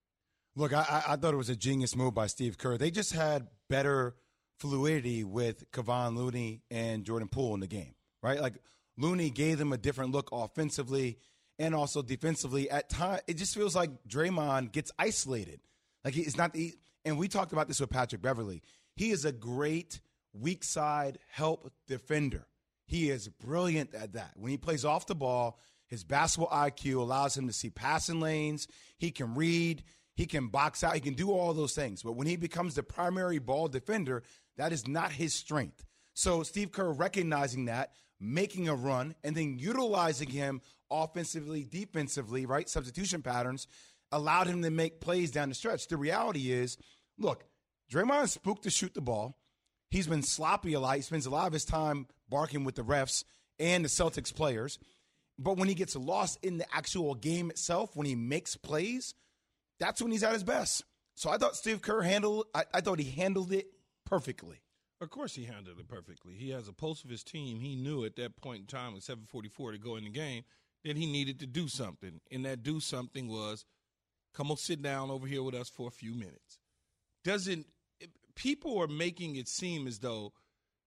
Look, 0.54 0.72
I, 0.72 1.02
I 1.08 1.16
thought 1.16 1.34
it 1.34 1.38
was 1.38 1.50
a 1.50 1.56
genius 1.56 1.94
move 1.94 2.14
by 2.14 2.28
Steve 2.28 2.56
Kerr. 2.56 2.78
They 2.78 2.90
just 2.90 3.12
had 3.12 3.48
better 3.68 4.16
fluidity 4.58 5.22
with 5.22 5.70
Kevon 5.70 6.16
Looney 6.16 6.62
and 6.70 7.04
Jordan 7.04 7.28
Poole 7.28 7.54
in 7.54 7.60
the 7.60 7.66
game, 7.66 7.94
right? 8.22 8.40
Like 8.40 8.54
Looney 8.96 9.30
gave 9.30 9.58
them 9.58 9.72
a 9.72 9.78
different 9.78 10.12
look 10.12 10.30
offensively 10.32 11.18
and 11.58 11.74
also 11.74 12.00
defensively. 12.00 12.70
At 12.70 12.88
time, 12.88 13.20
it 13.26 13.34
just 13.34 13.54
feels 13.54 13.76
like 13.76 13.90
Draymond 14.08 14.72
gets 14.72 14.90
isolated. 14.98 15.60
Like 16.04 16.16
it's 16.16 16.36
not 16.36 16.52
the. 16.52 16.74
And 17.06 17.16
we 17.16 17.28
talked 17.28 17.52
about 17.52 17.68
this 17.68 17.80
with 17.80 17.88
Patrick 17.88 18.20
Beverley. 18.20 18.62
He 18.96 19.12
is 19.12 19.24
a 19.24 19.30
great 19.30 20.00
weak 20.34 20.64
side 20.64 21.20
help 21.30 21.72
defender. 21.86 22.48
He 22.84 23.10
is 23.10 23.28
brilliant 23.28 23.94
at 23.94 24.14
that. 24.14 24.32
When 24.34 24.50
he 24.50 24.56
plays 24.58 24.84
off 24.84 25.06
the 25.06 25.14
ball, 25.14 25.60
his 25.86 26.02
basketball 26.02 26.50
IQ 26.50 26.96
allows 26.96 27.36
him 27.36 27.46
to 27.46 27.52
see 27.52 27.70
passing 27.70 28.20
lanes. 28.20 28.66
He 28.98 29.12
can 29.12 29.36
read. 29.36 29.84
He 30.16 30.26
can 30.26 30.48
box 30.48 30.82
out. 30.82 30.94
He 30.94 31.00
can 31.00 31.14
do 31.14 31.30
all 31.30 31.54
those 31.54 31.76
things. 31.76 32.02
But 32.02 32.16
when 32.16 32.26
he 32.26 32.34
becomes 32.34 32.74
the 32.74 32.82
primary 32.82 33.38
ball 33.38 33.68
defender, 33.68 34.24
that 34.56 34.72
is 34.72 34.88
not 34.88 35.12
his 35.12 35.32
strength. 35.32 35.84
So 36.12 36.42
Steve 36.42 36.72
Kerr 36.72 36.90
recognizing 36.90 37.66
that, 37.66 37.92
making 38.18 38.68
a 38.68 38.74
run, 38.74 39.14
and 39.22 39.36
then 39.36 39.60
utilizing 39.60 40.30
him 40.30 40.60
offensively, 40.90 41.62
defensively, 41.62 42.46
right? 42.46 42.68
Substitution 42.68 43.22
patterns 43.22 43.68
allowed 44.12 44.46
him 44.46 44.62
to 44.62 44.70
make 44.70 45.00
plays 45.00 45.30
down 45.30 45.48
the 45.48 45.54
stretch. 45.54 45.88
The 45.88 45.96
reality 45.96 46.52
is, 46.52 46.78
look, 47.18 47.44
Draymond 47.90 48.28
spooked 48.28 48.64
to 48.64 48.70
shoot 48.70 48.94
the 48.94 49.00
ball. 49.00 49.38
He's 49.90 50.06
been 50.06 50.22
sloppy 50.22 50.72
a 50.74 50.80
lot. 50.80 50.96
He 50.96 51.02
spends 51.02 51.26
a 51.26 51.30
lot 51.30 51.46
of 51.46 51.52
his 51.52 51.64
time 51.64 52.06
barking 52.28 52.64
with 52.64 52.74
the 52.74 52.82
refs 52.82 53.24
and 53.58 53.84
the 53.84 53.88
Celtics 53.88 54.34
players. 54.34 54.78
But 55.38 55.56
when 55.56 55.68
he 55.68 55.74
gets 55.74 55.94
lost 55.94 56.38
in 56.42 56.58
the 56.58 56.66
actual 56.74 57.14
game 57.14 57.50
itself, 57.50 57.94
when 57.94 58.06
he 58.06 58.14
makes 58.14 58.56
plays, 58.56 59.14
that's 59.78 60.00
when 60.00 60.10
he's 60.10 60.22
at 60.22 60.32
his 60.32 60.44
best. 60.44 60.82
So 61.14 61.30
I 61.30 61.38
thought 61.38 61.56
Steve 61.56 61.82
Kerr 61.82 62.02
handled. 62.02 62.46
I, 62.54 62.64
I 62.74 62.80
thought 62.80 62.98
he 62.98 63.10
handled 63.10 63.52
it 63.52 63.66
perfectly. 64.04 64.62
Of 65.00 65.10
course, 65.10 65.34
he 65.34 65.44
handled 65.44 65.78
it 65.78 65.88
perfectly. 65.88 66.34
He 66.34 66.50
has 66.50 66.68
a 66.68 66.72
pulse 66.72 67.04
of 67.04 67.10
his 67.10 67.22
team. 67.22 67.60
He 67.60 67.76
knew 67.76 68.04
at 68.04 68.16
that 68.16 68.36
point 68.36 68.60
in 68.60 68.66
time, 68.66 68.94
at 68.94 69.02
7:44 69.02 69.72
to 69.72 69.78
go 69.78 69.96
in 69.96 70.04
the 70.04 70.10
game, 70.10 70.44
that 70.84 70.96
he 70.96 71.06
needed 71.06 71.38
to 71.40 71.46
do 71.46 71.68
something, 71.68 72.20
and 72.30 72.44
that 72.46 72.62
do 72.62 72.80
something 72.80 73.28
was, 73.28 73.64
come 74.32 74.50
on, 74.50 74.56
sit 74.56 74.80
down 74.80 75.10
over 75.10 75.26
here 75.26 75.42
with 75.42 75.54
us 75.54 75.68
for 75.68 75.88
a 75.88 75.90
few 75.90 76.14
minutes. 76.14 76.58
Doesn't 77.26 77.66
people 78.36 78.80
are 78.80 78.86
making 78.86 79.34
it 79.34 79.48
seem 79.48 79.88
as 79.88 79.98
though 79.98 80.32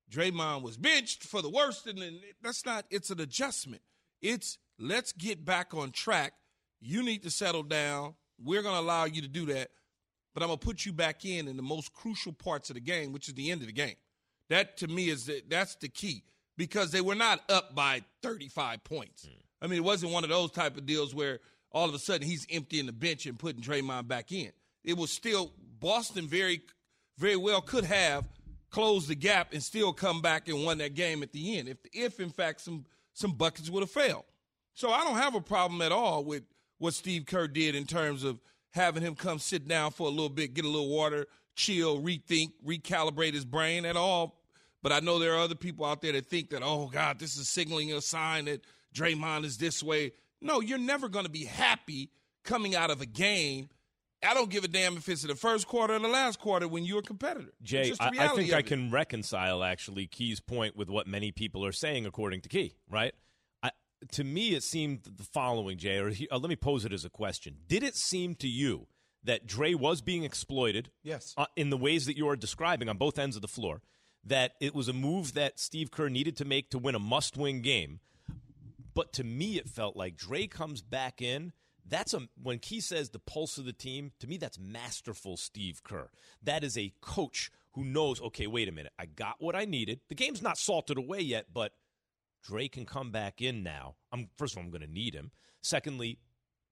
Draymond 0.09 0.61
was 0.61 0.77
benched 0.77 1.23
for 1.23 1.41
the 1.41 1.49
worst, 1.49 1.85
and 1.85 2.01
then 2.01 2.21
that's 2.41 2.65
not. 2.65 2.85
It's 2.89 3.09
an 3.09 3.19
adjustment. 3.19 3.81
It's 4.21 4.57
let's 4.79 5.11
get 5.11 5.43
back 5.43 5.73
on 5.73 5.91
track. 5.91 6.31
You 6.79 7.03
need 7.03 7.23
to 7.23 7.29
settle 7.29 7.63
down. 7.63 8.13
We're 8.41 8.61
going 8.61 8.75
to 8.75 8.79
allow 8.79 9.03
you 9.03 9.21
to 9.21 9.27
do 9.27 9.47
that, 9.47 9.71
but 10.33 10.41
I'm 10.41 10.47
going 10.47 10.59
to 10.59 10.65
put 10.65 10.85
you 10.85 10.93
back 10.93 11.25
in 11.25 11.49
in 11.49 11.57
the 11.57 11.61
most 11.61 11.93
crucial 11.93 12.31
parts 12.31 12.69
of 12.69 12.75
the 12.75 12.79
game, 12.79 13.11
which 13.11 13.27
is 13.27 13.33
the 13.33 13.51
end 13.51 13.59
of 13.59 13.67
the 13.67 13.73
game. 13.73 13.97
That 14.47 14.77
to 14.77 14.87
me 14.87 15.09
is 15.09 15.25
the, 15.25 15.43
that's 15.49 15.75
the 15.75 15.89
key 15.89 16.23
because 16.55 16.91
they 16.91 17.01
were 17.01 17.15
not 17.15 17.41
up 17.51 17.75
by 17.75 18.03
35 18.23 18.81
points. 18.85 19.25
Mm. 19.25 19.41
I 19.61 19.67
mean, 19.67 19.79
it 19.79 19.83
wasn't 19.83 20.13
one 20.13 20.23
of 20.23 20.29
those 20.29 20.51
type 20.51 20.77
of 20.77 20.85
deals 20.85 21.13
where 21.13 21.39
all 21.69 21.89
of 21.89 21.93
a 21.93 21.99
sudden 21.99 22.25
he's 22.25 22.47
emptying 22.49 22.85
the 22.85 22.93
bench 22.93 23.25
and 23.25 23.37
putting 23.37 23.61
Draymond 23.61 24.07
back 24.07 24.31
in. 24.31 24.53
It 24.85 24.97
was 24.97 25.11
still 25.11 25.51
Boston 25.79 26.27
very, 26.27 26.61
very 27.17 27.35
well 27.35 27.61
could 27.61 27.85
have 27.85 28.25
closed 28.69 29.07
the 29.07 29.15
gap 29.15 29.53
and 29.53 29.63
still 29.63 29.93
come 29.93 30.21
back 30.21 30.47
and 30.47 30.63
won 30.63 30.77
that 30.77 30.93
game 30.93 31.23
at 31.23 31.31
the 31.31 31.57
end 31.57 31.67
if, 31.67 31.77
if 31.91 32.19
in 32.19 32.29
fact 32.29 32.61
some 32.61 32.85
some 33.13 33.33
buckets 33.33 33.69
would 33.69 33.81
have 33.81 33.91
failed. 33.91 34.23
So 34.73 34.91
I 34.91 35.03
don't 35.03 35.17
have 35.17 35.35
a 35.35 35.41
problem 35.41 35.81
at 35.81 35.91
all 35.91 36.23
with 36.23 36.43
what 36.77 36.93
Steve 36.93 37.25
Kerr 37.25 37.47
did 37.47 37.75
in 37.75 37.85
terms 37.85 38.23
of 38.23 38.39
having 38.71 39.03
him 39.03 39.15
come 39.15 39.39
sit 39.39 39.67
down 39.67 39.91
for 39.91 40.07
a 40.07 40.11
little 40.11 40.29
bit, 40.29 40.53
get 40.53 40.63
a 40.63 40.69
little 40.69 40.89
water, 40.89 41.25
chill, 41.55 41.99
rethink, 41.99 42.53
recalibrate 42.65 43.33
his 43.33 43.43
brain 43.43 43.85
at 43.85 43.97
all. 43.97 44.39
But 44.81 44.93
I 44.93 45.01
know 45.01 45.19
there 45.19 45.33
are 45.33 45.39
other 45.39 45.55
people 45.55 45.85
out 45.85 46.01
there 46.01 46.13
that 46.13 46.27
think 46.27 46.51
that, 46.51 46.61
oh 46.63 46.87
God, 46.87 47.19
this 47.19 47.35
is 47.35 47.49
signaling 47.49 47.91
a 47.91 47.99
sign 47.99 48.45
that 48.45 48.61
Draymond 48.95 49.43
is 49.43 49.57
this 49.57 49.83
way. 49.83 50.13
No, 50.41 50.61
you're 50.61 50.77
never 50.77 51.09
going 51.09 51.25
to 51.25 51.31
be 51.31 51.43
happy 51.43 52.11
coming 52.45 52.75
out 52.75 52.91
of 52.91 53.01
a 53.01 53.05
game 53.05 53.67
I 54.23 54.33
don't 54.33 54.49
give 54.49 54.63
a 54.63 54.67
damn 54.67 54.97
if 54.97 55.07
it's 55.07 55.23
in 55.23 55.29
the 55.29 55.35
first 55.35 55.67
quarter 55.67 55.93
or 55.93 55.99
the 55.99 56.07
last 56.07 56.39
quarter 56.39 56.67
when 56.67 56.83
you're 56.83 56.99
a 56.99 57.03
competitor. 57.03 57.53
Jay, 57.61 57.93
I, 57.99 58.11
I, 58.19 58.27
think 58.29 58.53
I 58.53 58.61
can 58.61 58.91
reconcile 58.91 59.63
actually 59.63 60.07
Key's 60.07 60.39
point 60.39 60.75
with 60.75 60.89
what 60.89 61.07
many 61.07 61.31
people 61.31 61.65
are 61.65 61.71
saying, 61.71 62.05
according 62.05 62.41
to 62.41 62.49
Key. 62.49 62.73
Right? 62.89 63.13
I, 63.63 63.71
to 64.11 64.23
me, 64.23 64.55
it 64.55 64.63
seemed 64.63 65.03
the 65.03 65.23
following, 65.23 65.77
Jay. 65.77 65.97
Or 65.97 66.09
he, 66.09 66.27
uh, 66.29 66.37
let 66.37 66.49
me 66.49 66.57
pose 66.57 66.83
it 66.83 66.91
as 66.91 67.05
a 67.05 67.09
question: 67.09 67.57
Did 67.67 67.81
it 67.83 67.95
seem 67.95 68.35
to 68.35 68.47
you 68.47 68.87
that 69.23 69.47
Dre 69.47 69.73
was 69.73 70.01
being 70.01 70.23
exploited? 70.23 70.91
Yes. 71.01 71.33
Uh, 71.37 71.45
in 71.55 71.69
the 71.69 71.77
ways 71.77 72.05
that 72.05 72.17
you 72.17 72.27
are 72.27 72.35
describing 72.35 72.89
on 72.89 72.97
both 72.97 73.17
ends 73.17 73.35
of 73.35 73.41
the 73.41 73.47
floor. 73.47 73.81
That 74.25 74.55
it 74.59 74.75
was 74.75 74.89
a 74.89 74.93
move 74.93 75.33
that 75.35 75.61
Steve 75.61 75.91
Kerr 75.91 76.09
needed 76.09 76.35
to 76.37 76.45
make 76.45 76.69
to 76.71 76.77
win 76.77 76.93
a 76.93 76.99
must-win 76.99 77.61
game. 77.61 78.01
But 78.93 79.13
to 79.13 79.23
me, 79.23 79.57
it 79.57 79.69
felt 79.69 79.95
like 79.95 80.17
Dre 80.17 80.45
comes 80.45 80.81
back 80.81 81.21
in 81.21 81.53
that's 81.89 82.13
a 82.13 82.21
when 82.41 82.59
Key 82.59 82.79
says 82.79 83.09
the 83.09 83.19
pulse 83.19 83.57
of 83.57 83.65
the 83.65 83.73
team, 83.73 84.11
to 84.19 84.27
me 84.27 84.37
that's 84.37 84.59
masterful 84.59 85.37
Steve 85.37 85.83
Kerr. 85.83 86.09
That 86.43 86.63
is 86.63 86.77
a 86.77 86.93
coach 87.01 87.51
who 87.73 87.83
knows, 87.83 88.21
okay, 88.21 88.47
wait 88.47 88.67
a 88.67 88.71
minute, 88.71 88.93
I 88.97 89.05
got 89.05 89.35
what 89.39 89.55
I 89.55 89.65
needed. 89.65 90.01
The 90.09 90.15
game's 90.15 90.41
not 90.41 90.57
salted 90.57 90.97
away 90.97 91.21
yet, 91.21 91.47
but 91.53 91.73
Dre 92.43 92.67
can 92.67 92.85
come 92.85 93.11
back 93.11 93.41
in 93.41 93.63
now. 93.63 93.95
I'm 94.11 94.29
first 94.37 94.53
of 94.53 94.59
all, 94.59 94.63
I'm 94.65 94.71
gonna 94.71 94.87
need 94.87 95.13
him. 95.13 95.31
Secondly, 95.61 96.19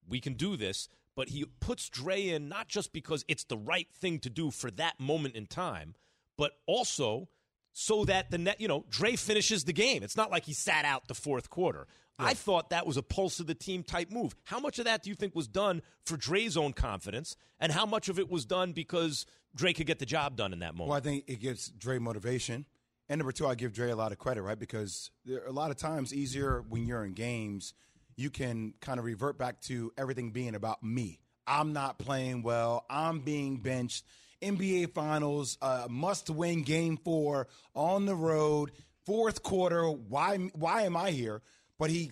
we 0.08 0.20
can 0.20 0.34
do 0.34 0.56
this, 0.56 0.90
but 1.16 1.30
he 1.30 1.46
puts 1.60 1.90
Dre 1.90 2.30
in 2.30 2.48
not 2.48 2.68
just 2.68 2.94
because 2.94 3.26
it's 3.28 3.44
the 3.44 3.58
right 3.58 3.88
thing 3.94 4.20
to 4.20 4.30
do 4.30 4.52
for 4.52 4.72
that 4.72 5.00
moment 5.00 5.36
in 5.36 5.46
time, 5.46 5.96
but 6.38 6.54
also 6.66 7.28
so 7.74 8.06
that 8.06 8.32
the 8.32 8.40
net, 8.40 8.60
you 8.60 8.68
know, 8.68 8.86
Dre 8.90 9.16
finishes 9.16 9.64
the 9.66 9.74
game. 9.74 10.02
It's 10.02 10.18
not 10.18 10.32
like 10.32 10.46
he 10.46 10.54
sat 10.54 10.84
out 10.84 11.08
the 11.08 11.14
fourth 11.14 11.52
quarter. 11.52 11.86
I 12.20 12.34
thought 12.34 12.72
that 12.72 12.88
was 12.88 12.98
a 12.98 13.04
pulse 13.04 13.40
of 13.40 13.48
the 13.48 13.54
team 13.54 13.84
type 13.84 14.12
move. 14.12 14.36
How 14.44 14.60
much 14.60 14.80
of 14.80 14.86
that 14.86 15.04
do 15.04 15.10
you 15.10 15.16
think 15.16 15.36
was 15.36 15.48
done 15.48 15.82
for 16.06 16.18
Dre's 16.18 16.58
own 16.58 16.74
confidence, 16.74 17.36
and 17.60 17.72
how 17.72 17.86
much 17.86 18.10
of 18.10 18.18
it 18.18 18.30
was 18.30 18.46
done 18.46 18.72
because 18.74 19.26
Dre 19.56 19.74
could 19.74 19.88
get 19.88 20.00
the 20.00 20.06
job 20.06 20.36
done 20.36 20.54
in 20.54 20.60
that 20.60 20.74
moment? 20.74 20.90
Well, 20.90 20.98
I 20.98 21.02
think 21.02 21.26
it 21.28 21.40
gives 21.40 21.70
Dre 21.70 22.00
motivation. 22.00 22.66
And 23.10 23.20
number 23.20 23.32
two, 23.32 23.48
I 23.48 23.56
give 23.56 23.74
Dre 23.74 23.92
a 23.92 23.96
lot 23.96 24.12
of 24.12 24.18
credit, 24.18 24.42
right? 24.42 24.60
Because 24.60 25.12
there 25.26 25.44
are 25.44 25.48
a 25.48 25.52
lot 25.52 25.72
of 25.72 25.78
times 25.78 26.14
easier 26.14 26.64
when 26.68 26.86
you're 26.86 27.06
in 27.06 27.14
games, 27.14 27.74
you 28.16 28.30
can 28.30 28.74
kind 28.82 29.00
of 29.00 29.06
revert 29.06 29.38
back 29.38 29.62
to 29.62 29.94
everything 29.98 30.32
being 30.32 30.56
about 30.56 30.84
me. 30.84 31.20
I'm 31.46 31.72
not 31.72 32.00
playing 32.00 32.44
well. 32.44 32.86
I'm 32.90 33.20
being 33.22 33.58
benched. 33.58 34.04
NBA 34.42 34.94
Finals, 34.94 35.58
uh, 35.62 35.88
must 35.90 36.30
win 36.30 36.64
game 36.64 36.98
four 36.98 37.48
on 37.74 38.06
the 38.06 38.16
road, 38.16 38.72
fourth 39.06 39.42
quarter. 39.42 39.90
Why, 39.90 40.38
why 40.54 40.84
am 40.84 40.98
I 40.98 41.12
here? 41.12 41.42
But 41.80 41.90
he, 41.90 42.12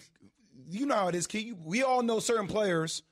you 0.69 0.85
know 0.85 0.95
how 0.95 1.07
it 1.07 1.15
is, 1.15 1.27
Key. 1.27 1.53
We 1.53 1.83
all 1.83 2.03
know 2.03 2.19
certain 2.19 2.47
players 2.47 3.03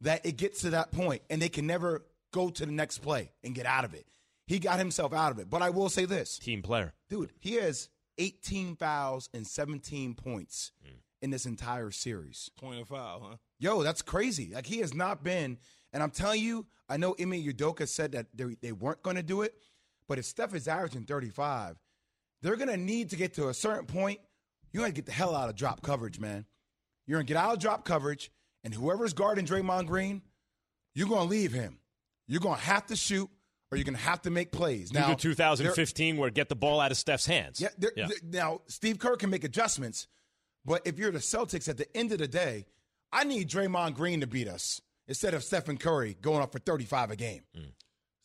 that 0.00 0.24
it 0.24 0.36
gets 0.36 0.60
to 0.62 0.70
that 0.70 0.92
point 0.92 1.22
and 1.28 1.42
they 1.42 1.48
can 1.48 1.66
never 1.66 2.04
go 2.32 2.50
to 2.50 2.66
the 2.66 2.72
next 2.72 2.98
play 2.98 3.32
and 3.42 3.54
get 3.54 3.66
out 3.66 3.84
of 3.84 3.94
it. 3.94 4.06
He 4.46 4.58
got 4.58 4.78
himself 4.78 5.12
out 5.12 5.32
of 5.32 5.38
it. 5.38 5.50
But 5.50 5.62
I 5.62 5.70
will 5.70 5.88
say 5.88 6.04
this 6.04 6.38
team 6.38 6.62
player. 6.62 6.94
Dude, 7.10 7.32
he 7.38 7.54
has 7.54 7.88
18 8.16 8.76
fouls 8.76 9.28
and 9.34 9.46
17 9.46 10.14
points 10.14 10.72
mm. 10.84 10.92
in 11.20 11.30
this 11.30 11.46
entire 11.46 11.90
series. 11.90 12.50
Point 12.58 12.80
of 12.80 12.88
foul, 12.88 13.20
huh? 13.20 13.36
Yo, 13.58 13.82
that's 13.82 14.02
crazy. 14.02 14.52
Like, 14.54 14.66
he 14.66 14.78
has 14.78 14.94
not 14.94 15.22
been. 15.22 15.58
And 15.92 16.02
I'm 16.02 16.10
telling 16.10 16.42
you, 16.42 16.66
I 16.88 16.96
know 16.96 17.14
Ime 17.20 17.32
Udoka 17.32 17.86
said 17.86 18.12
that 18.12 18.26
they, 18.34 18.56
they 18.60 18.72
weren't 18.72 19.02
going 19.02 19.16
to 19.16 19.22
do 19.22 19.42
it. 19.42 19.54
But 20.06 20.18
if 20.18 20.24
Steph 20.24 20.54
is 20.54 20.68
averaging 20.68 21.04
35, 21.04 21.76
they're 22.40 22.56
going 22.56 22.68
to 22.68 22.76
need 22.76 23.10
to 23.10 23.16
get 23.16 23.34
to 23.34 23.48
a 23.48 23.54
certain 23.54 23.86
point 23.86 24.20
you 24.72 24.80
got 24.80 24.86
to 24.86 24.92
get 24.92 25.06
the 25.06 25.12
hell 25.12 25.34
out 25.34 25.48
of 25.48 25.56
drop 25.56 25.82
coverage, 25.82 26.18
man. 26.18 26.44
You're 27.06 27.16
going 27.16 27.26
to 27.26 27.32
get 27.32 27.42
out 27.42 27.54
of 27.54 27.58
drop 27.58 27.84
coverage, 27.84 28.30
and 28.64 28.74
whoever's 28.74 29.14
guarding 29.14 29.46
Draymond 29.46 29.86
Green, 29.86 30.22
you're 30.94 31.08
going 31.08 31.22
to 31.22 31.28
leave 31.28 31.52
him. 31.52 31.78
You're 32.26 32.40
going 32.40 32.58
to 32.58 32.64
have 32.64 32.86
to 32.86 32.96
shoot, 32.96 33.30
or 33.70 33.78
you're 33.78 33.84
going 33.84 33.96
to 33.96 34.02
have 34.02 34.22
to 34.22 34.30
make 34.30 34.52
plays. 34.52 34.92
Now, 34.92 35.14
2015, 35.14 36.16
where 36.18 36.30
get 36.30 36.48
the 36.48 36.56
ball 36.56 36.80
out 36.80 36.90
of 36.90 36.98
Steph's 36.98 37.26
hands. 37.26 37.60
Yeah, 37.60 37.68
yeah. 37.96 38.08
Now, 38.30 38.60
Steve 38.66 38.98
Kerr 38.98 39.16
can 39.16 39.30
make 39.30 39.44
adjustments, 39.44 40.06
but 40.64 40.82
if 40.86 40.98
you're 40.98 41.10
the 41.10 41.18
Celtics 41.18 41.68
at 41.68 41.78
the 41.78 41.96
end 41.96 42.12
of 42.12 42.18
the 42.18 42.28
day, 42.28 42.66
I 43.10 43.24
need 43.24 43.48
Draymond 43.48 43.94
Green 43.94 44.20
to 44.20 44.26
beat 44.26 44.48
us 44.48 44.82
instead 45.06 45.32
of 45.32 45.42
Stephen 45.42 45.78
Curry 45.78 46.16
going 46.20 46.42
up 46.42 46.52
for 46.52 46.58
35 46.58 47.12
a 47.12 47.16
game. 47.16 47.42
Mm. 47.56 47.72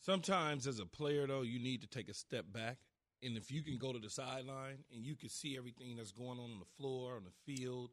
Sometimes, 0.02 0.66
as 0.66 0.78
a 0.78 0.84
player, 0.84 1.26
though, 1.26 1.40
you 1.40 1.58
need 1.58 1.80
to 1.80 1.86
take 1.86 2.10
a 2.10 2.14
step 2.14 2.44
back 2.52 2.76
and 3.24 3.36
if 3.36 3.50
you 3.50 3.62
can 3.62 3.78
go 3.78 3.92
to 3.92 3.98
the 3.98 4.10
sideline 4.10 4.84
and 4.94 5.04
you 5.04 5.16
can 5.16 5.28
see 5.28 5.56
everything 5.56 5.96
that's 5.96 6.12
going 6.12 6.38
on 6.38 6.50
on 6.50 6.58
the 6.58 6.66
floor, 6.76 7.16
on 7.16 7.22
the 7.24 7.54
field, 7.54 7.90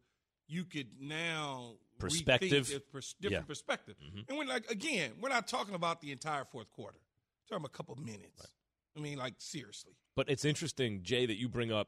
you 0.47 0.65
could 0.65 0.87
now 0.99 1.75
perspective, 1.97 2.71
pers- 2.91 3.15
different 3.21 3.43
yeah. 3.43 3.47
perspective. 3.47 3.95
Mm-hmm. 4.03 4.19
And 4.27 4.37
we're 4.37 4.45
like, 4.45 4.69
again, 4.69 5.11
we're 5.21 5.29
not 5.29 5.47
talking 5.47 5.75
about 5.75 6.01
the 6.01 6.11
entire 6.11 6.43
fourth 6.43 6.71
quarter. 6.71 6.97
We're 6.97 7.55
talking 7.55 7.65
about 7.65 7.73
a 7.73 7.77
couple 7.77 7.95
minutes. 7.95 8.39
Right. 8.39 8.97
I 8.97 8.99
mean, 8.99 9.17
like 9.17 9.35
seriously. 9.37 9.93
But 10.15 10.29
it's 10.29 10.43
interesting, 10.43 11.01
Jay, 11.03 11.25
that 11.25 11.39
you 11.39 11.47
bring 11.47 11.71
up. 11.71 11.87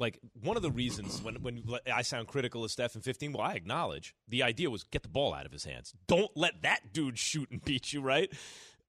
Like 0.00 0.20
one 0.44 0.56
of 0.56 0.62
the 0.62 0.70
reasons 0.70 1.20
when 1.22 1.34
when 1.42 1.64
I 1.92 2.02
sound 2.02 2.28
critical 2.28 2.62
of 2.62 2.70
Steph 2.70 2.94
in 2.94 3.00
15, 3.00 3.32
well, 3.32 3.42
I 3.42 3.54
acknowledge 3.54 4.14
the 4.28 4.44
idea 4.44 4.70
was 4.70 4.84
get 4.84 5.02
the 5.02 5.08
ball 5.08 5.34
out 5.34 5.44
of 5.44 5.50
his 5.50 5.64
hands. 5.64 5.92
Don't 6.06 6.30
let 6.36 6.62
that 6.62 6.92
dude 6.92 7.18
shoot 7.18 7.50
and 7.50 7.64
beat 7.64 7.92
you, 7.92 8.00
right? 8.00 8.32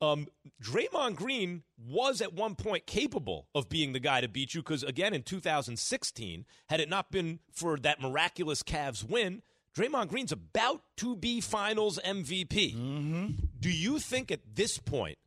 Um, 0.02 0.28
Draymond 0.64 1.16
Green 1.16 1.64
was 1.78 2.22
at 2.22 2.34
one 2.34 2.56
point 2.56 2.86
capable 2.86 3.48
of 3.54 3.68
being 3.68 3.92
the 3.92 4.00
guy 4.00 4.22
to 4.22 4.30
beat 4.30 4.54
you 4.54 4.62
because, 4.62 4.84
again, 4.84 5.14
in 5.14 5.24
2016, 5.24 6.46
had 6.70 6.80
it 6.80 6.90
not 6.90 7.12
been 7.12 7.40
for 7.52 7.78
that 7.78 8.02
miraculous 8.02 8.64
Cavs 8.64 9.04
win, 9.04 9.42
Draymond 9.76 10.08
Green's 10.08 10.32
about 10.32 10.82
to 10.98 11.16
be 11.16 11.42
Finals 11.42 12.00
MVP. 12.06 12.76
Mm-hmm. 12.76 13.28
Do 13.60 13.70
you 13.70 14.00
think 14.00 14.32
at 14.32 14.40
this 14.56 14.78
point, 14.78 15.18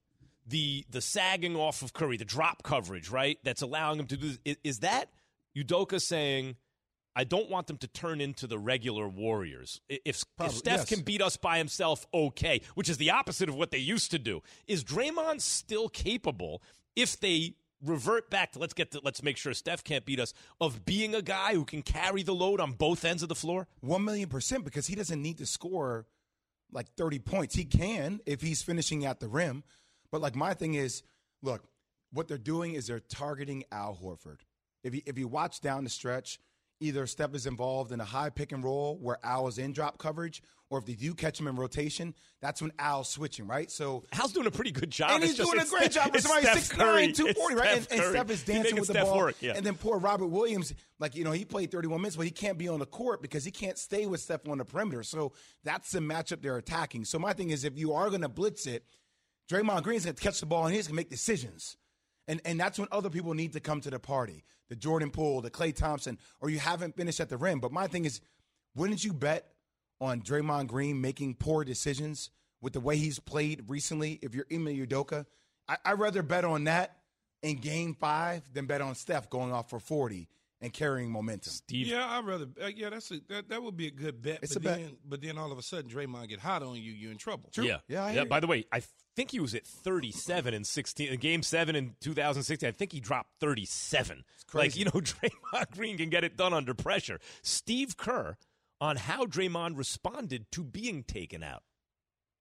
the 0.47 0.85
the 0.91 1.01
sagging 1.01 1.55
off 1.55 1.83
of 1.83 1.93
Curry, 1.93 2.17
the 2.17 2.25
drop 2.25 2.63
coverage, 2.63 3.11
right, 3.11 3.39
that's 3.45 3.63
allowing 3.63 4.01
him 4.01 4.07
to 4.07 4.17
do 4.17 4.33
is, 4.45 4.57
is 4.65 4.79
that 4.81 5.11
Udoka 5.57 6.01
saying– 6.01 6.57
I 7.15 7.25
don't 7.25 7.51
want 7.51 7.67
them 7.67 7.77
to 7.79 7.87
turn 7.87 8.21
into 8.21 8.47
the 8.47 8.59
regular 8.59 9.07
Warriors. 9.07 9.81
If, 9.89 10.25
Probably, 10.37 10.55
if 10.55 10.59
Steph 10.59 10.79
yes. 10.79 10.89
can 10.89 11.01
beat 11.01 11.21
us 11.21 11.37
by 11.37 11.59
himself, 11.59 12.07
okay, 12.13 12.63
which 12.75 12.89
is 12.89 12.97
the 12.97 13.11
opposite 13.11 13.49
of 13.49 13.55
what 13.55 13.71
they 13.71 13.79
used 13.79 14.11
to 14.13 14.19
do. 14.19 14.43
Is 14.67 14.83
Draymond 14.83 15.41
still 15.41 15.89
capable 15.89 16.63
if 16.97 17.21
they 17.21 17.55
revert 17.85 18.31
back 18.31 18.53
to 18.53 18.61
let's 18.61 18.75
get 18.75 18.93
to 18.93 19.01
let's 19.03 19.25
make 19.25 19.37
sure 19.37 19.53
Steph 19.53 19.83
can't 19.83 20.05
beat 20.05 20.21
us 20.21 20.33
of 20.61 20.85
being 20.85 21.15
a 21.15 21.23
guy 21.23 21.55
who 21.55 21.65
can 21.65 21.83
carry 21.83 22.23
the 22.23 22.35
load 22.35 22.61
on 22.61 22.73
both 22.73 23.05
ends 23.05 23.23
of 23.23 23.29
the 23.29 23.35
floor? 23.35 23.69
One 23.81 24.05
million 24.05 24.29
percent 24.29 24.65
because 24.65 24.87
he 24.87 24.95
doesn't 24.95 25.21
need 25.21 25.39
to 25.39 25.47
score 25.47 26.07
like 26.71 26.89
30 26.97 27.19
points. 27.19 27.55
He 27.55 27.65
can 27.65 28.21
if 28.25 28.41
he's 28.41 28.63
finishing 28.63 29.05
at 29.05 29.21
the 29.21 29.29
rim. 29.29 29.65
But 30.11 30.23
like 30.23 30.35
my 30.35 30.55
thing 30.55 30.75
is, 30.75 31.03
look, 31.43 31.65
what 32.11 32.29
they're 32.29 32.39
doing 32.39 32.75
is 32.75 32.87
they're 32.87 33.01
targeting 33.01 33.65
Al 33.71 33.99
Horford. 34.03 34.39
If 34.83 34.95
you 34.95 35.03
if 35.05 35.19
you 35.19 35.29
watch 35.29 35.61
down 35.61 35.85
the 35.85 35.91
stretch– 35.91 36.39
either 36.83 37.07
Steph 37.07 37.35
is 37.35 37.47
involved 37.47 37.93
in 37.93 38.01
a 38.01 38.05
high 38.05 38.31
pick 38.31 38.53
and 38.53 38.63
roll 38.65 38.99
where 39.01 39.19
Al 39.23 39.47
is 39.49 39.59
in 39.59 39.73
drop 39.73 39.99
coverage, 39.99 40.43
or 40.71 40.79
if 40.79 40.87
they 40.87 40.95
do 40.95 41.15
catch 41.15 41.39
him 41.39 41.47
in 41.47 41.57
rotation, 41.57 42.15
that's 42.41 42.61
when 42.63 42.73
Al's 42.79 43.09
switching, 43.09 43.47
right? 43.47 43.71
So 43.71 44.05
Al's 44.13 44.33
doing 44.33 44.47
a 44.47 44.51
pretty 44.51 44.71
good 44.73 44.91
job. 44.91 45.11
and 45.13 45.23
he's 45.23 45.37
just- 45.37 45.51
doing 45.53 45.63
a 45.65 45.69
great 45.69 45.93
job. 45.93 46.11
it's 46.15 46.25
Somebody 46.27 46.47
Steph 46.47 46.57
6'9", 46.59 46.79
Curry. 46.79 47.13
240, 47.13 47.55
It's 47.55 47.61
right? 47.61 47.73
And, 47.77 47.83
Steph 47.85 47.93
and 47.93 48.01
Curry. 48.01 48.11
Steph 48.15 48.31
is 48.31 48.43
dancing 48.45 48.75
with 48.77 48.87
the 48.89 48.93
Steph 48.95 49.05
ball. 49.07 49.17
work, 49.19 49.37
yeah. 49.41 49.53
And 49.55 49.65
then 49.67 49.75
poor 49.77 49.99
Robert 49.99 50.27
Williams, 50.29 50.73
like 50.99 51.15
you 51.15 51.25
know, 51.25 51.33
he 51.33 51.45
played 51.45 51.71
31 51.71 52.01
minutes, 52.01 52.17
but 52.17 52.25
he 52.25 52.31
can't 52.33 52.57
be 52.59 52.69
on 52.69 52.79
the 52.81 52.87
court 52.87 53.21
because 53.23 53.45
he 53.45 53.51
can't 53.51 53.77
stay 53.79 54.07
with 54.07 54.21
Steph 54.21 54.49
on 54.49 54.59
the 54.59 54.65
perimeter. 54.65 55.03
So 55.03 55.33
that's 55.63 55.91
the 55.93 56.01
matchup 56.01 56.41
they're 56.43 56.57
attacking. 56.57 57.05
So 57.05 57.19
my 57.19 57.33
thing 57.35 57.51
is, 57.51 57.65
if 57.65 57.79
you 57.79 57.93
are 57.93 58.09
going 58.09 58.23
to 58.23 58.29
blitz 58.31 58.67
it, 58.67 58.85
Draymond 59.51 59.83
Green's 59.83 60.05
going 60.05 60.17
to 60.17 60.23
catch 60.23 60.41
the 60.41 60.47
ball 60.47 60.67
and 60.67 60.75
he's 60.75 60.87
going 60.87 60.95
to 60.95 60.97
make 60.97 61.11
decisions. 61.11 61.77
And 62.29 62.41
and 62.45 62.59
that's 62.59 62.79
when 62.79 62.89
other 62.93 63.11
people 63.11 63.35
need 63.35 63.53
to 63.55 63.61
come 63.61 63.81
to 63.81 63.91
the 63.91 63.99
party. 63.99 64.45
The 64.69 64.77
Jordan 64.77 65.11
Poole, 65.11 65.41
the 65.41 65.51
Klay 65.51 65.75
Thompson, 65.75 66.19
or 66.41 66.49
you 66.51 66.59
haven't 66.59 66.97
finished 66.97 67.21
at 67.21 67.29
the 67.29 67.37
rim. 67.37 67.61
But 67.61 67.73
my 67.73 67.87
thing 67.87 68.05
is, 68.05 68.21
wouldn't 68.75 69.05
you 69.05 69.13
bet 69.13 69.53
on 70.01 70.23
Draymond 70.23 70.69
Green 70.69 71.01
making 71.01 71.35
poor 71.35 71.65
decisions 71.65 72.31
with 72.61 72.73
the 72.73 72.81
way 72.81 72.97
he's 72.97 73.19
played 73.19 73.65
recently? 73.69 74.19
If 74.23 74.35
you're 74.35 74.47
Ime 74.53 74.67
Udoka, 74.67 75.27
I, 75.69 75.77
I'd 75.85 75.99
rather 75.99 76.23
bet 76.23 76.45
on 76.45 76.65
that 76.65 76.97
in 77.43 77.57
Game 77.57 77.95
Five 77.95 78.43
than 78.55 78.67
bet 78.67 78.81
on 78.81 78.95
Steph 78.95 79.29
going 79.29 79.53
off 79.53 79.69
for 79.69 79.81
40 79.81 80.29
and 80.63 80.73
carrying 80.73 81.11
momentum. 81.11 81.53
Steve. 81.53 81.89
Yeah, 81.89 82.07
I'd 82.09 82.25
rather. 82.25 82.47
Uh, 82.63 82.69
yeah, 82.69 82.89
that's 82.91 83.11
a 83.11 83.21
that, 83.29 83.49
that 83.49 83.63
would 83.63 83.77
be 83.77 83.89
a 83.89 83.91
good 83.91 84.23
bet. 84.23 84.39
It's 84.43 84.55
but 84.55 84.63
a 84.63 84.65
bet. 84.65 84.79
then, 84.79 84.97
But 85.05 85.21
then 85.21 85.37
all 85.37 85.53
of 85.53 85.59
a 85.59 85.63
sudden, 85.63 85.91
Draymond 85.91 86.29
get 86.29 86.39
hot 86.41 86.63
on 86.63 86.77
you, 86.77 86.93
you're 86.93 87.11
in 87.11 87.19
trouble. 87.19 87.51
True. 87.53 87.65
Yeah, 87.65 87.79
yeah. 87.89 88.25
By 88.25 88.41
the 88.41 88.47
way, 88.47 88.65
I 88.73 88.83
think 89.17 89.33
he 89.33 89.41
was 89.41 89.55
at 89.55 89.67
37 89.67 90.55
in 90.55 90.65
16 90.65 91.17
Game 91.19 91.43
Seven 91.43 91.77
in 91.77 91.95
2016. 92.01 92.67
I 92.69 92.73
think 92.73 92.93
he 92.93 93.01
dropped 93.01 93.31
37. 93.41 94.25
Like 94.55 94.77
you 94.77 94.85
know, 94.87 94.91
Draymond 94.93 95.71
Green 95.73 95.99
can 95.99 96.09
get 96.09 96.25
it 96.25 96.37
done 96.37 96.55
under 96.55 96.75
pressure. 96.75 97.19
Steve 97.43 97.97
Kerr 97.97 98.37
on 98.81 98.97
how 98.97 99.27
Draymond 99.27 99.77
responded 99.77 100.47
to 100.53 100.65
being 100.65 101.03
taken 101.05 101.43
out. 101.43 101.63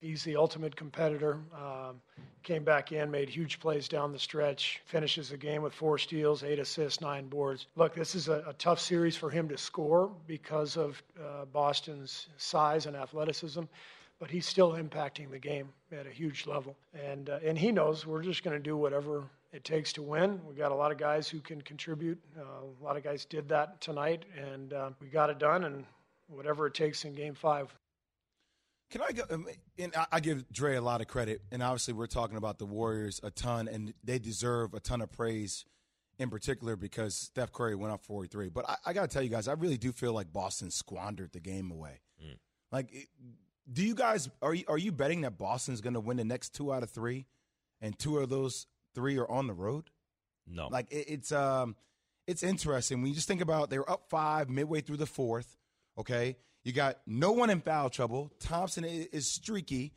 He's 0.02 0.24
the 0.24 0.36
ultimate 0.36 0.76
competitor. 0.76 1.40
Um, 1.56 2.02
came 2.42 2.64
back 2.64 2.92
in, 2.92 3.12
made 3.12 3.30
huge 3.30 3.60
plays 3.60 3.88
down 3.88 4.12
the 4.12 4.18
stretch, 4.18 4.82
finishes 4.86 5.30
the 5.30 5.38
game 5.38 5.62
with 5.62 5.74
four 5.74 6.00
steals, 6.00 6.44
eight 6.44 6.58
assists, 6.58 7.00
nine 7.00 7.28
boards. 7.28 7.68
Look, 7.76 7.94
this 7.94 8.16
is 8.16 8.28
a, 8.28 8.44
a 8.48 8.54
tough 8.54 8.80
series 8.80 9.16
for 9.16 9.30
him 9.30 9.48
to 9.50 9.58
score 9.60 10.12
because 10.26 10.76
of 10.76 11.02
uh, 11.20 11.46
Boston's 11.46 12.28
size 12.38 12.88
and 12.88 12.96
athleticism, 12.96 13.62
but 14.20 14.32
he's 14.32 14.48
still 14.48 14.74
impacting 14.74 15.30
the 15.30 15.38
game 15.38 15.70
at 15.92 16.08
a 16.08 16.12
huge 16.12 16.48
level. 16.48 16.76
And, 16.94 17.30
uh, 17.30 17.38
and 17.46 17.56
he 17.56 17.72
knows 17.72 18.06
we're 18.08 18.24
just 18.24 18.44
going 18.44 18.58
to 18.58 18.64
do 18.64 18.76
whatever 18.76 19.24
it 19.54 19.64
takes 19.64 19.94
to 19.94 20.02
win. 20.02 20.42
We 20.50 20.56
got 20.56 20.72
a 20.72 20.76
lot 20.76 20.92
of 20.92 20.98
guys 20.98 21.30
who 21.30 21.42
can 21.42 21.62
contribute. 21.62 22.18
Uh, 22.36 22.42
a 22.42 22.84
lot 22.84 22.98
of 22.98 23.04
guys 23.04 23.24
did 23.26 23.50
that 23.50 23.80
tonight, 23.82 24.26
and 24.36 24.74
uh, 24.74 24.90
we 25.00 25.10
got 25.10 25.30
it 25.30 25.38
done, 25.38 25.66
and 25.66 25.86
whatever 26.28 26.66
it 26.66 26.74
takes 26.74 27.06
in 27.06 27.14
game 27.14 27.36
five. 27.36 27.72
Can 28.92 29.02
I 29.02 29.12
go? 29.14 29.24
um, 29.30 29.48
And 29.80 29.96
I- 29.96 30.08
I 30.14 30.20
give 30.20 30.48
Dre 30.52 30.76
a 30.76 30.82
lot 30.82 31.02
of 31.02 31.08
credit, 31.08 31.42
and 31.52 31.64
obviously 31.64 31.94
we're 31.94 32.08
talking 32.08 32.38
about 32.38 32.60
the 32.60 32.66
Warriors 32.66 33.20
a 33.24 33.32
ton, 33.32 33.68
and 33.68 33.94
they 34.04 34.20
deserve 34.20 34.74
a 34.74 34.80
ton 34.80 35.02
of 35.02 35.12
praise, 35.12 35.66
in 36.20 36.30
particular 36.30 36.76
because 36.76 37.16
Steph 37.16 37.52
Curry 37.52 37.74
went 37.76 37.94
up 37.94 38.04
43. 38.04 38.50
But 38.50 38.70
I, 38.70 38.76
I 38.88 38.94
got 38.94 39.02
to 39.02 39.08
tell 39.08 39.24
you 39.24 39.30
guys, 39.30 39.48
I 39.48 39.54
really 39.54 39.78
do 39.78 39.92
feel 39.92 40.14
like 40.14 40.32
Boston 40.32 40.70
squandered 40.70 41.32
the 41.32 41.40
game 41.40 41.72
away. 41.72 42.02
Like, 42.72 43.10
do 43.72 43.84
you 43.84 43.96
guys 43.96 44.30
are 44.42 44.54
you, 44.54 44.66
are 44.68 44.78
you 44.78 44.92
betting 44.92 45.22
that 45.22 45.38
Boston's 45.38 45.82
going 45.82 45.94
to 45.96 46.00
win 46.00 46.18
the 46.18 46.26
next 46.26 46.50
two 46.54 46.72
out 46.74 46.84
of 46.84 46.90
three, 46.90 47.26
and 47.80 47.98
two 47.98 48.18
of 48.20 48.30
those 48.30 48.68
three 48.94 49.18
are 49.18 49.30
on 49.30 49.48
the 49.48 49.54
road? 49.54 49.90
No. 50.46 50.68
Like 50.68 50.92
it, 50.92 51.06
it's 51.08 51.32
um, 51.32 51.76
it's 52.28 52.44
interesting 52.44 53.00
when 53.02 53.08
you 53.10 53.16
just 53.16 53.28
think 53.28 53.42
about 53.42 53.70
they 53.70 53.78
were 53.80 53.90
up 53.90 54.10
five 54.10 54.50
midway 54.50 54.82
through 54.82 54.98
the 54.98 55.06
fourth. 55.06 55.58
Okay, 55.98 56.38
you 56.64 56.74
got 56.74 57.00
no 57.06 57.32
one 57.32 57.50
in 57.50 57.62
foul 57.62 57.90
trouble. 57.90 58.32
Thompson 58.40 58.84
is, 58.84 59.28
streaky. 59.28 59.94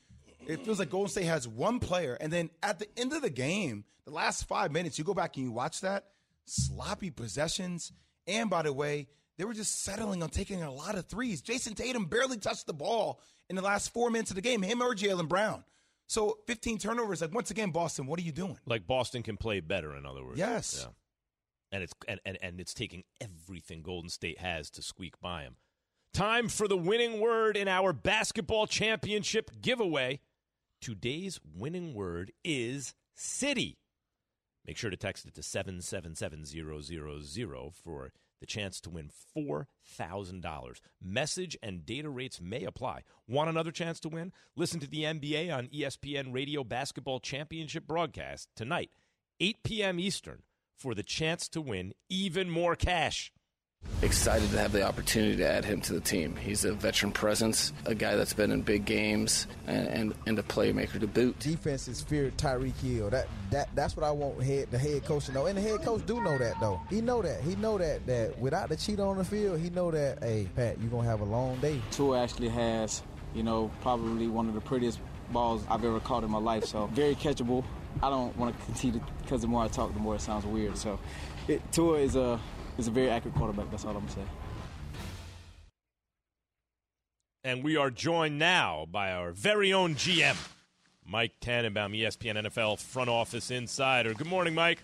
It 0.47 0.65
feels 0.65 0.79
like 0.79 0.91
Golden 0.91 1.11
State 1.11 1.25
has 1.25 1.49
one 1.49 1.79
player, 1.79 2.17
and 2.21 2.33
then 2.33 2.51
at 2.63 2.79
the 2.79 2.87
end 2.99 3.13
of 3.13 3.23
the 3.23 3.31
game, 3.31 3.85
the 4.05 4.13
last 4.13 4.47
five 4.47 4.73
minutes, 4.73 4.99
you 4.99 5.05
go 5.05 5.15
back 5.15 5.37
and 5.37 5.47
you 5.47 5.53
watch 5.53 5.81
that 5.81 6.05
sloppy 6.45 7.11
possessions. 7.11 7.93
And 8.27 8.51
by 8.51 8.63
the 8.63 8.73
way, 8.73 9.09
they 9.39 9.45
were 9.45 9.55
just 9.55 9.83
settling 9.83 10.23
on 10.23 10.29
taking 10.29 10.63
a 10.63 10.73
lot 10.73 10.95
of 10.95 11.07
threes. 11.07 11.43
Jayson 11.43 11.75
Tatum 11.75 12.07
barely 12.07 12.37
touched 12.37 12.67
the 12.67 12.75
ball 12.75 13.21
in 13.49 13.57
the 13.57 13.63
last 13.63 13.93
four 13.93 14.11
minutes 14.11 14.31
of 14.31 14.37
the 14.37 14.43
game. 14.43 14.63
Him 14.63 14.83
or 14.83 14.95
Jaylen 14.95 15.29
Brown. 15.29 15.65
So 16.07 16.39
15 16.47 16.79
turnovers. 16.79 17.23
Like 17.23 17.35
once 17.35 17.51
again, 17.51 17.71
Boston, 17.71 18.07
what 18.07 18.19
are 18.19 18.23
you 18.23 18.33
doing? 18.33 18.59
Like 18.67 18.87
Boston 18.87 19.23
can 19.23 19.37
play 19.37 19.61
better, 19.61 19.97
in 19.97 20.07
other 20.07 20.25
words. 20.25 20.39
Yes. 20.39 20.81
Yeah. 20.81 20.93
And 21.73 21.83
it's 21.83 21.93
and, 22.07 22.21
and, 22.25 22.39
and 22.41 22.61
it's 22.61 22.75
taking 22.75 23.03
everything 23.21 23.83
Golden 23.83 24.11
State 24.11 24.39
has 24.39 24.71
to 24.71 24.83
squeak 24.83 25.21
by 25.21 25.43
him. 25.43 25.57
Time 26.15 26.49
for 26.49 26.67
the 26.69 26.77
winning 26.77 27.19
word 27.19 27.57
in 27.57 27.67
our 27.67 27.93
basketball 27.93 28.69
championship 28.69 29.51
giveaway. 29.61 30.21
Today's 30.81 31.41
winning 31.57 31.93
word 31.93 32.31
is 32.45 32.95
city. 33.17 33.79
Make 34.65 34.77
sure 34.77 34.91
to 34.91 34.97
text 34.97 35.27
it 35.27 35.35
to 35.35 35.43
777000 35.43 37.73
for 37.75 38.13
the 38.39 38.47
chance 38.47 38.81
to 38.83 38.91
win 38.91 39.11
$4,000. 39.37 40.81
Message 41.03 41.59
and 41.61 41.85
data 41.85 42.09
rates 42.09 42.41
may 42.41 42.63
apply. 42.63 43.01
Want 43.27 43.51
another 43.51 43.73
chance 43.73 43.99
to 43.99 44.09
win? 44.09 44.33
Listen 44.55 44.79
to 44.79 44.87
the 44.87 45.03
NBA 45.03 45.53
on 45.53 45.67
ESPN 45.67 46.33
Radio 46.33 46.63
Basketball 46.63 47.19
Championship 47.19 47.89
broadcast 47.89 48.51
tonight, 48.55 48.93
8 49.41 49.65
p.m. 49.65 49.99
Eastern, 49.99 50.43
for 50.79 50.95
the 50.95 51.03
chance 51.03 51.49
to 51.49 51.61
win 51.61 51.93
even 52.09 52.49
more 52.49 52.77
cash. 52.77 53.33
Excited 54.03 54.51
to 54.51 54.59
have 54.59 54.73
the 54.73 54.83
opportunity 54.83 55.37
to 55.37 55.49
add 55.49 55.65
him 55.65 55.81
to 55.81 55.95
the 55.95 56.01
team. 56.01 56.37
He's 56.37 56.67
a 56.67 56.75
veteran 56.75 57.11
presence, 57.11 57.73
a 57.87 57.95
guy 57.95 58.17
that's 58.17 58.35
been 58.35 58.51
in 58.51 58.61
big 58.61 58.85
games, 58.85 59.47
and, 59.67 59.89
and, 59.89 60.15
and 60.27 60.39
a 60.39 60.43
playmaker 60.43 61.01
to 61.01 61.07
boot. 61.07 61.39
Defense 61.39 61.89
is 61.89 62.03
fear 62.03 62.31
Tyreek 62.37 62.77
Hill. 62.83 63.09
That 63.09 63.29
that 63.51 63.75
that's 63.75 63.97
what 63.97 64.05
I 64.05 64.11
want 64.11 64.43
head 64.43 64.71
the 64.71 64.77
head 64.79 65.07
coach 65.07 65.25
to 65.27 65.33
know. 65.33 65.47
And 65.47 65.57
the 65.57 65.63
head 65.63 65.83
coach 65.83 66.05
do 66.05 66.21
know 66.21 66.37
that 66.37 66.61
though. 66.61 66.83
He 66.91 67.01
know 67.01 67.23
that. 67.23 67.41
He 67.41 67.55
know 67.57 67.79
that 67.79 68.05
that 68.07 68.39
without 68.39 68.69
the 68.69 68.77
cheat 68.77 69.01
on 69.01 69.17
the 69.17 69.25
field, 69.25 69.59
he 69.59 69.71
know 69.71 69.91
that, 69.91 70.23
hey, 70.23 70.49
Pat, 70.55 70.79
you're 70.81 70.91
gonna 70.91 71.09
have 71.09 71.21
a 71.21 71.25
long 71.25 71.57
day. 71.61 71.81
Tua 71.91 72.23
actually 72.23 72.51
has, 72.51 73.03
you 73.35 73.43
know, 73.43 73.71
probably 73.81 74.27
one 74.27 74.49
of 74.49 74.55
the 74.55 74.61
prettiest 74.61 74.99
balls 75.31 75.65
I've 75.71 75.85
ever 75.85 76.01
caught 76.01 76.25
in 76.25 76.31
my 76.31 76.39
life. 76.39 76.67
So 76.67 76.89
very 76.89 77.15
catchable. 77.15 77.65
I 78.03 78.11
don't 78.11 78.37
want 78.37 78.59
to 78.59 78.65
continue 78.67 79.01
because 79.23 79.41
the 79.41 79.47
more 79.47 79.65
I 79.65 79.69
talk, 79.69 79.95
the 79.95 80.01
more 80.01 80.17
it 80.17 80.21
sounds 80.21 80.45
weird. 80.45 80.77
So 80.77 80.99
it, 81.49 81.63
Tua 81.73 82.01
is 82.01 82.17
a 82.17 82.39
is 82.79 82.89
a 82.89 82.91
very 82.91 83.11
accurate 83.11 83.35
quarterback. 83.37 83.71
That's 83.71 83.85
all 83.85 83.97
I'm 83.97 84.09
saying. 84.09 84.29
And 87.45 87.63
we 87.63 87.77
are 87.77 87.91
joined 87.91 88.39
now 88.39 88.87
by 88.91 89.13
our 89.13 89.33
very 89.33 89.73
own 89.73 89.97
GM, 89.97 90.37
Mike 91.07 91.33
Tannenbaum, 91.41 91.93
ESPN 91.93 92.47
NFL 92.47 92.81
front 92.81 93.11
office 93.11 93.51
insider. 93.51 94.15
Good 94.15 94.27
morning, 94.27 94.55
Mike. 94.55 94.81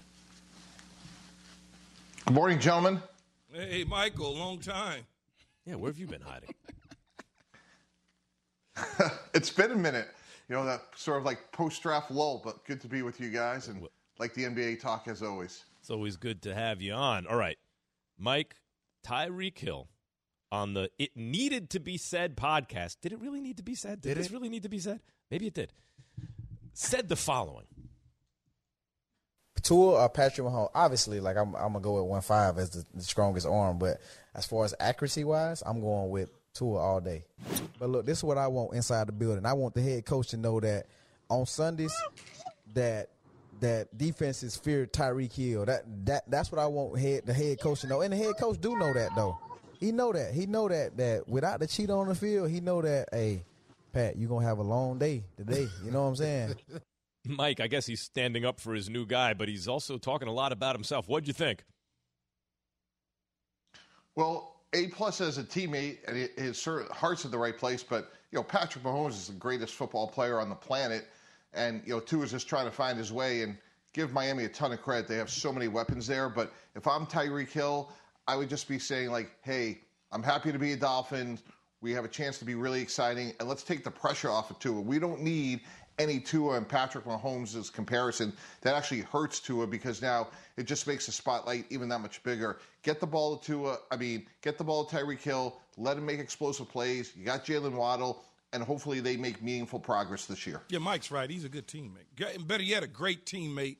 Good 2.26 2.34
morning, 2.34 2.58
gentlemen. 2.58 3.02
Hey, 3.52 3.84
Michael, 3.84 4.36
long 4.36 4.58
time. 4.58 5.06
Yeah, 5.64 5.76
where 5.76 5.90
have 5.90 5.98
you 5.98 6.06
been 6.06 6.20
hiding? 6.20 6.54
it's 9.34 9.50
been 9.50 9.70
a 9.70 9.76
minute. 9.76 10.08
You 10.48 10.56
know, 10.56 10.64
that 10.64 10.82
sort 10.96 11.18
of 11.18 11.24
like 11.24 11.50
post 11.52 11.82
draft 11.82 12.10
lull, 12.10 12.42
but 12.44 12.64
good 12.66 12.80
to 12.82 12.88
be 12.88 13.02
with 13.02 13.20
you 13.20 13.30
guys 13.30 13.68
and 13.68 13.86
like 14.18 14.34
the 14.34 14.44
NBA 14.44 14.80
talk 14.80 15.08
as 15.08 15.22
always. 15.22 15.64
It's 15.80 15.90
always 15.90 16.16
good 16.16 16.42
to 16.42 16.54
have 16.54 16.82
you 16.82 16.92
on. 16.92 17.26
All 17.26 17.36
right, 17.36 17.56
Mike, 18.20 18.54
Tyreek 19.06 19.58
Hill 19.58 19.88
on 20.52 20.74
the 20.74 20.90
It 20.98 21.16
Needed 21.16 21.70
to 21.70 21.80
Be 21.80 21.96
Said 21.96 22.36
podcast. 22.36 22.96
Did 23.00 23.12
it 23.12 23.20
really 23.20 23.40
need 23.40 23.56
to 23.56 23.62
be 23.62 23.74
said? 23.74 24.02
Did, 24.02 24.10
Did 24.10 24.18
this 24.18 24.26
it? 24.26 24.32
really 24.32 24.48
need 24.48 24.64
to 24.64 24.68
be 24.68 24.78
said? 24.78 25.00
Maybe 25.30 25.46
it 25.46 25.54
did. 25.54 25.72
Said 26.74 27.08
the 27.08 27.16
following. 27.16 27.66
Tua 29.62 30.02
or 30.02 30.08
Patrick 30.08 30.46
Mahomes, 30.46 30.70
obviously, 30.74 31.20
like 31.20 31.36
I'm, 31.36 31.54
I'm 31.54 31.72
gonna 31.72 31.80
go 31.80 32.00
with 32.00 32.10
one 32.10 32.22
five 32.22 32.58
as 32.58 32.70
the, 32.70 32.84
the 32.94 33.02
strongest 33.02 33.46
arm, 33.46 33.78
but 33.78 34.00
as 34.34 34.46
far 34.46 34.64
as 34.64 34.74
accuracy 34.80 35.22
wise, 35.22 35.62
I'm 35.64 35.80
going 35.80 36.08
with 36.10 36.30
Tua 36.54 36.78
all 36.78 37.00
day. 37.00 37.24
But 37.78 37.90
look, 37.90 38.06
this 38.06 38.18
is 38.18 38.24
what 38.24 38.38
I 38.38 38.48
want 38.48 38.74
inside 38.74 39.06
the 39.08 39.12
building. 39.12 39.44
I 39.44 39.52
want 39.52 39.74
the 39.74 39.82
head 39.82 40.04
coach 40.06 40.28
to 40.28 40.36
know 40.38 40.60
that 40.60 40.86
on 41.28 41.46
Sundays, 41.46 41.94
that 42.74 43.10
that 43.60 43.96
defenses 43.96 44.56
fear 44.56 44.86
Tyreek 44.86 45.32
Hill. 45.32 45.64
That 45.64 45.84
that 46.06 46.30
that's 46.30 46.50
what 46.50 46.60
I 46.60 46.66
want 46.66 46.98
head 46.98 47.26
the 47.26 47.34
head 47.34 47.60
coach 47.60 47.80
to 47.82 47.86
know, 47.86 48.00
and 48.00 48.12
the 48.12 48.16
head 48.16 48.34
coach 48.38 48.60
do 48.60 48.76
know 48.76 48.92
that 48.92 49.10
though. 49.16 49.38
He 49.78 49.92
know 49.92 50.12
that. 50.12 50.34
He 50.34 50.46
know 50.46 50.68
that 50.68 50.96
that 50.98 51.28
without 51.28 51.60
the 51.60 51.66
cheat 51.66 51.90
on 51.90 52.08
the 52.08 52.14
field, 52.14 52.50
he 52.50 52.60
know 52.60 52.82
that. 52.82 53.08
Hey, 53.12 53.44
Pat, 53.92 54.16
you're 54.16 54.28
gonna 54.28 54.46
have 54.46 54.58
a 54.58 54.62
long 54.62 54.98
day 54.98 55.24
today. 55.36 55.68
You 55.84 55.90
know 55.90 56.02
what 56.02 56.08
I'm 56.08 56.16
saying? 56.16 56.54
Mike, 57.24 57.60
I 57.60 57.66
guess 57.66 57.86
he's 57.86 58.00
standing 58.00 58.44
up 58.44 58.60
for 58.60 58.72
his 58.74 58.88
new 58.88 59.04
guy, 59.06 59.34
but 59.34 59.48
he's 59.48 59.68
also 59.68 59.98
talking 59.98 60.28
a 60.28 60.32
lot 60.32 60.52
about 60.52 60.74
himself. 60.74 61.08
What'd 61.08 61.28
you 61.28 61.34
think? 61.34 61.64
Well, 64.16 64.56
A 64.72 64.88
plus 64.88 65.20
as 65.20 65.38
a 65.38 65.44
teammate, 65.44 65.98
and 66.06 66.28
his 66.36 66.64
heart's 66.90 67.24
in 67.24 67.30
the 67.30 67.38
right 67.38 67.56
place. 67.56 67.82
But 67.82 68.12
you 68.30 68.38
know, 68.38 68.42
Patrick 68.42 68.84
Mahomes 68.84 69.10
is 69.10 69.26
the 69.28 69.34
greatest 69.34 69.74
football 69.74 70.06
player 70.08 70.40
on 70.40 70.48
the 70.48 70.54
planet, 70.54 71.08
and 71.54 71.82
you 71.84 71.94
know, 71.94 72.00
Tua 72.00 72.24
is 72.24 72.30
just 72.30 72.48
trying 72.48 72.66
to 72.66 72.70
find 72.70 72.98
his 72.98 73.12
way 73.12 73.42
and 73.42 73.56
give 73.92 74.12
Miami 74.12 74.44
a 74.44 74.48
ton 74.48 74.72
of 74.72 74.82
credit. 74.82 75.08
They 75.08 75.16
have 75.16 75.30
so 75.30 75.52
many 75.52 75.68
weapons 75.68 76.06
there. 76.06 76.28
But 76.28 76.52
if 76.74 76.86
I'm 76.86 77.06
Tyreek 77.06 77.50
Hill, 77.50 77.90
I 78.26 78.36
would 78.36 78.48
just 78.48 78.68
be 78.68 78.78
saying 78.78 79.10
like, 79.10 79.30
hey, 79.42 79.80
I'm 80.12 80.22
happy 80.22 80.52
to 80.52 80.58
be 80.58 80.72
a 80.72 80.76
Dolphin. 80.76 81.38
We 81.80 81.92
have 81.92 82.04
a 82.04 82.08
chance 82.08 82.38
to 82.38 82.44
be 82.44 82.54
really 82.54 82.82
exciting, 82.82 83.32
and 83.40 83.48
let's 83.48 83.62
take 83.62 83.84
the 83.84 83.90
pressure 83.90 84.30
off 84.30 84.50
of 84.50 84.58
Tua. 84.58 84.80
We 84.80 84.98
don't 84.98 85.22
need 85.22 85.60
any 85.98 86.20
Tua 86.20 86.56
and 86.56 86.68
Patrick 86.68 87.04
Mahomes' 87.04 87.72
comparison. 87.72 88.32
That 88.62 88.74
actually 88.74 89.00
hurts 89.00 89.40
Tua 89.40 89.66
because 89.66 90.00
now 90.00 90.28
it 90.56 90.64
just 90.64 90.86
makes 90.86 91.06
the 91.06 91.12
spotlight 91.12 91.66
even 91.70 91.88
that 91.88 92.00
much 92.00 92.22
bigger. 92.22 92.58
Get 92.82 93.00
the 93.00 93.06
ball 93.06 93.36
to 93.36 93.46
Tua. 93.46 93.78
I 93.90 93.96
mean, 93.96 94.26
get 94.42 94.58
the 94.58 94.64
ball 94.64 94.84
to 94.84 94.96
Tyreek 94.96 95.20
Hill. 95.20 95.58
Let 95.76 95.96
him 95.96 96.06
make 96.06 96.18
explosive 96.18 96.68
plays. 96.68 97.12
You 97.16 97.24
got 97.24 97.44
Jaylen 97.44 97.72
Waddle, 97.72 98.24
and 98.52 98.62
hopefully 98.62 99.00
they 99.00 99.16
make 99.16 99.42
meaningful 99.42 99.78
progress 99.78 100.26
this 100.26 100.46
year. 100.46 100.62
Yeah, 100.68 100.78
Mike's 100.78 101.10
right. 101.10 101.30
He's 101.30 101.44
a 101.44 101.48
good 101.48 101.66
teammate. 101.66 102.34
And 102.34 102.46
better 102.46 102.62
yet, 102.62 102.82
a 102.82 102.86
great 102.86 103.24
teammate 103.26 103.76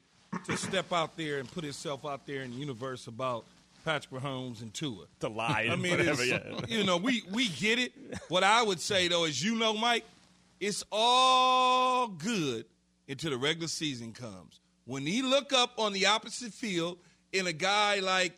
to 0.47 0.57
step 0.57 0.93
out 0.93 1.17
there 1.17 1.39
and 1.39 1.51
put 1.51 1.65
himself 1.65 2.05
out 2.07 2.27
there 2.27 2.43
in 2.43 2.51
the 2.51 2.57
universe 2.57 3.07
about 3.07 3.45
Patrick 3.85 4.23
Mahomes 4.23 4.63
and 4.63 4.73
Tua. 4.73 5.07
To 5.21 5.29
lie 5.29 5.69
I 5.71 5.77
mean, 5.77 5.97
whatever, 5.97 6.25
yeah. 6.25 6.39
you 6.69 6.85
know, 6.85 6.97
we 6.97 7.23
we 7.33 7.49
get 7.49 7.79
it. 7.79 7.93
What 8.29 8.45
I 8.45 8.63
would 8.63 8.81
say 8.81 9.09
though 9.09 9.25
is, 9.25 9.43
you 9.43 9.57
know, 9.57 9.75
Mike, 9.75 10.05
it's 10.61 10.85
all 10.93 12.09
good 12.09 12.67
until 13.09 13.31
the 13.31 13.39
regular 13.39 13.69
season 13.69 14.13
comes. 14.13 14.61
When 14.85 15.07
he 15.07 15.23
look 15.23 15.53
up 15.53 15.79
on 15.79 15.93
the 15.93 16.07
opposite 16.07 16.53
field 16.53 16.99
and 17.33 17.47
a 17.47 17.53
guy 17.53 18.01
like, 18.01 18.33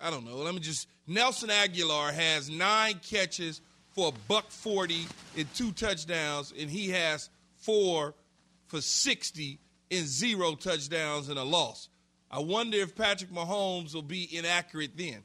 I 0.00 0.10
don't 0.10 0.24
know, 0.24 0.36
let 0.36 0.54
me 0.54 0.60
just 0.60 0.88
Nelson 1.06 1.50
Agholor 1.50 2.12
has 2.12 2.48
nine 2.48 3.00
catches 3.02 3.60
for 3.94 4.08
a 4.08 4.12
buck 4.28 4.50
forty 4.50 5.06
and 5.36 5.52
two 5.54 5.72
touchdowns, 5.72 6.52
and 6.58 6.70
he 6.70 6.90
has 6.90 7.30
four 7.56 8.14
for 8.66 8.80
sixty 8.80 9.60
and 9.90 10.06
zero 10.06 10.54
touchdowns 10.54 11.28
and 11.28 11.38
a 11.38 11.44
loss. 11.44 11.88
I 12.30 12.40
wonder 12.40 12.78
if 12.78 12.96
Patrick 12.96 13.30
Mahomes 13.30 13.94
will 13.94 14.02
be 14.02 14.36
inaccurate 14.36 14.96
then. 14.96 15.22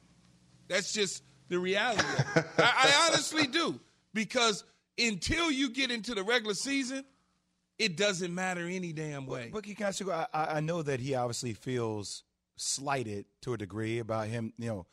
That's 0.68 0.92
just 0.92 1.24
the 1.48 1.58
reality. 1.58 2.04
I, 2.36 2.42
I 2.58 3.08
honestly 3.08 3.46
do 3.48 3.78
because 4.14 4.64
until 4.98 5.50
you 5.50 5.70
get 5.70 5.90
into 5.90 6.14
the 6.14 6.22
regular 6.22 6.54
season, 6.54 7.04
it 7.78 7.96
doesn't 7.96 8.32
matter 8.34 8.66
any 8.66 8.92
damn 8.92 9.26
way. 9.26 9.50
But 9.52 9.64
can 9.64 9.74
I 9.80 9.88
ask? 9.88 10.06
I, 10.06 10.26
I 10.32 10.44
I 10.44 10.60
know 10.60 10.82
that 10.82 11.00
he 11.00 11.14
obviously 11.14 11.54
feels 11.54 12.22
slighted 12.56 13.24
to 13.40 13.54
a 13.54 13.58
degree 13.58 13.98
about 13.98 14.28
him, 14.28 14.52
you 14.58 14.68
know, 14.68 14.86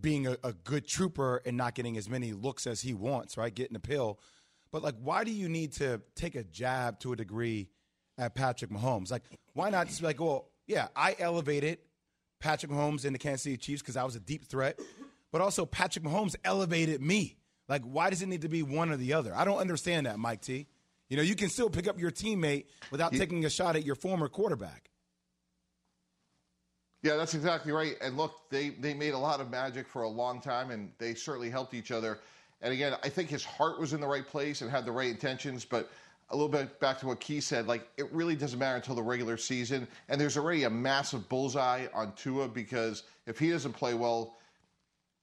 being 0.00 0.26
a, 0.26 0.36
a 0.44 0.52
good 0.52 0.86
trooper 0.86 1.42
and 1.44 1.56
not 1.56 1.74
getting 1.74 1.96
as 1.96 2.08
many 2.08 2.32
looks 2.32 2.66
as 2.66 2.80
he 2.80 2.94
wants, 2.94 3.36
right? 3.36 3.54
Getting 3.54 3.76
a 3.76 3.80
pill. 3.80 4.20
But 4.70 4.82
like, 4.82 4.94
why 5.02 5.24
do 5.24 5.30
you 5.30 5.48
need 5.48 5.72
to 5.74 6.00
take 6.14 6.34
a 6.34 6.44
jab 6.44 7.00
to 7.00 7.12
a 7.12 7.16
degree 7.16 7.70
at 8.16 8.34
Patrick 8.34 8.70
Mahomes? 8.70 9.10
Like, 9.10 9.22
why 9.54 9.70
not 9.70 9.86
just 9.86 10.00
be 10.00 10.06
like, 10.06 10.20
well, 10.20 10.50
yeah, 10.66 10.88
I 10.94 11.16
elevated 11.18 11.78
Patrick 12.40 12.70
Mahomes 12.70 13.04
in 13.04 13.12
the 13.12 13.18
Kansas 13.18 13.42
City 13.42 13.56
Chiefs 13.56 13.82
because 13.82 13.96
I 13.96 14.04
was 14.04 14.16
a 14.16 14.20
deep 14.20 14.44
threat, 14.44 14.78
but 15.32 15.40
also 15.40 15.64
Patrick 15.64 16.04
Mahomes 16.04 16.36
elevated 16.44 17.00
me. 17.00 17.36
Like, 17.68 17.82
why 17.82 18.10
does 18.10 18.22
it 18.22 18.28
need 18.28 18.42
to 18.42 18.48
be 18.48 18.62
one 18.62 18.90
or 18.90 18.96
the 18.96 19.14
other? 19.14 19.34
I 19.34 19.44
don't 19.44 19.58
understand 19.58 20.06
that, 20.06 20.18
Mike 20.18 20.42
T. 20.42 20.66
You 21.08 21.16
know, 21.16 21.22
you 21.22 21.34
can 21.34 21.48
still 21.48 21.70
pick 21.70 21.88
up 21.88 21.98
your 21.98 22.10
teammate 22.10 22.66
without 22.90 23.12
taking 23.12 23.44
a 23.44 23.50
shot 23.50 23.76
at 23.76 23.84
your 23.84 23.94
former 23.94 24.28
quarterback. 24.28 24.90
Yeah, 27.02 27.16
that's 27.16 27.34
exactly 27.34 27.72
right. 27.72 27.94
And 28.00 28.16
look, 28.16 28.50
they 28.50 28.70
they 28.70 28.92
made 28.92 29.14
a 29.14 29.18
lot 29.18 29.40
of 29.40 29.50
magic 29.50 29.86
for 29.86 30.02
a 30.02 30.08
long 30.08 30.40
time, 30.40 30.70
and 30.70 30.90
they 30.98 31.14
certainly 31.14 31.50
helped 31.50 31.74
each 31.74 31.90
other. 31.90 32.18
And 32.60 32.72
again, 32.72 32.94
I 33.04 33.08
think 33.08 33.28
his 33.30 33.44
heart 33.44 33.78
was 33.78 33.92
in 33.92 34.00
the 34.00 34.06
right 34.06 34.26
place 34.26 34.62
and 34.62 34.70
had 34.70 34.84
the 34.84 34.92
right 34.92 35.08
intentions. 35.08 35.64
But 35.64 35.90
a 36.30 36.36
little 36.36 36.48
bit 36.48 36.78
back 36.80 36.98
to 36.98 37.06
what 37.06 37.20
Key 37.20 37.40
said, 37.40 37.66
like 37.66 37.88
it 37.96 38.12
really 38.12 38.34
doesn't 38.34 38.58
matter 38.58 38.76
until 38.76 38.94
the 38.94 39.02
regular 39.02 39.36
season. 39.36 39.86
And 40.08 40.20
there's 40.20 40.36
already 40.36 40.64
a 40.64 40.70
massive 40.70 41.28
bullseye 41.28 41.86
on 41.94 42.12
Tua 42.14 42.48
because 42.48 43.04
if 43.26 43.38
he 43.38 43.50
doesn't 43.50 43.72
play 43.72 43.94
well, 43.94 44.36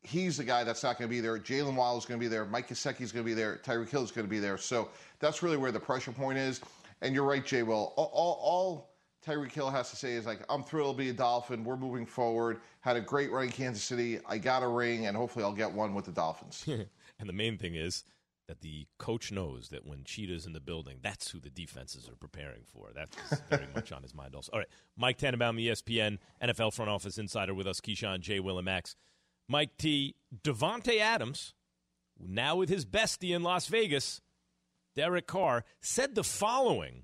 he's 0.01 0.37
the 0.37 0.43
guy 0.43 0.63
that's 0.63 0.83
not 0.83 0.97
going 0.97 1.09
to 1.09 1.15
be 1.15 1.19
there. 1.19 1.37
Jaylen 1.37 1.75
Waddle 1.75 1.97
is 1.97 2.05
going 2.05 2.19
to 2.19 2.23
be 2.23 2.29
there. 2.29 2.45
Mike 2.45 2.69
Gesicki 2.69 3.01
is 3.01 3.11
going 3.11 3.23
to 3.23 3.29
be 3.29 3.33
there. 3.33 3.59
Tyreek 3.63 3.89
Hill 3.89 4.03
is 4.03 4.11
going 4.11 4.25
to 4.25 4.29
be 4.29 4.39
there. 4.39 4.57
So 4.57 4.89
that's 5.19 5.43
really 5.43 5.57
where 5.57 5.71
the 5.71 5.79
pressure 5.79 6.11
point 6.11 6.37
is. 6.37 6.61
And 7.01 7.13
you're 7.13 7.25
right, 7.25 7.45
Jay. 7.45 7.63
Will 7.63 7.93
all, 7.97 8.11
all, 8.13 8.39
all 8.41 8.94
Tyreek 9.25 9.51
Hill 9.51 9.69
has 9.69 9.89
to 9.89 9.95
say 9.95 10.13
is 10.13 10.25
like, 10.25 10.41
I'm 10.49 10.63
thrilled 10.63 10.97
to 10.97 11.03
be 11.03 11.09
a 11.09 11.13
Dolphin. 11.13 11.63
We're 11.63 11.77
moving 11.77 12.05
forward. 12.05 12.61
Had 12.81 12.95
a 12.95 13.01
great 13.01 13.31
run 13.31 13.45
in 13.45 13.51
Kansas 13.51 13.83
City. 13.83 14.19
I 14.25 14.37
got 14.37 14.61
a 14.61 14.67
ring, 14.67 15.07
and 15.07 15.17
hopefully 15.17 15.43
I'll 15.43 15.53
get 15.53 15.71
one 15.71 15.93
with 15.93 16.05
the 16.05 16.11
Dolphins. 16.11 16.63
and 16.67 17.29
the 17.29 17.33
main 17.33 17.57
thing 17.57 17.75
is 17.75 18.03
that 18.47 18.61
the 18.61 18.85
coach 18.99 19.31
knows 19.31 19.69
that 19.69 19.85
when 19.87 20.03
Cheetah's 20.03 20.45
in 20.45 20.53
the 20.53 20.59
building, 20.59 20.99
that's 21.01 21.31
who 21.31 21.39
the 21.39 21.49
defenses 21.49 22.07
are 22.07 22.15
preparing 22.15 22.61
for. 22.65 22.91
That's 22.93 23.17
very 23.49 23.67
much 23.73 23.91
on 23.91 24.03
his 24.03 24.13
mind 24.13 24.35
also. 24.35 24.51
All 24.51 24.59
right, 24.59 24.67
Mike 24.95 25.17
Tannenbaum, 25.17 25.57
ESPN, 25.57 26.19
NFL 26.43 26.73
front 26.73 26.91
office 26.91 27.17
insider 27.17 27.55
with 27.55 27.65
us, 27.65 27.81
Keyshawn, 27.81 28.19
J. 28.19 28.39
Will, 28.39 28.59
and 28.59 28.65
Max. 28.65 28.95
Mike 29.47 29.77
T. 29.77 30.15
Davante 30.43 30.99
Adams, 30.99 31.53
now 32.19 32.55
with 32.55 32.69
his 32.69 32.85
bestie 32.85 33.35
in 33.35 33.43
Las 33.43 33.67
Vegas, 33.67 34.21
Derek 34.95 35.27
Carr, 35.27 35.65
said 35.81 36.15
the 36.15 36.23
following 36.23 37.03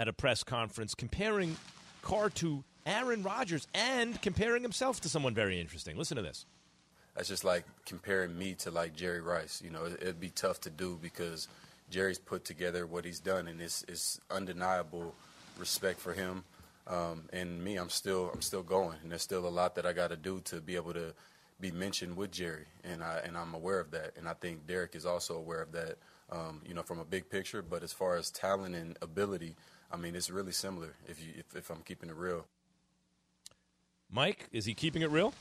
at 0.00 0.08
a 0.08 0.12
press 0.14 0.42
conference 0.42 0.94
comparing 0.94 1.54
Carr 2.00 2.30
to 2.30 2.64
Aaron 2.86 3.22
Rodgers 3.22 3.68
and 3.74 4.20
comparing 4.22 4.62
himself 4.62 5.02
to 5.02 5.10
someone 5.10 5.34
very 5.34 5.60
interesting. 5.60 5.98
Listen 5.98 6.16
to 6.16 6.22
this. 6.22 6.46
That's 7.14 7.28
just 7.28 7.44
like 7.44 7.64
comparing 7.84 8.36
me 8.38 8.54
to 8.60 8.70
like 8.70 8.96
Jerry 8.96 9.20
Rice. 9.20 9.60
You 9.62 9.68
know, 9.70 9.84
it, 9.84 9.98
it'd 10.00 10.20
be 10.20 10.30
tough 10.30 10.62
to 10.62 10.70
do 10.70 10.98
because 11.02 11.48
Jerry's 11.90 12.18
put 12.18 12.46
together 12.46 12.86
what 12.86 13.04
he's 13.04 13.20
done, 13.20 13.46
and 13.46 13.60
it's, 13.60 13.84
it's 13.88 14.18
undeniable 14.30 15.14
respect 15.58 16.00
for 16.00 16.14
him. 16.14 16.44
Um, 16.86 17.24
and 17.34 17.62
me, 17.62 17.76
I'm 17.76 17.90
still 17.90 18.30
I'm 18.32 18.40
still 18.40 18.62
going, 18.62 18.96
and 19.02 19.10
there's 19.10 19.22
still 19.22 19.46
a 19.46 19.50
lot 19.50 19.74
that 19.74 19.84
I 19.84 19.92
got 19.92 20.08
to 20.08 20.16
do 20.16 20.40
to 20.46 20.62
be 20.62 20.76
able 20.76 20.94
to 20.94 21.12
be 21.60 21.70
mentioned 21.70 22.16
with 22.16 22.30
Jerry, 22.30 22.64
and 22.84 23.04
I 23.04 23.20
and 23.22 23.36
I'm 23.36 23.52
aware 23.52 23.80
of 23.80 23.90
that, 23.90 24.14
and 24.16 24.26
I 24.26 24.32
think 24.32 24.66
Derek 24.66 24.94
is 24.94 25.04
also 25.04 25.36
aware 25.36 25.60
of 25.60 25.72
that. 25.72 25.98
Um, 26.32 26.62
you 26.66 26.74
know, 26.74 26.82
from 26.82 27.00
a 27.00 27.04
big 27.04 27.28
picture, 27.28 27.60
but 27.60 27.82
as 27.82 27.92
far 27.92 28.16
as 28.16 28.30
talent 28.30 28.76
and 28.76 28.96
ability, 29.02 29.56
I 29.92 29.96
mean, 29.96 30.14
it's 30.14 30.30
really 30.30 30.52
similar. 30.52 30.94
If 31.08 31.20
you 31.20 31.32
if, 31.36 31.56
if 31.56 31.70
I'm 31.70 31.82
keeping 31.84 32.08
it 32.08 32.16
real. 32.16 32.46
Mike, 34.12 34.48
is 34.52 34.64
he 34.64 34.74
keeping 34.74 35.02
it 35.02 35.10
real? 35.10 35.32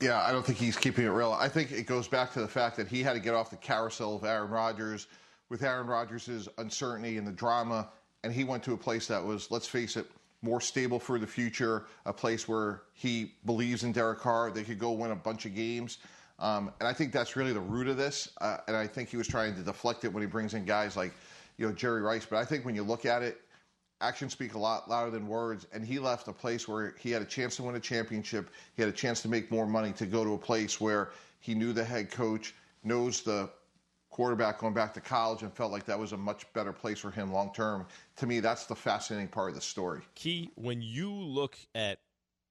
Yeah, 0.00 0.22
I 0.22 0.30
don't 0.30 0.46
think 0.46 0.58
he's 0.58 0.76
keeping 0.76 1.04
it 1.04 1.10
real. 1.10 1.32
I 1.32 1.48
think 1.48 1.72
it 1.72 1.86
goes 1.86 2.06
back 2.06 2.32
to 2.34 2.40
the 2.40 2.46
fact 2.46 2.76
that 2.76 2.86
he 2.86 3.02
had 3.02 3.14
to 3.14 3.20
get 3.20 3.34
off 3.34 3.50
the 3.50 3.56
carousel 3.56 4.14
of 4.14 4.24
Aaron 4.24 4.48
Rodgers 4.48 5.08
with 5.48 5.62
Aaron 5.64 5.88
Rodgers' 5.88 6.48
uncertainty 6.58 7.16
and 7.16 7.26
the 7.26 7.32
drama, 7.32 7.88
and 8.22 8.32
he 8.32 8.44
went 8.44 8.62
to 8.64 8.74
a 8.74 8.76
place 8.76 9.08
that 9.08 9.24
was, 9.24 9.50
let's 9.50 9.66
face 9.66 9.96
it, 9.96 10.06
more 10.42 10.60
stable 10.60 11.00
for 11.00 11.18
the 11.18 11.26
future, 11.26 11.86
a 12.06 12.12
place 12.12 12.46
where 12.46 12.82
he 12.92 13.32
believes 13.44 13.82
in 13.82 13.90
Derek 13.90 14.20
Carr. 14.20 14.52
They 14.52 14.62
could 14.62 14.78
go 14.78 14.92
win 14.92 15.10
a 15.10 15.16
bunch 15.16 15.46
of 15.46 15.54
games. 15.54 15.98
Um, 16.38 16.70
and 16.78 16.88
I 16.88 16.92
think 16.92 17.12
that's 17.12 17.34
really 17.34 17.52
the 17.52 17.58
root 17.60 17.88
of 17.88 17.96
this. 17.96 18.30
Uh, 18.40 18.58
and 18.68 18.76
I 18.76 18.86
think 18.86 19.08
he 19.08 19.16
was 19.16 19.26
trying 19.26 19.56
to 19.56 19.62
deflect 19.62 20.04
it 20.04 20.12
when 20.12 20.22
he 20.22 20.28
brings 20.28 20.54
in 20.54 20.64
guys 20.64 20.96
like, 20.96 21.12
you 21.58 21.66
know, 21.66 21.72
Jerry 21.72 22.00
Rice. 22.00 22.24
But 22.24 22.38
I 22.38 22.44
think 22.44 22.64
when 22.64 22.74
you 22.74 22.82
look 22.82 23.04
at 23.04 23.22
it, 23.22 23.42
actions 24.00 24.32
speak 24.32 24.54
a 24.54 24.58
lot 24.58 24.88
louder 24.88 25.10
than 25.10 25.26
words. 25.26 25.66
And 25.72 25.84
he 25.84 25.98
left 25.98 26.28
a 26.28 26.32
place 26.32 26.66
where 26.66 26.94
he 26.98 27.10
had 27.10 27.20
a 27.20 27.26
chance 27.26 27.56
to 27.56 27.64
win 27.64 27.74
a 27.74 27.80
championship. 27.80 28.50
He 28.74 28.82
had 28.82 28.88
a 28.88 28.96
chance 28.96 29.20
to 29.22 29.28
make 29.28 29.50
more 29.50 29.66
money 29.66 29.92
to 29.92 30.06
go 30.06 30.24
to 30.24 30.34
a 30.34 30.38
place 30.38 30.80
where 30.80 31.10
he 31.40 31.54
knew 31.54 31.72
the 31.72 31.84
head 31.84 32.10
coach, 32.10 32.54
knows 32.84 33.22
the 33.22 33.50
quarterback 34.10 34.58
going 34.58 34.74
back 34.74 34.94
to 34.94 35.00
college, 35.00 35.42
and 35.42 35.52
felt 35.52 35.70
like 35.70 35.84
that 35.84 35.98
was 35.98 36.12
a 36.12 36.16
much 36.16 36.50
better 36.52 36.72
place 36.72 36.98
for 36.98 37.10
him 37.10 37.32
long 37.32 37.52
term. 37.52 37.86
To 38.16 38.26
me, 38.26 38.40
that's 38.40 38.66
the 38.66 38.74
fascinating 38.74 39.28
part 39.28 39.50
of 39.50 39.54
the 39.54 39.60
story. 39.60 40.00
Key, 40.14 40.50
when 40.54 40.80
you 40.80 41.12
look 41.12 41.56
at 41.74 41.98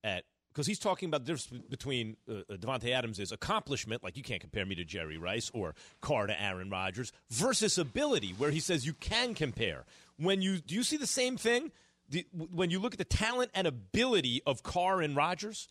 at 0.03 0.23
because 0.57 0.65
he's 0.65 0.79
talking 0.79 1.07
about 1.07 1.23
the 1.23 1.33
difference 1.33 1.63
between 1.69 2.17
uh, 2.27 2.41
Davante 2.51 2.89
Adams' 2.89 3.31
accomplishment, 3.31 4.03
like 4.03 4.17
you 4.17 4.23
can't 4.23 4.41
compare 4.41 4.65
me 4.65 4.73
to 4.73 4.83
Jerry 4.83 5.19
Rice 5.19 5.51
or 5.53 5.75
Carr 6.01 6.25
to 6.25 6.41
Aaron 6.41 6.71
Rodgers, 6.71 7.13
versus 7.29 7.77
ability, 7.77 8.33
where 8.39 8.49
he 8.49 8.59
says 8.59 8.83
you 8.83 8.93
can 8.93 9.35
compare. 9.35 9.85
When 10.17 10.41
you 10.41 10.57
do 10.57 10.73
you 10.73 10.81
see 10.81 10.97
the 10.97 11.05
same 11.05 11.37
thing? 11.37 11.71
The, 12.09 12.25
when 12.33 12.71
you 12.71 12.79
look 12.79 12.95
at 12.95 12.97
the 12.97 13.05
talent 13.05 13.51
and 13.53 13.67
ability 13.67 14.41
of 14.47 14.63
Carr 14.63 14.99
and 14.99 15.15
Rodgers, 15.15 15.67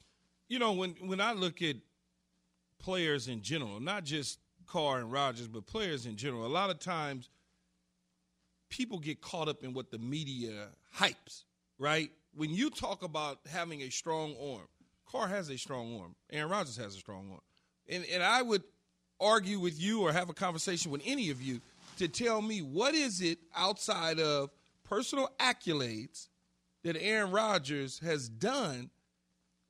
You 0.48 0.60
know, 0.60 0.72
when 0.72 0.90
when 1.00 1.20
I 1.20 1.32
look 1.32 1.62
at 1.62 1.74
players 2.78 3.26
in 3.26 3.42
general, 3.42 3.80
not 3.80 4.04
just 4.04 4.38
Carr 4.68 5.00
and 5.00 5.10
Rodgers, 5.10 5.48
but 5.48 5.66
players 5.66 6.06
in 6.06 6.14
general, 6.16 6.46
a 6.46 6.54
lot 6.60 6.70
of 6.70 6.78
times 6.78 7.28
people 8.68 9.00
get 9.00 9.20
caught 9.20 9.48
up 9.48 9.64
in 9.64 9.74
what 9.74 9.90
the 9.90 9.98
media 9.98 10.68
hypes, 10.96 11.42
right? 11.76 12.12
When 12.36 12.50
you 12.50 12.70
talk 12.70 13.02
about 13.02 13.40
having 13.50 13.80
a 13.82 13.90
strong 13.90 14.36
arm, 14.40 14.68
Carr 15.16 15.28
has 15.28 15.48
a 15.50 15.58
strong 15.58 15.98
arm. 16.00 16.14
Aaron 16.30 16.50
Rodgers 16.50 16.76
has 16.76 16.94
a 16.94 16.98
strong 16.98 17.28
arm. 17.30 17.40
And 17.88 18.04
and 18.12 18.22
I 18.22 18.42
would 18.42 18.62
argue 19.20 19.58
with 19.58 19.80
you 19.80 20.02
or 20.02 20.12
have 20.12 20.28
a 20.28 20.34
conversation 20.34 20.90
with 20.90 21.02
any 21.04 21.30
of 21.30 21.40
you 21.40 21.60
to 21.98 22.08
tell 22.08 22.42
me 22.42 22.60
what 22.60 22.94
is 22.94 23.20
it 23.20 23.38
outside 23.56 24.20
of 24.20 24.50
personal 24.84 25.30
accolades 25.38 26.28
that 26.84 26.96
Aaron 27.00 27.30
Rodgers 27.30 27.98
has 28.00 28.28
done 28.28 28.90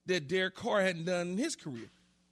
that 0.07 0.28
Derek 0.28 0.55
Carr 0.55 0.82
hadn't 0.82 1.05
done 1.05 1.28
in 1.28 1.38
his 1.38 1.57
career. 1.57 1.88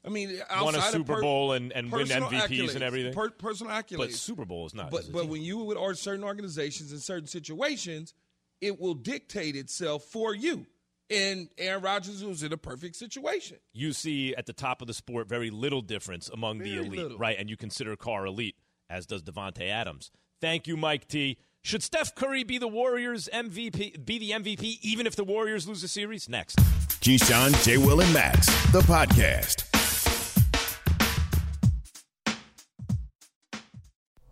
I 0.06 0.10
mean, 0.10 0.38
outside 0.50 0.64
won 0.64 0.74
a 0.74 0.78
of 0.78 0.84
Super 0.84 1.14
per- 1.14 1.20
Bowl 1.22 1.52
and, 1.52 1.72
and 1.72 1.90
win 1.90 2.06
MVPs 2.06 2.30
accolades, 2.30 2.74
and 2.74 2.84
everything. 2.84 3.14
per- 3.14 3.30
personal 3.30 3.72
accolades, 3.72 3.96
But 3.98 4.12
Super 4.12 4.44
Bowl 4.44 4.66
is 4.66 4.74
not. 4.74 4.90
But 4.90 5.10
but 5.10 5.28
when 5.28 5.42
you 5.42 5.58
would 5.58 5.76
or 5.78 5.94
certain 5.94 6.24
organizations 6.24 6.92
in 6.92 6.98
certain 6.98 7.26
situations, 7.26 8.12
it 8.60 8.78
will 8.78 8.94
dictate 8.94 9.56
itself 9.56 10.04
for 10.04 10.34
you. 10.34 10.66
And 11.11 11.48
Aaron 11.59 11.82
Rodgers 11.82 12.24
was 12.24 12.42
in 12.42 12.52
a 12.52 12.57
perfect 12.57 12.96
situation. 12.96 13.59
You 13.72 13.92
see 13.92 14.34
at 14.34 14.46
the 14.46 14.52
top 14.52 14.80
of 14.80 14.86
the 14.86 14.94
sport 14.94 15.28
very 15.28 15.50
little 15.50 15.82
difference 15.82 16.28
among 16.30 16.59
the 16.59 16.76
elite, 16.76 16.92
little. 16.92 17.18
right? 17.18 17.36
And 17.38 17.50
you 17.50 17.57
consider 17.57 17.94
Carr 17.96 18.26
elite, 18.26 18.57
as 18.88 19.07
does 19.07 19.22
Davante 19.22 19.68
Adams. 19.68 20.11
Thank 20.40 20.66
you, 20.66 20.76
Mike 20.76 21.07
T. 21.07 21.38
Should 21.62 21.82
Steph 21.82 22.14
Curry 22.14 22.44
be 22.44 22.59
the 22.59 22.68
Warriors 22.68 23.28
MVP? 23.32 24.05
Be 24.05 24.18
the 24.18 24.30
MVP 24.32 24.78
even 24.82 25.07
if 25.07 25.16
the 25.16 25.24
Warriors 25.24 25.66
lose 25.66 25.82
a 25.82 25.88
series? 25.88 26.28
Next. 26.28 26.57
Keyshawn, 27.00 27.62
J. 27.64 27.78
Will, 27.78 28.00
and 28.00 28.12
Max, 28.12 28.46
the 28.72 28.80
podcast. 28.80 29.73